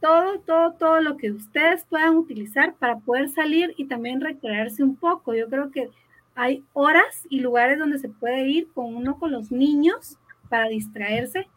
todo, 0.00 0.40
todo, 0.40 0.72
todo 0.72 1.00
lo 1.00 1.16
que 1.16 1.30
ustedes 1.30 1.84
puedan 1.84 2.16
utilizar 2.16 2.74
para 2.74 2.98
poder 2.98 3.28
salir 3.28 3.74
y 3.76 3.86
también 3.86 4.20
recrearse 4.20 4.82
un 4.82 4.96
poco. 4.96 5.34
Yo 5.34 5.48
creo 5.48 5.70
que 5.70 5.90
hay 6.34 6.64
horas 6.72 7.26
y 7.28 7.40
lugares 7.40 7.78
donde 7.78 7.98
se 7.98 8.08
puede 8.08 8.48
ir 8.48 8.68
con 8.72 8.96
uno 8.96 9.18
con 9.18 9.30
los 9.30 9.52
niños 9.52 10.18
para 10.48 10.68
distraerse 10.68 11.48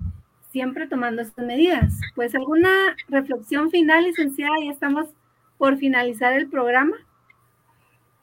siempre 0.52 0.88
tomando 0.88 1.22
estas 1.22 1.46
medidas. 1.46 2.00
Pues 2.16 2.34
alguna 2.34 2.96
reflexión 3.10 3.70
final, 3.72 4.06
licenciada, 4.06 4.56
ya 4.64 4.72
estamos 4.72 5.10
por 5.58 5.78
finalizar 5.78 6.34
el 6.34 6.50
programa. 6.50 6.96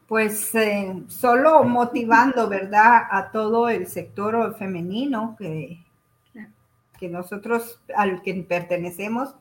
Pues 0.06 0.54
eh, 0.54 1.02
solo 1.08 1.64
motivando, 1.64 2.48
¿verdad?, 2.48 3.02
a 3.10 3.30
todo 3.32 3.68
el 3.68 3.86
sector 3.86 4.56
femenino 4.56 5.36
que, 5.38 5.84
que 7.02 7.08
nosotros 7.08 7.80
al 7.96 8.22
que 8.22 8.32
pertenecemos, 8.48 9.34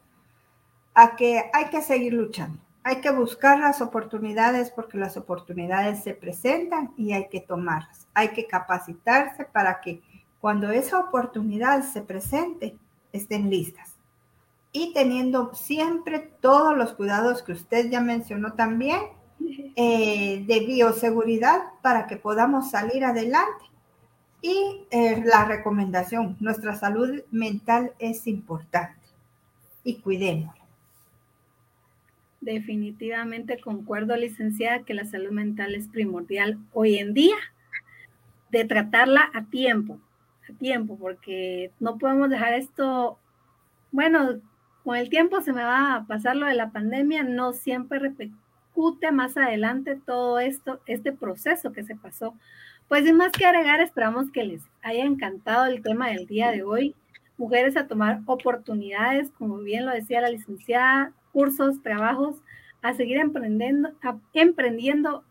a 0.96 1.16
que 1.16 1.44
hay 1.54 1.66
que 1.66 1.84
seguir 1.84 2.12
luchando. 2.12 2.58
Hay 2.82 3.02
que 3.02 3.12
buscar 3.12 3.60
las 3.60 3.82
oportunidades 3.82 4.72
porque 4.72 4.98
las 4.98 5.16
oportunidades 5.16 6.02
se 6.02 6.16
presentan 6.16 6.92
y 6.98 7.14
hay 7.14 7.30
que 7.30 7.40
tomarlas. 7.40 8.08
Hay 8.16 8.30
que 8.30 8.48
capacitarse 8.48 9.46
para 9.46 9.80
que 9.80 10.02
cuando 10.40 10.72
esa 10.72 10.98
oportunidad 10.98 11.84
se 11.84 12.02
presente, 12.02 12.76
estén 13.14 13.52
listas. 13.52 13.96
Y 14.72 14.92
teniendo 14.96 15.54
siempre 15.54 16.32
todos 16.42 16.76
los 16.76 16.94
cuidados 16.94 17.44
que 17.44 17.52
usted 17.52 17.92
ya 17.92 18.02
mencionó 18.02 18.54
también 18.54 19.02
eh, 19.76 20.44
de 20.48 20.60
bioseguridad 20.62 21.62
para 21.84 22.08
que 22.08 22.18
podamos 22.18 22.72
salir 22.72 23.06
adelante. 23.06 23.66
Y 24.42 24.86
eh, 24.90 25.22
la 25.24 25.46
recomendación, 25.46 26.36
nuestra 26.40 26.76
salud 26.76 27.22
mental 27.32 27.94
es 28.00 28.26
importante 28.28 29.00
y 29.84 29.96
cuidémosla. 29.96 30.62
Definitivamente 32.42 33.60
concuerdo, 33.60 34.16
licenciada, 34.16 34.84
que 34.84 34.96
la 34.96 35.06
salud 35.06 35.32
mental 35.32 35.76
es 35.76 35.88
primordial 35.88 36.58
hoy 36.74 36.98
en 36.98 37.14
día 37.14 37.36
de 38.50 38.66
tratarla 38.66 39.30
a 39.34 39.46
tiempo, 39.46 40.00
a 40.50 40.54
tiempo, 40.54 40.98
porque 40.98 41.72
no 41.80 42.00
podemos 42.00 42.30
dejar 42.30 42.54
esto, 42.54 43.20
bueno, 43.92 44.42
con 44.84 44.98
el 44.98 45.10
tiempo 45.10 45.42
se 45.42 45.54
me 45.54 45.64
va 45.64 45.96
a 45.96 46.08
pasar 46.08 46.36
lo 46.36 46.48
de 46.48 46.56
la 46.56 46.72
pandemia, 46.72 47.24
no 47.24 47.54
siempre 47.54 48.00
repercute 48.00 49.12
más 49.12 49.38
adelante 49.38 50.00
todo 50.04 50.40
esto, 50.40 50.82
este 50.88 51.12
proceso 51.12 51.72
que 51.72 51.84
se 51.84 51.96
pasó. 51.96 52.34
Pues 52.92 53.06
sin 53.06 53.16
más 53.16 53.32
que 53.32 53.46
agregar, 53.46 53.80
esperamos 53.80 54.32
que 54.32 54.44
les 54.44 54.62
haya 54.82 55.06
encantado 55.06 55.66
el 55.66 55.82
tema 55.82 56.10
del 56.10 56.26
día 56.28 56.52
de 56.52 56.64
hoy. 56.64 56.94
Mujeres 57.38 57.78
a 57.78 57.88
tomar 57.88 58.20
oportunidades, 58.26 59.32
como 59.38 59.60
bien 59.60 59.86
lo 59.86 59.94
decía 59.94 60.20
la 60.20 60.28
licenciada, 60.28 61.14
cursos, 61.32 61.82
trabajos, 61.84 62.36
a 62.82 62.94
seguir 62.94 63.16
emprendiendo, 63.16 63.92
emprendiendo 64.34 65.24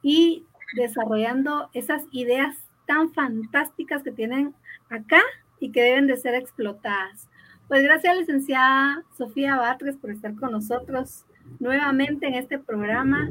y 0.00 0.44
desarrollando 0.76 1.70
esas 1.72 2.04
ideas 2.12 2.56
tan 2.86 3.12
fantásticas 3.12 4.04
que 4.04 4.12
tienen 4.12 4.54
acá 4.88 5.20
y 5.58 5.72
que 5.72 5.82
deben 5.82 6.06
de 6.06 6.18
ser 6.18 6.36
explotadas. 6.36 7.28
Pues 7.66 7.82
gracias, 7.82 8.16
licenciada 8.16 9.02
Sofía 9.16 9.56
Batres, 9.56 9.96
por 9.96 10.12
estar 10.12 10.36
con 10.36 10.52
nosotros 10.52 11.24
nuevamente 11.58 12.28
en 12.28 12.34
este 12.34 12.60
programa. 12.60 13.28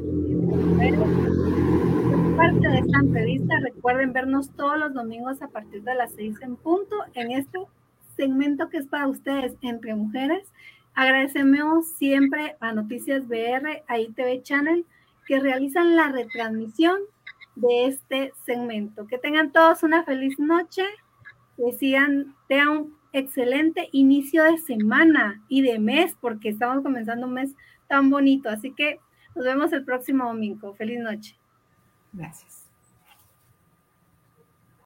Parte 2.38 2.68
de 2.68 2.78
esta 2.78 3.00
entrevista, 3.00 3.58
recuerden 3.58 4.12
vernos 4.12 4.52
todos 4.52 4.78
los 4.78 4.94
domingos 4.94 5.42
a 5.42 5.48
partir 5.48 5.82
de 5.82 5.96
las 5.96 6.12
seis 6.12 6.36
en 6.40 6.54
punto 6.54 6.94
en 7.14 7.32
este 7.32 7.58
segmento 8.16 8.68
que 8.68 8.76
es 8.76 8.86
para 8.86 9.08
ustedes 9.08 9.56
entre 9.60 9.96
mujeres. 9.96 10.46
Agradecemos 10.94 11.88
siempre 11.94 12.54
a 12.60 12.72
Noticias 12.72 13.26
BR, 13.26 13.82
a 13.88 13.98
ITV 13.98 14.44
Channel, 14.44 14.86
que 15.26 15.40
realizan 15.40 15.96
la 15.96 16.12
retransmisión 16.12 17.00
de 17.56 17.86
este 17.86 18.32
segmento. 18.46 19.08
Que 19.08 19.18
tengan 19.18 19.50
todos 19.50 19.82
una 19.82 20.04
feliz 20.04 20.38
noche, 20.38 20.84
que 21.56 21.72
sigan, 21.72 22.36
tengan 22.46 22.68
un 22.68 22.98
excelente 23.12 23.88
inicio 23.90 24.44
de 24.44 24.58
semana 24.58 25.42
y 25.48 25.62
de 25.62 25.80
mes, 25.80 26.16
porque 26.20 26.50
estamos 26.50 26.84
comenzando 26.84 27.26
un 27.26 27.34
mes 27.34 27.56
tan 27.88 28.10
bonito. 28.10 28.48
Así 28.48 28.72
que 28.74 29.00
nos 29.34 29.44
vemos 29.44 29.72
el 29.72 29.84
próximo 29.84 30.26
domingo. 30.26 30.72
Feliz 30.76 31.00
noche. 31.00 31.36
Gracias. 32.12 32.67